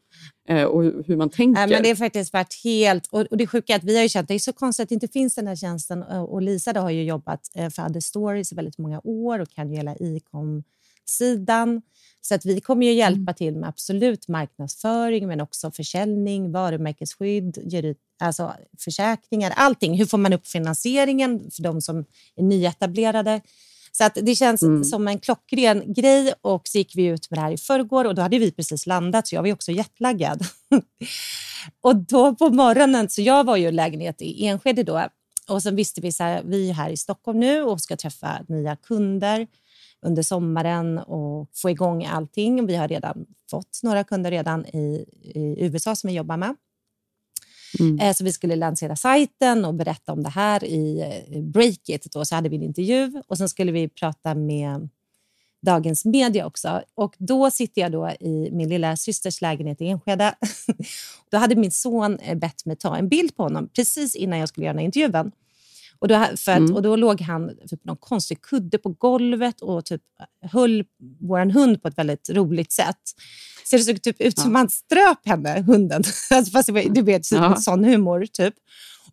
eh, 0.49 0.65
och 0.65 0.83
hur 0.83 1.17
man 1.17 1.31
tänker. 1.31 1.61
Nej, 1.61 1.71
men 1.71 1.83
det 1.83 1.89
har 1.89 1.97
faktiskt 1.97 2.33
varit 2.33 2.61
helt... 2.65 3.07
Och, 3.07 3.37
det 3.37 3.47
sjuka 3.47 3.73
är 3.73 3.77
att 3.77 3.85
vi 3.85 3.97
har 3.97 4.03
ju 4.03 4.09
känt 4.09 4.29
det 4.29 4.35
är 4.35 4.39
så 4.39 4.53
konstigt 4.53 4.83
att 4.83 4.89
det 4.89 4.95
inte 4.95 5.09
finns 5.09 5.35
den 5.35 5.47
här 5.47 5.57
tjänsten. 5.57 6.03
Och 6.03 6.37
och 6.37 6.43
Lisa 6.43 6.73
då 6.73 6.81
har 6.81 6.91
ju 6.91 7.03
jobbat 7.03 7.41
eh, 7.55 7.71
för 7.71 7.83
Other 7.87 8.01
Stories 8.01 8.53
i 8.53 8.55
väldigt 8.55 8.79
många 8.79 9.01
år 9.05 9.39
och 9.39 9.49
kan 9.51 9.71
ju 9.71 9.77
hela 9.77 9.97
e-com-sidan. 11.07 11.83
Så 12.21 12.35
att 12.35 12.45
vi 12.45 12.61
kommer 12.61 12.87
ju 12.87 12.93
hjälpa 12.93 13.33
till 13.33 13.57
med 13.57 13.69
absolut 13.69 14.29
marknadsföring 14.29 15.27
men 15.29 15.41
också 15.41 15.71
försäljning, 15.71 16.53
varumärkesskydd, 16.53 17.59
alltså 18.21 18.53
försäkringar, 18.79 19.53
allting. 19.57 19.99
Hur 19.99 20.07
får 20.07 20.19
man 20.19 20.33
upp 20.33 20.47
finansieringen 20.47 21.51
för 21.51 21.63
de 21.63 21.81
som 21.81 22.05
är 22.37 22.43
nyetablerade? 22.43 23.41
Så 23.93 24.05
att 24.05 24.19
det 24.23 24.35
känns 24.35 24.63
Mm. 24.63 24.85
som 24.85 25.09
en 25.09 25.19
klockren 25.19 25.93
grej 25.93 26.35
och 26.41 26.69
så 26.69 26.79
gick 26.79 26.97
vi 26.97 27.05
ut 27.05 27.31
med 27.31 27.39
det 27.39 27.43
här 27.43 27.53
i 27.53 27.57
förrgår 27.59 28.05
och 28.05 28.15
då 28.15 28.23
hade 28.23 28.39
vi 28.39 28.53
precis 28.53 28.87
landat 28.87 29.29
så 29.29 29.35
jag 29.35 29.43
var 29.43 29.47
ju 29.47 29.53
också 29.53 29.73
jetlaggad. 29.73 30.43
och 31.81 31.97
då 31.97 32.35
på 32.35 32.51
morgonen, 32.51 33.09
så 33.09 33.23
jag 33.23 33.45
var 33.45 33.57
ju 33.57 33.65
i 33.65 33.69
en 33.69 33.77
lägenhet 33.77 34.23
i 34.23 34.47
Enskede 34.47 34.83
då 34.83 35.09
och 35.49 35.63
sen 35.63 35.77
visste 35.77 36.01
vi 36.01 36.13
så 36.13 36.23
här, 36.25 36.43
vi 36.45 36.71
är 36.71 36.75
här 36.75 36.91
i 36.91 36.97
Stockholm 36.97 37.41
nu 37.41 37.63
och 37.63 37.81
ska 37.81 37.97
träffa 37.97 38.39
nya 38.49 38.77
kunder 38.77 39.47
under 40.07 40.23
sommaren 40.23 40.99
och 40.99 41.49
få 41.55 41.71
igång 41.71 42.05
allting. 42.05 42.67
Vi 42.67 42.77
har 42.77 42.89
redan 42.89 43.27
fått 43.51 43.81
några 43.83 44.05
kunder 44.05 44.31
redan 44.31 44.67
i, 44.67 45.07
i 45.23 45.57
USA 45.65 45.95
som 45.97 46.09
vi 46.09 46.15
jobbar 46.17 46.37
med. 46.37 46.55
Eh, 48.01 48.13
Så 48.15 48.25
vi 48.25 48.33
skulle 48.33 48.57
lansera 48.57 48.97
sajten 48.97 49.65
och 49.65 49.75
berätta 49.75 50.13
om 50.13 50.23
det 50.23 50.29
här 50.29 50.65
i 50.65 51.05
Breakit. 51.53 52.13
Då, 52.13 52.25
så 52.25 52.35
hade 52.35 52.49
vi 52.49 52.57
en 52.57 52.63
intervju 52.63 53.23
och 53.27 53.39
sen 53.39 53.49
skulle 53.49 53.73
vi 53.73 53.89
prata 53.89 54.35
med 54.35 54.89
Dagens 55.63 56.05
Media 56.05 56.47
också. 56.47 56.83
Och 56.95 57.15
Då 57.19 57.51
sitter 57.51 57.81
jag 57.83 57.93
då 57.93 58.11
i 58.21 58.49
min 58.53 58.69
lilla 58.69 58.97
systers 58.97 59.41
lägenhet 59.41 59.81
i 59.81 59.87
Enskede. 59.89 60.35
då 61.31 61.39
hade 61.39 61.57
min 61.57 61.71
son 61.71 62.19
eh, 62.19 62.35
bett 62.39 62.67
mig 62.67 62.77
ta 62.77 62.97
en 62.97 63.09
bild 63.09 63.37
på 63.37 63.43
honom 63.43 63.69
precis 63.77 64.15
innan 64.17 64.39
jag 64.39 64.49
skulle 64.49 64.67
göra 64.67 64.81
intervjun. 64.81 65.33
Och 65.99 66.09
då, 66.09 66.15
för 66.37 66.53
att, 66.53 66.59
Mm. 66.59 66.75
och 66.75 66.83
då 66.83 66.97
låg 66.97 67.21
han 67.21 67.49
typ 67.69 67.83
på 67.83 67.87
någon 67.89 67.97
konstig 67.97 68.43
kudde 68.43 68.79
på 68.79 68.89
golvet 68.89 69.61
och 69.61 69.85
typ 69.85 70.03
höll 70.43 70.85
vår 71.21 71.53
hund 71.53 71.83
på 71.83 71.89
ett 71.89 71.99
väldigt 71.99 72.31
roligt 72.31 72.73
sätt. 72.73 72.97
Så 73.65 73.77
det 73.77 73.83
såg 73.83 74.03
typ 74.03 74.21
ut 74.21 74.39
som 74.39 74.55
han 74.55 74.69
ströp 74.71 75.27
henne, 75.27 75.65
hunden. 75.67 76.03
Alltså, 76.31 76.53
fast 76.53 76.69
var, 76.69 76.83
du 76.95 77.03
vet, 77.03 77.33
Ja. 77.33 77.47
Mm. 77.47 77.59
sån 77.59 77.85
humor. 77.85 78.27
typ. 78.33 78.55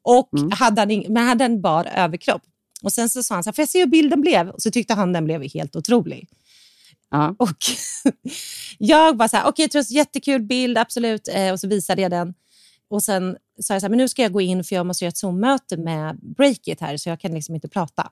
Och 0.02 0.30
hade 0.52 0.82
han 0.82 0.92
ing- 0.92 1.10
men 1.10 1.28
hade 1.28 1.46
en 1.46 1.62
bar 1.62 1.86
överkropp. 1.96 2.42
Och 2.84 2.94
Sen 2.94 3.10
så 3.10 3.24
sa 3.24 3.34
han 3.36 3.44
så 3.44 3.48
här, 3.48 3.54
får 3.54 3.62
jag 3.62 3.70
se 3.70 3.80
hur 3.80 3.86
bilden 3.88 4.22
blev? 4.22 4.50
Och 4.50 4.62
så 4.62 4.72
tyckte 4.72 4.94
han 4.94 5.14
den 5.14 5.26
blev 5.26 5.42
helt 5.54 5.76
otrolig. 5.76 6.30
Och 7.38 7.50
jag 8.78 9.18
var 9.18 9.28
så 9.28 9.38
här, 9.38 9.48
okej, 9.48 9.66
okay, 9.66 9.82
jättekul 9.90 10.42
bild, 10.42 10.78
absolut. 10.78 11.28
Eh, 11.34 11.52
och 11.52 11.60
så 11.60 11.68
visade 11.68 12.02
jag 12.02 12.12
den. 12.12 12.34
Och 12.90 13.04
sen 13.04 13.38
sa 13.62 13.74
jag 13.74 13.82
så 13.82 13.86
här, 13.86 13.90
men 13.90 13.98
nu 13.98 14.08
ska 14.10 14.22
jag 14.22 14.32
gå 14.34 14.42
in 14.42 14.64
för 14.64 14.76
jag 14.76 14.86
måste 14.86 15.06
göra 15.06 15.10
ett 15.10 15.18
Zoom-möte 15.18 15.78
med 15.78 16.20
Breakit 16.38 16.82
här, 16.82 16.98
så 16.98 17.10
jag 17.10 17.20
kan 17.20 17.34
liksom 17.34 17.56
inte 17.56 17.68
prata. 17.68 18.10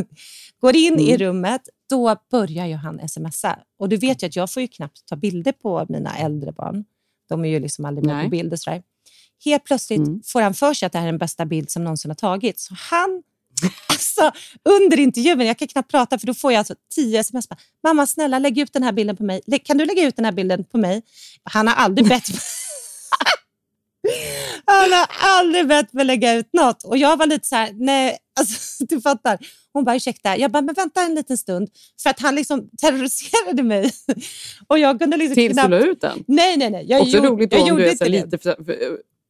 Går 0.60 0.76
in 0.76 1.00
i 1.00 1.08
Mm. 1.08 1.18
rummet, 1.18 1.60
då 1.90 2.16
börjar 2.30 2.66
ju 2.66 2.74
han 2.74 3.08
smsa. 3.08 3.58
Och 3.78 3.88
du 3.88 3.96
vet 3.96 4.22
ju 4.22 4.26
att 4.26 4.36
jag 4.36 4.50
får 4.50 4.60
ju 4.62 4.68
knappt 4.68 5.06
ta 5.06 5.16
bilder 5.16 5.52
på 5.52 5.86
mina 5.88 6.16
äldre 6.18 6.52
barn. 6.52 6.84
De 7.28 7.44
är 7.44 7.48
ju 7.48 7.60
liksom 7.60 7.84
aldrig 7.84 8.06
med 8.06 8.14
Nej. 8.16 8.24
på 8.24 8.30
bild 8.30 8.52
och 8.52 8.58
sådär. 8.60 8.82
Helt 9.44 9.64
plötsligt 9.64 10.00
får 10.28 10.40
han 10.40 10.54
för 10.54 10.74
sig 10.74 10.86
att 10.86 10.92
det 10.92 10.98
här 10.98 11.06
är 11.06 11.12
den 11.12 11.18
bästa 11.18 11.44
bild 11.46 11.70
som 11.70 11.84
någonsin 11.84 12.10
har 12.10 12.14
tagits. 12.16 12.64
Så 12.66 12.74
han, 12.78 13.22
alltså, 13.88 14.32
under 14.64 14.98
intervjun, 15.00 15.40
jag 15.40 15.58
kan 15.58 15.68
knappt 15.68 15.90
prata 15.90 16.18
för 16.18 16.26
då 16.26 16.34
får 16.34 16.52
jag 16.52 16.58
alltså 16.58 16.74
tio 16.94 17.20
sms. 17.20 17.48
Mamma 17.84 18.06
snälla 18.06 18.38
lägg 18.38 18.58
ut 18.58 18.72
den 18.72 18.82
här 18.82 18.92
bilden 18.92 19.16
på 19.16 19.22
mig. 19.22 19.40
Kan 19.64 19.78
du 19.78 19.84
lägga 19.84 20.06
ut 20.06 20.16
den 20.16 20.24
här 20.24 20.32
bilden 20.32 20.64
på 20.64 20.78
mig? 20.78 21.02
Han 21.42 21.66
har 21.66 21.74
aldrig 21.74 22.08
bett 22.08 22.28
mig. 22.32 22.40
Han 24.70 24.92
har 24.92 25.06
aldrig 25.38 25.68
bett 25.68 25.92
mig 25.92 26.04
lägga 26.04 26.34
ut 26.34 26.48
något. 26.52 26.84
Och 26.84 26.96
jag 26.98 27.16
var 27.16 27.26
lite 27.26 27.48
så 27.48 27.56
här, 27.56 27.70
nej, 27.74 28.16
alltså, 28.40 28.84
du 28.84 29.00
fattar. 29.00 29.38
Hon 29.72 29.84
bara, 29.84 29.96
ursäkta. 29.96 30.36
Jag 30.36 30.50
bara, 30.50 30.62
men 30.62 30.74
vänta 30.74 31.00
en 31.02 31.14
liten 31.14 31.38
stund. 31.38 31.68
För 32.02 32.10
att 32.10 32.20
han 32.20 32.34
liksom 32.34 32.70
terroriserade 32.80 33.62
mig. 33.62 33.90
Och 34.66 34.78
jag 34.78 34.98
kunde 34.98 35.16
liksom 35.16 35.34
Tills 35.34 35.48
du 35.48 35.52
knappt... 35.54 35.70
la 35.70 35.78
ut 35.78 36.00
den? 36.00 36.24
Nej, 36.28 36.56
nej, 36.56 36.70
nej. 36.70 36.84
Jag 36.88 37.00
Också 37.02 37.16
gjorde- 37.16 37.28
roligt 37.28 37.52
jag 37.52 37.60
då 37.60 37.64
om 37.64 37.68
gjorde 37.68 37.82
du 37.82 37.86
är 37.88 37.92
inte 37.92 38.04
så 38.04 38.10
det. 38.10 38.24
lite... 38.24 38.38
För, 38.38 38.56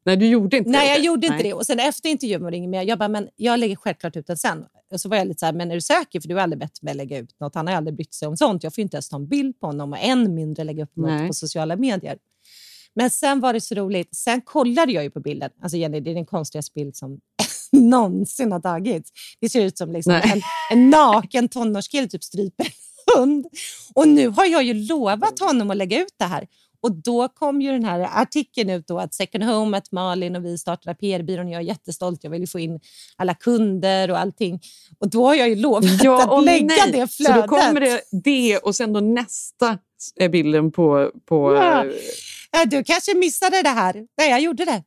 nej, 0.06 0.16
du 0.16 0.26
gjorde 0.26 0.56
inte 0.56 0.70
Nej, 0.70 0.88
det. 0.88 0.94
jag 0.94 1.04
gjorde 1.04 1.26
inte 1.26 1.34
Nej. 1.36 1.44
det. 1.44 1.54
Och 1.54 1.66
sen 1.66 1.78
efter 1.80 2.08
intervjun 2.08 2.42
var 2.42 2.50
det 2.50 2.56
inget 2.56 2.70
mer. 2.70 2.82
Jag 2.82 2.98
bara, 2.98 3.08
men 3.08 3.28
jag 3.36 3.60
lägger 3.60 3.76
självklart 3.76 4.16
ut 4.16 4.26
den 4.26 4.36
sen. 4.36 4.64
Och 4.92 5.00
så 5.00 5.08
var 5.08 5.16
jag 5.16 5.26
lite 5.28 5.40
så 5.40 5.46
här, 5.46 5.52
men 5.52 5.70
är 5.70 5.74
du 5.74 5.80
säker? 5.80 6.20
För 6.20 6.28
du 6.28 6.34
har 6.34 6.42
aldrig 6.42 6.60
bett 6.60 6.82
mig 6.82 6.94
lägga 6.94 7.18
ut 7.18 7.40
något. 7.40 7.54
Han 7.54 7.66
har 7.66 7.74
aldrig 7.74 7.94
brytt 7.96 8.14
sig 8.14 8.28
om 8.28 8.36
sånt. 8.36 8.62
Jag 8.64 8.74
får 8.74 8.82
inte 8.82 8.96
ens 8.96 9.08
ta 9.08 9.16
en 9.16 9.28
bild 9.28 9.60
på 9.60 9.66
honom 9.66 9.92
och 9.92 9.98
än 10.00 10.34
mindre 10.34 10.64
lägga 10.64 10.84
upp 10.84 10.96
något 10.96 11.10
Nej. 11.10 11.26
på 11.28 11.34
sociala 11.34 11.76
medier. 11.76 12.16
Men 12.96 13.10
sen 13.10 13.40
var 13.40 13.52
det 13.52 13.60
så 13.60 13.74
roligt. 13.74 14.16
Sen 14.16 14.40
kollade 14.40 14.92
jag 14.92 15.04
ju 15.04 15.10
på 15.10 15.20
bilden. 15.20 15.50
Alltså 15.62 15.76
Jenny, 15.76 16.00
det 16.00 16.10
är 16.10 16.14
den 16.14 16.26
konstigaste 16.26 16.72
bild 16.74 16.96
som 16.96 17.20
någonsin 17.72 18.52
har 18.52 18.60
tagits. 18.60 19.10
Det 19.40 19.48
ser 19.48 19.64
ut 19.64 19.78
som 19.78 19.92
liksom 19.92 20.12
en, 20.12 20.40
en 20.70 20.90
naken 20.90 21.48
tonårskille 21.48 22.08
typ 22.08 22.24
stryper 22.24 22.64
en 22.64 22.72
hund. 23.16 23.46
Och 23.94 24.08
nu 24.08 24.28
har 24.28 24.46
jag 24.46 24.62
ju 24.62 24.74
lovat 24.74 25.38
honom 25.40 25.70
att 25.70 25.76
lägga 25.76 26.00
ut 26.02 26.14
det 26.18 26.24
här. 26.24 26.46
Och 26.82 26.92
då 26.92 27.28
kom 27.28 27.60
ju 27.62 27.72
den 27.72 27.84
här 27.84 28.08
artikeln 28.22 28.70
ut 28.70 28.86
då 28.86 28.98
att 28.98 29.14
Second 29.14 29.44
Home, 29.44 29.76
att 29.76 29.92
Malin 29.92 30.36
och 30.36 30.44
vi 30.44 30.58
startade 30.58 30.94
PR-byrån. 30.94 31.48
Jag 31.48 31.60
är 31.60 31.64
jättestolt. 31.64 32.24
Jag 32.24 32.30
vill 32.30 32.40
ju 32.40 32.46
få 32.46 32.58
in 32.58 32.80
alla 33.16 33.34
kunder 33.34 34.10
och 34.10 34.18
allting. 34.18 34.60
Och 34.98 35.10
då 35.10 35.26
har 35.26 35.34
jag 35.34 35.48
ju 35.48 35.54
lovat 35.56 35.84
Ja, 36.02 36.38
att 36.38 36.44
lägga 36.44 36.66
nej. 36.66 36.92
det 36.92 37.08
Så 37.08 37.24
flödet. 37.24 37.42
då 37.42 37.56
kommer 37.56 37.80
det, 37.80 38.00
det 38.24 38.58
och 38.58 38.74
sen 38.76 38.92
då 38.92 39.00
nästa 39.00 39.78
är 40.16 40.28
bilden 40.28 40.72
på... 40.72 41.10
på 41.28 41.54
Ja. 41.54 41.84
Ja, 42.50 42.64
du 42.66 42.84
kanske 42.84 43.14
missade 43.14 43.62
det 43.62 43.68
här. 43.68 44.06
Nej, 44.18 44.30
jag 44.30 44.40
gjorde 44.40 44.64
det. 44.64 44.82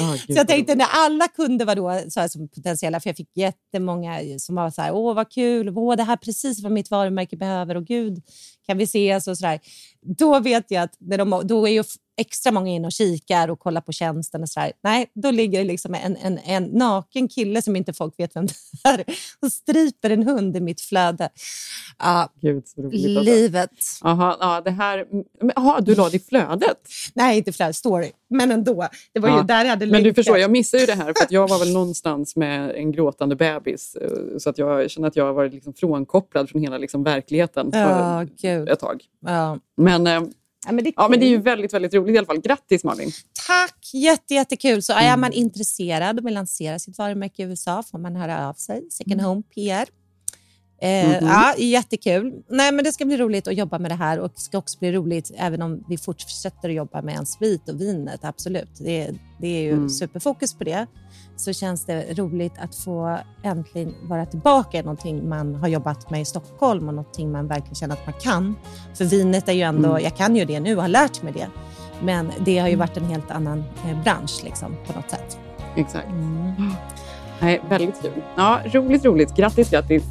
ah, 0.00 0.16
Så 0.26 0.32
jag 0.32 0.48
tänkte 0.48 0.74
när 0.74 0.86
alla 0.90 1.28
kunder 1.28 1.64
var 1.64 1.74
då 1.76 2.10
så 2.10 2.20
här, 2.20 2.28
som 2.28 2.48
potentiella, 2.48 3.00
för 3.00 3.10
jag 3.10 3.16
fick 3.16 3.30
jättemånga 3.34 4.20
som 4.38 4.54
var 4.54 4.70
så 4.70 4.82
här, 4.82 4.92
åh 4.92 5.14
vad 5.14 5.32
kul, 5.32 5.68
åh 5.68 5.96
det 5.96 6.02
här 6.02 6.12
är 6.12 6.16
precis 6.16 6.62
vad 6.62 6.72
mitt 6.72 6.90
varumärke 6.90 7.36
behöver 7.36 7.74
och 7.74 7.84
gud, 7.84 8.22
kan 8.66 8.78
vi 8.78 8.84
ses 8.84 9.28
och 9.28 9.38
så 9.38 9.46
där. 9.46 9.60
Då 10.16 10.40
vet 10.40 10.64
jag 10.70 10.82
att 10.82 10.94
när 10.98 11.18
de, 11.18 11.42
då 11.44 11.66
är 11.68 11.72
ju 11.72 11.84
extra 12.20 12.52
många 12.52 12.70
in 12.70 12.84
och 12.84 12.92
kikar 12.92 13.48
och 13.50 13.58
kollar 13.58 13.80
på 13.80 13.92
tjänsten 13.92 14.42
och 14.42 14.48
så 14.48 14.60
där. 14.60 14.72
Nej, 14.82 15.06
då 15.14 15.30
ligger 15.30 15.58
det 15.58 15.64
liksom 15.64 15.94
en, 15.94 16.16
en, 16.16 16.38
en 16.38 16.64
naken 16.64 17.28
kille 17.28 17.62
som 17.62 17.76
inte 17.76 17.92
folk 17.92 18.14
vet 18.20 18.36
vem 18.36 18.46
det 18.46 18.54
är 18.88 19.04
och 19.42 19.52
stryper 19.52 20.10
en 20.10 20.22
hund 20.22 20.56
i 20.56 20.60
mitt 20.60 20.80
flöde. 20.80 21.28
Ja, 21.98 22.32
Gud, 22.40 22.56
alltså. 22.56 23.20
livet. 23.20 23.70
Aha, 24.02 24.36
ja, 24.40 24.60
det 24.60 24.70
här... 24.70 25.04
men, 25.40 25.52
Aha, 25.56 25.80
du 25.80 25.94
la 25.94 26.08
det 26.08 26.16
i 26.16 26.20
flödet? 26.20 26.78
Nej, 27.14 27.38
inte 27.38 27.52
flöde, 27.52 27.72
story. 27.72 28.10
Men 28.30 28.52
ändå. 28.52 28.88
Det 29.12 29.20
var 29.20 29.28
ju 29.28 29.34
Ja. 29.34 29.42
där 29.42 29.64
jag 29.64 29.70
hade 29.70 29.86
Men 29.86 30.02
du 30.02 30.14
förstår, 30.14 30.38
jag 30.38 30.50
missade 30.50 30.80
ju 30.80 30.86
det 30.86 30.94
här 30.94 31.04
för 31.04 31.24
att 31.24 31.30
jag 31.32 31.48
var 31.48 31.58
väl 31.58 31.72
någonstans 31.72 32.36
med 32.36 32.70
en 32.70 32.92
gråtande 32.92 33.36
bebis. 33.36 33.96
eh, 33.96 34.38
Så 34.38 34.50
att 34.50 34.58
jag 34.58 34.90
känner 34.90 35.08
att 35.08 35.16
jag 35.16 35.24
har 35.24 35.32
varit 35.32 35.52
liksom 35.54 35.74
frånkopplad 35.74 36.50
från 36.50 36.62
hela 36.62 36.78
liksom 36.78 37.02
verkligheten 37.04 37.70
gud. 38.42 38.68
ett 38.68 38.80
tag. 38.80 39.02
Ja. 39.26 39.58
Men, 39.76 39.97
eh, 40.06 40.22
Ja, 40.66 40.72
men 40.72 40.84
det 40.84 40.90
är 40.90 40.94
ja, 40.96 41.08
men 41.08 41.20
det 41.20 41.26
är 41.26 41.30
ju 41.30 41.38
väldigt, 41.38 41.74
väldigt 41.74 41.94
roligt 41.94 42.14
i 42.14 42.18
alla 42.18 42.26
fall. 42.26 42.40
Grattis 42.40 42.84
Malin! 42.84 43.10
Tack! 43.46 43.90
Jätte, 43.94 44.34
jättekul. 44.34 44.82
Så 44.82 44.92
är 44.92 45.06
Mm. 45.08 45.20
man 45.20 45.32
intresserad 45.32 46.18
och 46.18 46.26
vill 46.26 46.34
lansera 46.34 46.78
sitt 46.78 46.98
varumärke 46.98 47.42
i 47.42 47.46
USA 47.46 47.82
får 47.90 47.98
man 47.98 48.16
höra 48.16 48.48
av 48.48 48.54
sig. 48.54 48.82
Second 48.90 49.20
Home 49.22 49.42
PR. 49.54 49.88
Eh, 50.80 51.08
Mhm. 51.08 51.28
Ja, 51.28 51.54
jättekul. 51.58 52.42
Nej, 52.48 52.72
men 52.72 52.84
det 52.84 52.92
ska 52.92 53.04
bli 53.04 53.16
roligt 53.16 53.48
att 53.48 53.54
jobba 53.56 53.78
med 53.78 53.90
det 53.90 53.94
här 53.94 54.18
och 54.20 54.30
det 54.34 54.40
ska 54.40 54.58
också 54.58 54.78
bli 54.78 54.92
roligt 54.92 55.30
även 55.38 55.62
om 55.62 55.84
vi 55.88 55.98
fortsätter 55.98 56.68
att 56.68 56.74
jobba 56.74 57.02
med 57.02 57.16
en 57.16 57.26
sprit 57.26 57.68
och 57.68 57.80
vinet. 57.80 58.24
Absolut. 58.24 58.68
Det, 58.78 59.10
det 59.40 59.46
är 59.48 59.62
ju 59.62 59.72
Mm. 59.72 59.88
superfokus 59.90 60.54
på 60.54 60.64
det. 60.64 60.86
Så 61.36 61.52
känns 61.52 61.84
det 61.86 62.14
roligt 62.18 62.52
att 62.58 62.74
få 62.74 63.18
äntligen 63.42 63.94
vara 64.02 64.26
tillbaka 64.26 64.78
i 64.78 64.82
någonting 64.82 65.28
man 65.28 65.54
har 65.54 65.68
jobbat 65.68 66.10
med 66.10 66.20
i 66.20 66.24
Stockholm 66.24 66.88
och 66.88 66.94
någonting 66.94 67.32
man 67.32 67.46
verkligen 67.48 67.74
känner 67.74 67.94
att 67.94 68.06
man 68.06 68.14
kan. 68.20 68.54
För 68.94 69.04
vinet 69.04 69.48
är 69.48 69.52
ju 69.52 69.62
ändå, 69.62 69.88
Mm. 69.90 70.02
jag 70.04 70.16
kan 70.16 70.36
ju 70.36 70.44
det 70.44 70.60
nu 70.60 70.76
och 70.76 70.82
har 70.82 70.88
lärt 70.88 71.22
mig 71.22 71.32
det. 71.32 71.48
Men 72.02 72.30
det 72.44 72.58
har 72.58 72.68
ju 72.68 72.76
varit 72.76 72.96
en 72.96 73.04
helt 73.04 73.30
annan 73.30 73.58
eh, 73.88 74.02
bransch 74.02 74.40
liksom, 74.44 74.76
på 74.86 74.92
något 74.92 75.10
sätt. 75.10 75.38
Exakt. 75.76 76.08
Nej, 77.40 77.60
väldigt 77.68 78.02
kul. 78.02 78.22
Ja, 78.36 78.60
roligt, 78.72 79.04
roligt. 79.04 79.34
Grattis, 79.36 79.70
grattis! 79.70 80.02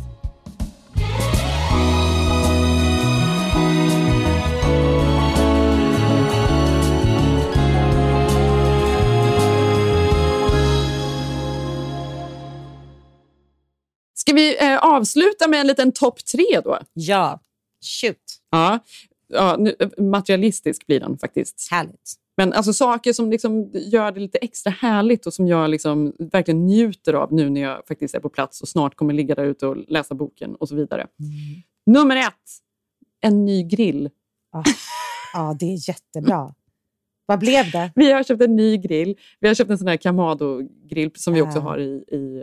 Vi 14.38 14.57
eh, 14.59 14.77
avsluta 14.77 15.47
med 15.47 15.59
en 15.59 15.67
liten 15.67 15.91
topp 15.91 16.25
tre 16.25 16.61
då? 16.63 16.79
Ja, 16.93 17.39
shoot. 18.01 18.17
Ja, 18.51 18.79
ja 19.27 19.55
nu, 19.59 19.75
eh, 19.79 20.03
materialistisk 20.03 20.88
blir 20.88 20.99
den 20.99 21.17
faktiskt. 21.17 21.67
Härligt. 21.71 22.13
Men 22.38 22.53
alltså 22.53 22.73
saker 22.73 23.13
som 23.13 23.31
liksom 23.31 23.71
gör 23.73 24.11
det 24.11 24.19
lite 24.19 24.38
extra 24.38 24.69
härligt 24.69 25.25
och 25.25 25.33
som 25.33 25.47
jag 25.47 25.69
liksom 25.69 26.13
verkligen 26.19 26.65
njuter 26.65 27.13
av 27.13 27.33
nu 27.33 27.49
när 27.49 27.61
jag 27.61 27.88
faktiskt 27.88 28.15
är 28.15 28.19
på 28.19 28.29
plats 28.29 28.61
och 28.61 28.67
snart 28.67 28.95
kommer 28.95 29.13
ligga 29.13 29.35
där 29.35 29.45
ute 29.45 29.67
och 29.67 29.77
läsa 29.88 30.15
boken 30.15 30.55
och 30.55 30.69
så 30.69 30.75
vidare. 30.75 31.07
Nummer 31.85 32.15
ett, 32.15 32.33
en 33.21 33.45
ny 33.45 33.63
grill. 33.63 34.09
Ja, 34.51 34.63
ja, 35.33 35.55
det 35.59 35.65
är 35.65 35.89
jättebra. 35.89 36.53
Vad 37.28 37.39
blev 37.39 37.71
det? 37.71 37.91
Vi 37.95 38.11
har 38.11 38.23
köpt 38.23 38.41
en 38.41 38.55
ny 38.55 38.78
grill. 38.78 39.15
Vi 39.39 39.47
har 39.47 39.55
köpt 39.55 39.69
en 39.71 39.78
sån 39.78 39.88
här 39.88 39.97
Kamado-grill 39.97 41.11
som 41.15 41.34
vi 41.34 41.41
också 41.41 41.57
Ja. 41.57 41.61
har 41.61 41.80
i, 41.80 42.03
i 42.11 42.41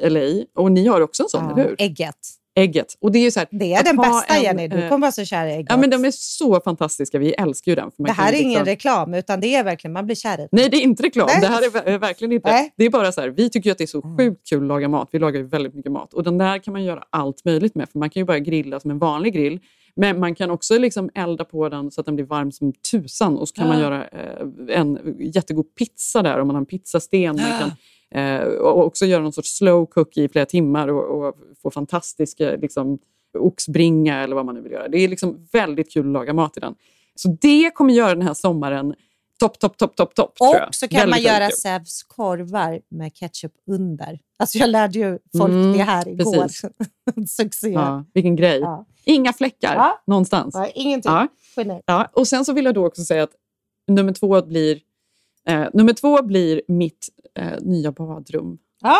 eh, 0.00 0.10
LA. 0.10 0.44
Och 0.62 0.72
ni 0.72 0.86
har 0.86 1.00
också 1.00 1.22
en 1.22 1.28
sån, 1.28 1.50
eller 1.50 1.64
hur? 1.68 1.74
Ägget. 1.78 2.14
Ägget. 2.54 2.94
Och 3.00 3.12
det 3.12 3.18
är, 3.18 3.22
ju 3.22 3.30
så 3.30 3.40
här, 3.40 3.48
Det 3.50 3.72
är 3.74 3.84
den 3.84 3.96
bästa, 3.96 4.34
en, 4.36 4.42
Jenny. 4.42 4.68
Du 4.68 4.76
eh, 4.76 4.88
kommer 4.88 5.00
vara 5.06 5.12
så 5.12 5.24
kär 5.24 5.46
i 5.46 5.52
ägget. 5.52 5.66
Ja, 5.68 5.76
men 5.76 5.90
de 5.90 6.04
är 6.04 6.10
så 6.10 6.60
fantastiska. 6.60 7.18
Vi 7.18 7.32
älskar 7.32 7.72
ju 7.72 7.76
den. 7.76 7.90
Det 7.98 8.12
här 8.12 8.32
är 8.32 8.36
ingen 8.36 8.48
liksom- 8.50 8.64
reklam, 8.64 9.14
utan 9.14 9.40
det 9.40 9.54
är 9.54 9.64
verkligen, 9.64 9.92
man 9.92 10.06
blir 10.06 10.16
kär 10.16 10.34
i 10.34 10.36
det. 10.36 10.48
Nej, 10.52 10.68
det 10.68 10.76
är 10.76 10.80
inte 10.80 11.02
reklam. 11.02 11.26
Nej. 11.32 11.40
Det 11.40 11.46
här 11.46 11.62
är 11.62 11.70
ver- 11.70 11.98
verkligen 11.98 12.32
inte. 12.32 12.50
Nej. 12.50 12.72
Det 12.76 12.84
är 12.84 12.90
bara 12.90 13.12
så 13.12 13.20
här, 13.20 13.28
vi 13.28 13.50
tycker 13.50 13.68
ju 13.70 13.72
att 13.72 13.78
det 13.78 13.84
är 13.84 13.86
så 13.86 14.02
sjukt 14.18 14.48
kul 14.48 14.62
att 14.62 14.68
laga 14.68 14.88
mat. 14.88 15.08
Vi 15.12 15.18
lagar 15.18 15.40
ju 15.40 15.46
väldigt 15.46 15.74
mycket 15.74 15.92
mat. 15.92 16.14
Och 16.14 16.22
den 16.22 16.38
där 16.38 16.58
kan 16.58 16.72
man 16.72 16.84
göra 16.84 17.04
allt 17.10 17.44
möjligt 17.44 17.74
med. 17.74 17.88
För 17.88 17.98
man 17.98 18.10
kan 18.10 18.20
ju 18.20 18.24
bara 18.24 18.38
grilla 18.38 18.80
som 18.80 18.90
en 18.90 18.98
vanlig 18.98 19.34
grill. 19.34 19.60
Men 19.94 20.20
man 20.20 20.34
kan 20.34 20.50
också 20.50 20.78
liksom 20.78 21.10
elda 21.14 21.44
på 21.44 21.68
den 21.68 21.90
så 21.90 22.00
att 22.00 22.06
den 22.06 22.16
blir 22.16 22.26
varm 22.26 22.52
som 22.52 22.72
tusan. 22.72 23.38
Och 23.38 23.48
så 23.48 23.54
kan 23.54 23.68
man 23.68 23.76
Ah. 23.76 23.80
göra 23.80 24.08
eh, 24.08 24.46
en 24.68 25.16
jättegod 25.34 25.74
pizza 25.74 26.22
där 26.22 26.38
om 26.40 26.46
man 26.46 26.54
har 26.56 26.60
en 26.60 26.66
pizzasten. 26.66 27.36
Man 27.36 27.60
kan 27.60 27.70
eh, 28.22 28.42
och 28.42 28.86
också 28.86 29.06
göra 29.06 29.22
någon 29.22 29.32
sorts 29.32 29.56
slow 29.56 29.86
cook 29.86 30.16
i 30.16 30.28
flera 30.28 30.46
timmar 30.46 30.88
och, 30.88 31.26
och 31.28 31.34
få 31.62 31.70
fantastiska 31.70 32.50
liksom, 32.56 32.98
oxbringa 33.38 34.22
eller 34.22 34.34
vad 34.36 34.46
man 34.46 34.54
nu 34.54 34.60
vill 34.60 34.72
göra. 34.72 34.88
Det 34.88 34.98
är 34.98 35.08
liksom 35.08 35.46
väldigt 35.52 35.92
kul 35.92 36.06
att 36.06 36.12
laga 36.12 36.32
mat 36.32 36.56
i 36.56 36.60
den. 36.60 36.74
Så 37.14 37.36
det 37.40 37.70
kommer 37.74 37.94
göra 37.94 38.14
den 38.14 38.26
här 38.26 38.34
sommaren 38.34 38.94
topp, 39.40 39.58
topp, 39.58 39.76
topp, 39.78 39.96
topp, 39.96 40.14
topp. 40.14 40.32
jag. 40.38 40.68
Och 40.68 40.74
så 40.74 40.88
kan 40.88 40.98
Väldigt, 41.00 41.10
man 41.26 41.34
göra. 41.34 41.50
Sävs 41.50 42.02
korvar 42.02 42.80
med 42.88 43.14
ketchup 43.14 43.52
under. 43.66 44.18
Alltså 44.38 44.58
jag 44.58 44.70
lärde 44.70 44.98
ju 44.98 45.18
folk 45.38 45.50
Mm, 45.50 45.72
det 45.72 45.82
här 45.82 46.08
igår. 46.08 46.46
Succé. 47.26 47.68
Ja, 47.68 48.04
vilken 48.14 48.36
grej. 48.36 48.60
Ja. 48.60 48.86
Inga 49.10 49.32
fläckar 49.32 49.74
Ja. 49.74 50.02
någonstans. 50.06 50.54
Ja, 50.54 50.66
ingenting. 50.74 51.12
Ja. 51.12 51.28
Ja, 51.86 52.08
och 52.12 52.28
sen 52.28 52.44
så 52.44 52.52
vill 52.52 52.64
jag 52.64 52.74
då 52.74 52.86
också 52.86 53.02
säga 53.04 53.22
att 53.22 53.32
nummer 53.88 54.12
två 54.12 54.42
blir, 54.42 54.80
eh, 55.48 55.64
nummer 55.72 55.92
två 55.92 56.22
blir 56.22 56.62
mitt 56.68 57.08
eh, 57.38 57.60
nya 57.60 57.92
badrum. 57.92 58.58
Ja. 58.82 58.96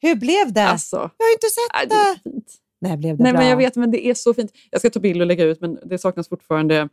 Hur 0.00 0.14
blev 0.14 0.52
det? 0.52 0.68
Alltså, 0.68 0.96
jag 0.96 1.26
har 1.26 1.32
inte 1.32 1.46
sett 1.46 1.90
det. 1.90 1.94
Är 2.28 2.32
fint. 2.32 2.54
Nej, 2.80 2.96
blev 2.96 3.16
det 3.16 3.22
Nej, 3.22 3.32
bra? 3.32 3.40
men 3.40 3.50
jag 3.50 3.56
vet, 3.56 3.76
men 3.76 3.90
det 3.90 4.06
är 4.06 4.14
så 4.14 4.34
fint. 4.34 4.50
Jag 4.70 4.80
ska 4.80 4.90
ta 4.90 5.00
bild 5.00 5.20
och 5.20 5.26
lägga 5.26 5.44
ut, 5.44 5.60
men 5.60 5.78
det 5.84 5.98
saknas 5.98 6.28
fortfarande 6.28 6.88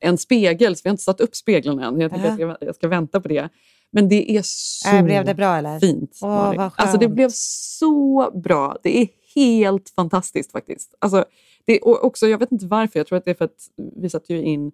en 0.00 0.18
spegel, 0.18 0.76
så 0.76 0.80
vi 0.84 0.88
har 0.88 0.92
inte 0.92 1.02
satt 1.02 1.20
upp 1.20 1.36
spegeln 1.36 1.78
än. 1.78 2.00
Jag, 2.00 2.14
att 2.14 2.24
jag, 2.24 2.34
ska, 2.34 2.56
jag 2.66 2.74
ska 2.74 2.88
vänta 2.88 3.20
på 3.20 3.28
det. 3.28 3.48
Men 3.90 4.08
det 4.08 4.36
är 4.36 4.42
så 4.44 4.88
Äh, 4.96 5.02
blev 5.04 5.24
det 5.24 5.34
bra, 5.34 5.56
eller? 5.56 5.80
fint. 5.80 6.18
Åh, 6.22 6.70
alltså, 6.76 6.98
det 6.98 7.08
blev 7.08 7.30
så 7.34 8.30
bra. 8.44 8.76
Det 8.82 8.98
är 9.02 9.08
helt 9.34 9.90
fantastiskt 9.90 10.52
faktiskt. 10.52 10.94
Alltså, 10.98 11.24
det, 11.64 11.78
och 11.80 12.04
också, 12.04 12.26
jag 12.26 12.38
vet 12.38 12.52
inte 12.52 12.66
varför, 12.66 12.98
jag 13.00 13.06
tror 13.06 13.18
att 13.18 13.24
det 13.24 13.30
är 13.30 13.34
för 13.34 13.44
att 13.44 13.68
vi 13.96 14.10
satte 14.10 14.34
ju 14.34 14.42
in 14.42 14.72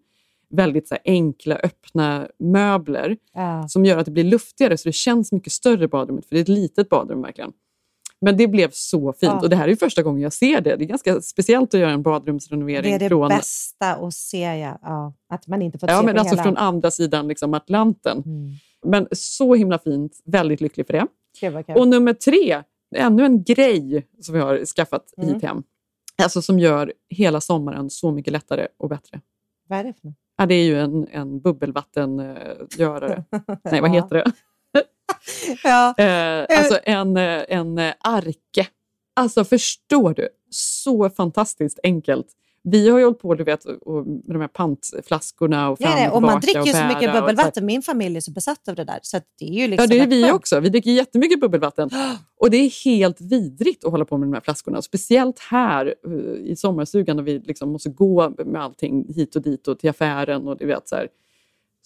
väldigt 0.50 0.88
så 0.88 0.94
här, 0.94 1.02
enkla, 1.04 1.54
öppna 1.56 2.28
möbler 2.38 3.16
Ja. 3.34 3.68
som 3.68 3.84
gör 3.84 3.98
att 3.98 4.04
det 4.04 4.10
blir 4.10 4.24
luftigare, 4.24 4.78
så 4.78 4.88
det 4.88 4.92
känns 4.92 5.32
mycket 5.32 5.52
större 5.52 5.88
badrummet, 5.88 6.26
för 6.26 6.34
det 6.34 6.38
är 6.40 6.42
ett 6.42 6.48
litet 6.48 6.88
badrum 6.88 7.22
verkligen. 7.22 7.52
Men 8.20 8.36
det 8.36 8.48
blev 8.48 8.70
så 8.72 9.12
fint 9.12 9.32
Ja. 9.32 9.40
och 9.40 9.50
det 9.50 9.56
här 9.56 9.64
är 9.64 9.68
ju 9.68 9.76
första 9.76 10.02
gången 10.02 10.22
jag 10.22 10.32
ser 10.32 10.60
det. 10.60 10.76
Det 10.76 10.84
är 10.84 10.86
ganska 10.86 11.20
speciellt 11.20 11.74
att 11.74 11.80
göra 11.80 11.90
en 11.90 12.02
badrumsrenovering 12.02 12.90
Det 12.90 12.94
är 12.96 12.98
det 12.98 13.08
från, 13.08 13.28
bästa 13.28 13.94
att 13.94 14.14
se, 14.14 14.38
ja. 14.40 14.78
ja. 14.82 15.12
Att 15.28 15.46
man 15.46 15.62
inte 15.62 15.78
fått 15.78 15.90
ja, 15.90 16.00
se 16.00 16.06
men 16.06 16.14
på 16.14 16.20
alltså 16.20 16.34
hela. 16.34 16.42
från 16.42 16.56
andra 16.56 16.90
sidan 16.90 17.28
liksom 17.28 17.54
Atlanten. 17.54 18.22
Mm. 18.26 18.50
Men 18.84 19.08
så 19.12 19.54
himla 19.54 19.78
fint, 19.78 20.12
väldigt 20.24 20.60
lycklig 20.60 20.86
för 20.86 20.92
det. 20.92 21.06
Kul. 21.40 21.64
Och 21.76 21.88
nummer 21.88 22.12
tre, 22.12 22.62
ännu 22.96 23.24
en 23.24 23.42
grej 23.42 24.06
som 24.20 24.34
vi 24.34 24.40
har 24.40 24.64
skaffat 24.64 25.14
Mm. 25.18 25.34
hit 25.34 25.42
hem. 25.42 25.62
Alltså 26.22 26.42
som 26.42 26.58
gör 26.58 26.92
hela 27.08 27.40
sommaren 27.40 27.90
så 27.90 28.10
mycket 28.12 28.32
lättare 28.32 28.66
och 28.76 28.88
bättre. 28.88 29.20
Vad 29.68 29.78
är 29.78 29.84
det 29.84 29.92
för 30.00 30.06
något? 30.06 30.16
Ja, 30.36 30.46
det 30.46 30.54
är 30.54 30.64
ju 30.64 30.80
en, 30.80 31.08
en 31.10 31.40
bubbelvattengörare. 31.40 33.24
Nej, 33.64 33.80
vad 33.80 33.90
heter 33.90 34.14
det? 34.16 34.32
Ja. 35.64 35.94
Eh, 35.98 36.58
alltså 36.58 36.78
en, 36.84 37.16
eh, 37.16 37.44
en 37.48 37.78
arke. 38.00 38.66
Alltså 39.16 39.44
förstår 39.44 40.14
du? 40.14 40.28
Så 40.50 41.10
fantastiskt 41.10 41.78
enkelt. 41.82 42.26
Vi 42.70 42.88
har 42.88 42.98
ju 42.98 43.04
hållit 43.04 43.18
på 43.18 43.34
du 43.34 43.44
vet, 43.44 43.64
och, 43.64 44.06
med 44.06 44.22
de 44.24 44.40
här 44.40 44.48
pantflaskorna 44.48 45.70
och 45.70 45.78
fram 45.78 45.90
Nej, 45.90 46.00
nej, 46.00 46.10
och 46.10 46.16
och 46.16 46.22
man 46.22 46.40
dricker 46.40 46.66
ju 46.66 46.72
så 46.72 46.84
mycket 46.84 47.12
bubbelvatten. 47.12 47.66
Min 47.66 47.82
familj 47.82 48.16
är 48.16 48.20
så 48.20 48.30
besatt 48.30 48.68
av 48.68 48.74
det 48.74 48.84
där. 48.84 48.98
Så 49.02 49.20
det 49.38 49.44
är 49.44 49.52
ju 49.52 49.68
liksom 49.68 49.82
Ja, 49.82 49.86
det 49.86 50.00
är 50.00 50.06
vi 50.06 50.32
också. 50.32 50.60
Vi 50.60 50.68
dricker 50.68 50.90
jättemycket 50.90 51.40
bubbelvatten. 51.40 51.90
Och 52.40 52.50
det 52.50 52.56
är 52.56 52.84
helt 52.84 53.20
vidrigt 53.20 53.84
att 53.84 53.90
hålla 53.90 54.04
på 54.04 54.18
med 54.18 54.28
de 54.28 54.34
här 54.34 54.40
flaskorna. 54.40 54.82
Speciellt 54.82 55.38
här 55.38 55.94
eh, 56.06 56.50
i 56.50 56.56
sommarstugan 56.56 57.16
när 57.16 57.22
vi 57.22 57.38
liksom 57.38 57.72
måste 57.72 57.90
gå 57.90 58.32
med 58.46 58.62
allting 58.62 59.14
hit 59.14 59.36
och 59.36 59.42
dit 59.42 59.68
och 59.68 59.78
till 59.78 59.90
affären. 59.90 60.48
Och 60.48 60.56
du 60.56 60.66
vet, 60.66 60.88
så, 60.88 60.96
här. 60.96 61.08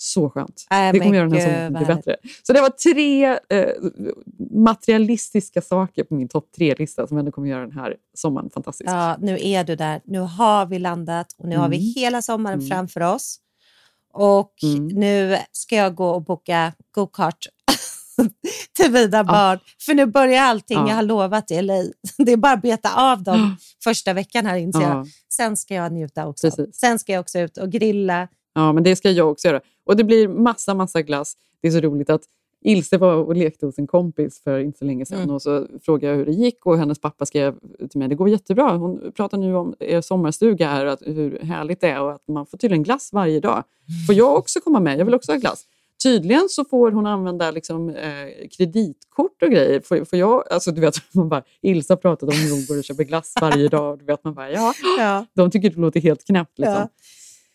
Så 0.03 0.31
skönt. 0.31 0.67
Nej, 0.71 0.93
det 0.93 0.99
kommer 1.01 1.15
göra 1.17 1.29
den 1.29 1.39
här 1.39 1.47
sommaren 1.47 1.73
mycket 1.73 1.97
bättre. 1.97 2.17
Så 2.43 2.53
det 2.53 2.61
var 2.61 2.69
tre 2.71 3.25
eh, 3.27 3.69
materialistiska 4.51 5.63
saker 5.63 6.05
på 6.05 6.15
min 6.15 6.29
topp 6.29 6.49
tre-lista 6.57 7.07
som 7.07 7.19
ändå 7.19 7.31
kommer 7.33 7.49
göra 7.49 7.61
den 7.61 7.73
här 7.73 7.97
sommaren 8.15 8.51
fantastisk. 8.51 8.91
Ja, 8.91 9.17
nu 9.21 9.39
är 9.41 9.65
du 9.65 9.77
där. 9.77 10.01
Nu 10.05 10.19
har 10.19 10.67
vi 10.67 10.79
landat 10.79 11.27
och 11.39 11.49
nu 11.49 11.57
har 11.57 11.69
vi 11.69 11.77
Mm. 11.77 11.93
hela 11.97 12.23
sommaren 12.23 12.59
Mm. 12.59 12.69
framför 12.69 13.01
oss. 13.01 13.39
Och 14.15 14.53
Mm. 14.63 14.87
nu 14.89 15.37
ska 15.53 15.77
jag 15.77 15.95
gå 15.95 16.09
och 16.11 16.23
boka 16.23 16.73
go-kart 16.95 17.47
till 18.77 18.93
mina 18.93 19.25
barn. 19.25 19.59
För 19.87 19.95
nu 19.95 20.07
börjar 20.07 20.43
allting 20.43 20.79
Ja. 20.79 20.89
jag 20.89 20.95
har 20.95 21.03
lovat 21.03 21.51
i 21.51 21.63
LA. 21.63 21.75
Det 22.19 22.33
är 22.33 22.37
bara 22.37 22.53
att 22.53 22.63
beta 22.63 23.13
av 23.13 23.23
dem 23.23 23.57
första 23.85 24.13
veckan 24.13 24.47
här 24.47 24.57
inser 24.57 24.81
Ja. 24.81 24.89
jag. 24.89 25.07
Sen 25.33 25.57
ska 25.57 25.75
jag 25.75 25.93
njuta 25.93 26.27
också. 26.27 26.51
Precis. 26.51 26.77
Sen 26.81 26.99
ska 26.99 27.13
jag 27.13 27.21
också 27.21 27.39
ut 27.39 27.57
och 27.59 27.71
grilla. 27.71 28.29
Ja, 28.55 28.73
men 28.73 28.83
det 28.83 28.97
ska 28.97 29.11
jag 29.11 29.31
också 29.31 29.49
göra. 29.49 29.61
Och 29.85 29.97
det 29.97 30.05
blir 30.05 30.29
massa, 30.29 30.75
massa 30.75 31.03
glass. 31.03 31.35
Det 31.61 31.69
är 31.69 31.73
så 31.73 31.81
roligt 31.81 32.11
att 32.11 32.23
Ilse 32.65 32.99
var 32.99 33.15
och 33.15 33.37
lekte 33.37 33.67
hos 33.67 33.79
en 33.79 33.87
kompis 33.87 34.41
för 34.45 34.59
inte 34.59 34.79
så 34.79 34.85
länge 34.85 35.07
sedan 35.07 35.19
Mm. 35.19 35.31
och 35.35 35.43
så 35.43 35.67
frågade 35.83 36.13
jag 36.13 36.19
hur 36.19 36.27
det 36.27 36.33
gick 36.33 36.67
och 36.67 36.79
hennes 36.79 37.01
pappa 37.01 37.27
skrev 37.27 37.55
till 37.91 37.99
mig, 37.99 38.09
det 38.09 38.15
går 38.15 38.29
jättebra. 38.29 38.77
Hon 38.77 39.13
pratar 39.17 39.39
nu 39.39 39.55
om 39.55 39.75
er 39.79 40.01
sommarstuga 40.01 40.69
här, 40.69 40.87
att, 40.87 41.03
hur 41.03 41.39
härligt 41.43 41.81
det 41.81 41.89
är 41.89 42.01
och 42.01 42.13
att 42.13 42.29
man 42.29 42.47
får 42.47 42.59
tydligen 42.59 42.83
glass 42.83 43.11
varje 43.13 43.41
dag. 43.41 43.65
Får 44.07 44.15
jag 44.15 44.37
också 44.37 44.61
komma 44.61 44.81
med? 44.81 44.99
Jag 44.99 45.05
vill 45.05 45.15
också 45.15 45.33
ha 45.33 45.39
glass. 45.39 45.65
Tydligen 46.03 46.49
så 46.49 46.65
får 46.65 46.93
hon 46.93 47.07
använda 47.07 47.51
liksom, 47.51 47.89
eh, 47.89 48.49
kreditkort 48.57 49.43
och 49.43 49.49
grejer. 49.51 49.81
Får, 49.81 50.05
får 50.05 50.19
jag, 50.19 50.45
alltså, 50.51 50.71
du 50.71 50.81
vet, 50.81 50.95
man 51.15 51.29
bara, 51.29 51.43
Ilse 51.63 51.93
har 51.93 51.97
pratat 51.97 52.29
om 52.29 52.35
hur 52.35 52.51
hon 52.51 52.67
går 52.69 52.79
och 52.79 52.85
köper 52.85 53.05
glass 53.05 53.35
varje 53.41 53.69
dag. 53.69 53.99
Du 53.99 54.05
vet, 54.05 54.25
man 54.25 54.35
bara, 54.35 54.51
ja. 54.51 54.73
Ja. 54.99 55.27
De 55.35 55.51
tycker 55.51 55.71
det 55.71 55.81
låter 55.81 56.01
helt 56.01 56.27
knäppt. 56.27 56.59
Liksom. 56.59 56.75
Ja. 56.75 56.89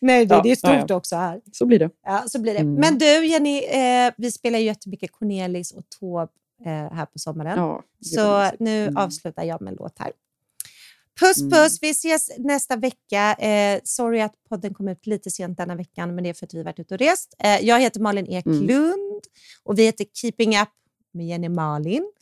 Nej, 0.00 0.26
det, 0.26 0.34
Ja, 0.34 0.42
det 0.42 0.50
är 0.50 0.56
stort 0.56 0.70
ja, 0.70 0.84
ja. 0.88 0.94
också 0.94 1.16
här. 1.16 1.40
Så 1.52 1.66
blir 1.66 1.78
det. 1.78 1.90
Ja, 2.06 2.24
så 2.28 2.38
blir 2.40 2.52
det. 2.54 2.60
Mm. 2.60 2.74
Men 2.74 2.98
du 2.98 3.26
Jenny, 3.26 3.58
eh, 3.58 4.12
vi 4.16 4.32
spelar 4.32 4.58
ju 4.58 4.64
jättemycket 4.64 5.12
Cornelis 5.12 5.72
och 5.72 5.82
Taube 6.00 6.32
eh, 6.64 6.92
här 6.96 7.06
på 7.06 7.18
sommaren. 7.18 7.82
Så 8.04 8.50
nu 8.58 8.82
Mm. 8.82 8.96
avslutar 8.96 9.42
jag 9.44 9.60
med 9.62 9.70
en 9.70 9.76
låt 9.80 9.98
här. 9.98 10.12
Puss 11.20 11.38
Mm. 11.40 11.50
puss, 11.50 11.78
vi 11.82 11.90
ses 11.90 12.30
nästa 12.38 12.76
vecka. 12.76 13.34
Eh, 13.34 13.80
sorry 13.84 14.20
att 14.20 14.34
podden 14.48 14.74
kom 14.74 14.88
ut 14.88 15.06
lite 15.06 15.30
sent 15.30 15.58
denna 15.58 15.74
veckan, 15.74 16.14
men 16.14 16.24
det 16.24 16.30
är 16.30 16.34
för 16.34 16.46
att 16.46 16.54
vi 16.54 16.62
varit 16.62 16.78
ute 16.78 16.94
och 16.94 17.00
rest. 17.00 17.34
Eh, 17.38 17.58
jag 17.66 17.80
heter 17.80 18.00
Malin 18.00 18.26
Mm. 18.26 18.38
Eklund 18.38 19.22
och 19.62 19.78
vi 19.78 19.84
heter 19.84 20.06
Keeping 20.14 20.58
Up 20.60 20.68
med 21.12 21.26
Jenny 21.26 21.48
Malin. 21.48 22.12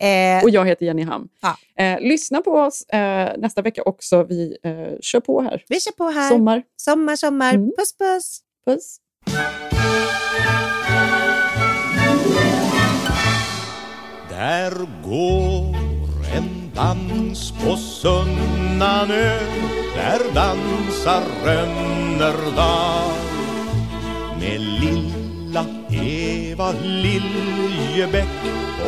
Eh, 0.00 0.42
Och 0.42 0.50
jag 0.50 0.66
heter 0.66 0.86
Jenny 0.86 1.02
Ham. 1.02 1.28
Ja. 1.42 1.56
Eh, 1.84 2.00
lyssna 2.00 2.40
på 2.40 2.50
oss 2.50 2.82
eh, 2.82 3.32
nästa 3.38 3.62
vecka 3.62 3.82
också. 3.82 4.22
Vi 4.24 4.56
eh, 4.62 5.00
kör 5.00 5.20
på 5.20 5.40
här. 5.42 5.64
vi 5.68 5.80
kör 5.80 5.92
på 5.92 6.04
här. 6.08 6.28
Sommar. 6.30 6.62
Sommar, 6.76 7.16
sommar. 7.16 7.54
Mm. 7.54 7.70
Puss 7.78 7.96
puss. 7.98 8.40
Puss. 8.66 8.96
Där 14.30 14.72
går 15.04 15.76
en 16.36 16.70
dans 16.74 17.52
på 17.52 17.76
Sunnanö 17.76 19.38
Där 19.96 20.34
dansar 20.34 21.22
Rönnerdal 21.44 23.12
Med 24.40 24.60
lilla 24.60 25.66
Eva 25.90 26.72
Liljebäck 26.82 28.28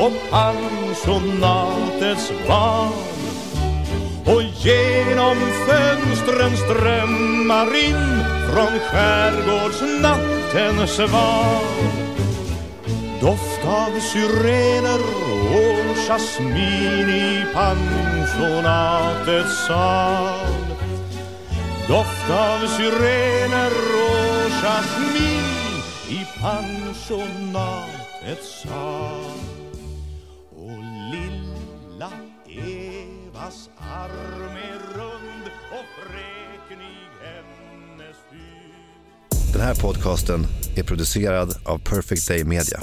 och 0.00 0.12
pensionatets 0.30 2.32
barn. 2.48 2.92
Och 4.26 4.42
genom 4.42 5.36
fönstren 5.66 6.56
strömmar 6.56 7.76
in 7.76 8.24
från 8.52 8.78
skärgårdsnattens 8.78 10.90
sval 10.90 11.64
Doft 13.22 13.64
av 13.64 14.00
syrener 14.00 15.00
och 15.54 15.96
jasmin 16.08 17.08
i 17.08 17.44
pensionatets 17.54 19.66
sal. 19.66 20.66
Doft 21.88 22.30
av 22.30 22.66
syrener 22.66 23.72
och 24.04 24.50
jasmin 24.50 25.82
i 26.08 26.26
pensionatets 26.40 28.62
sal. 28.62 29.41
Mammas 33.52 33.68
arm 33.78 34.56
är 34.56 34.98
rund 34.98 35.50
och 35.72 35.84
fräknig 36.02 37.08
hennes 37.22 38.16
hud 38.30 39.52
Den 39.52 39.60
här 39.60 39.74
podcasten 39.74 40.46
är 40.76 40.82
producerad 40.82 41.54
av 41.64 41.78
Perfect 41.78 42.28
Day 42.28 42.44
Media. 42.44 42.80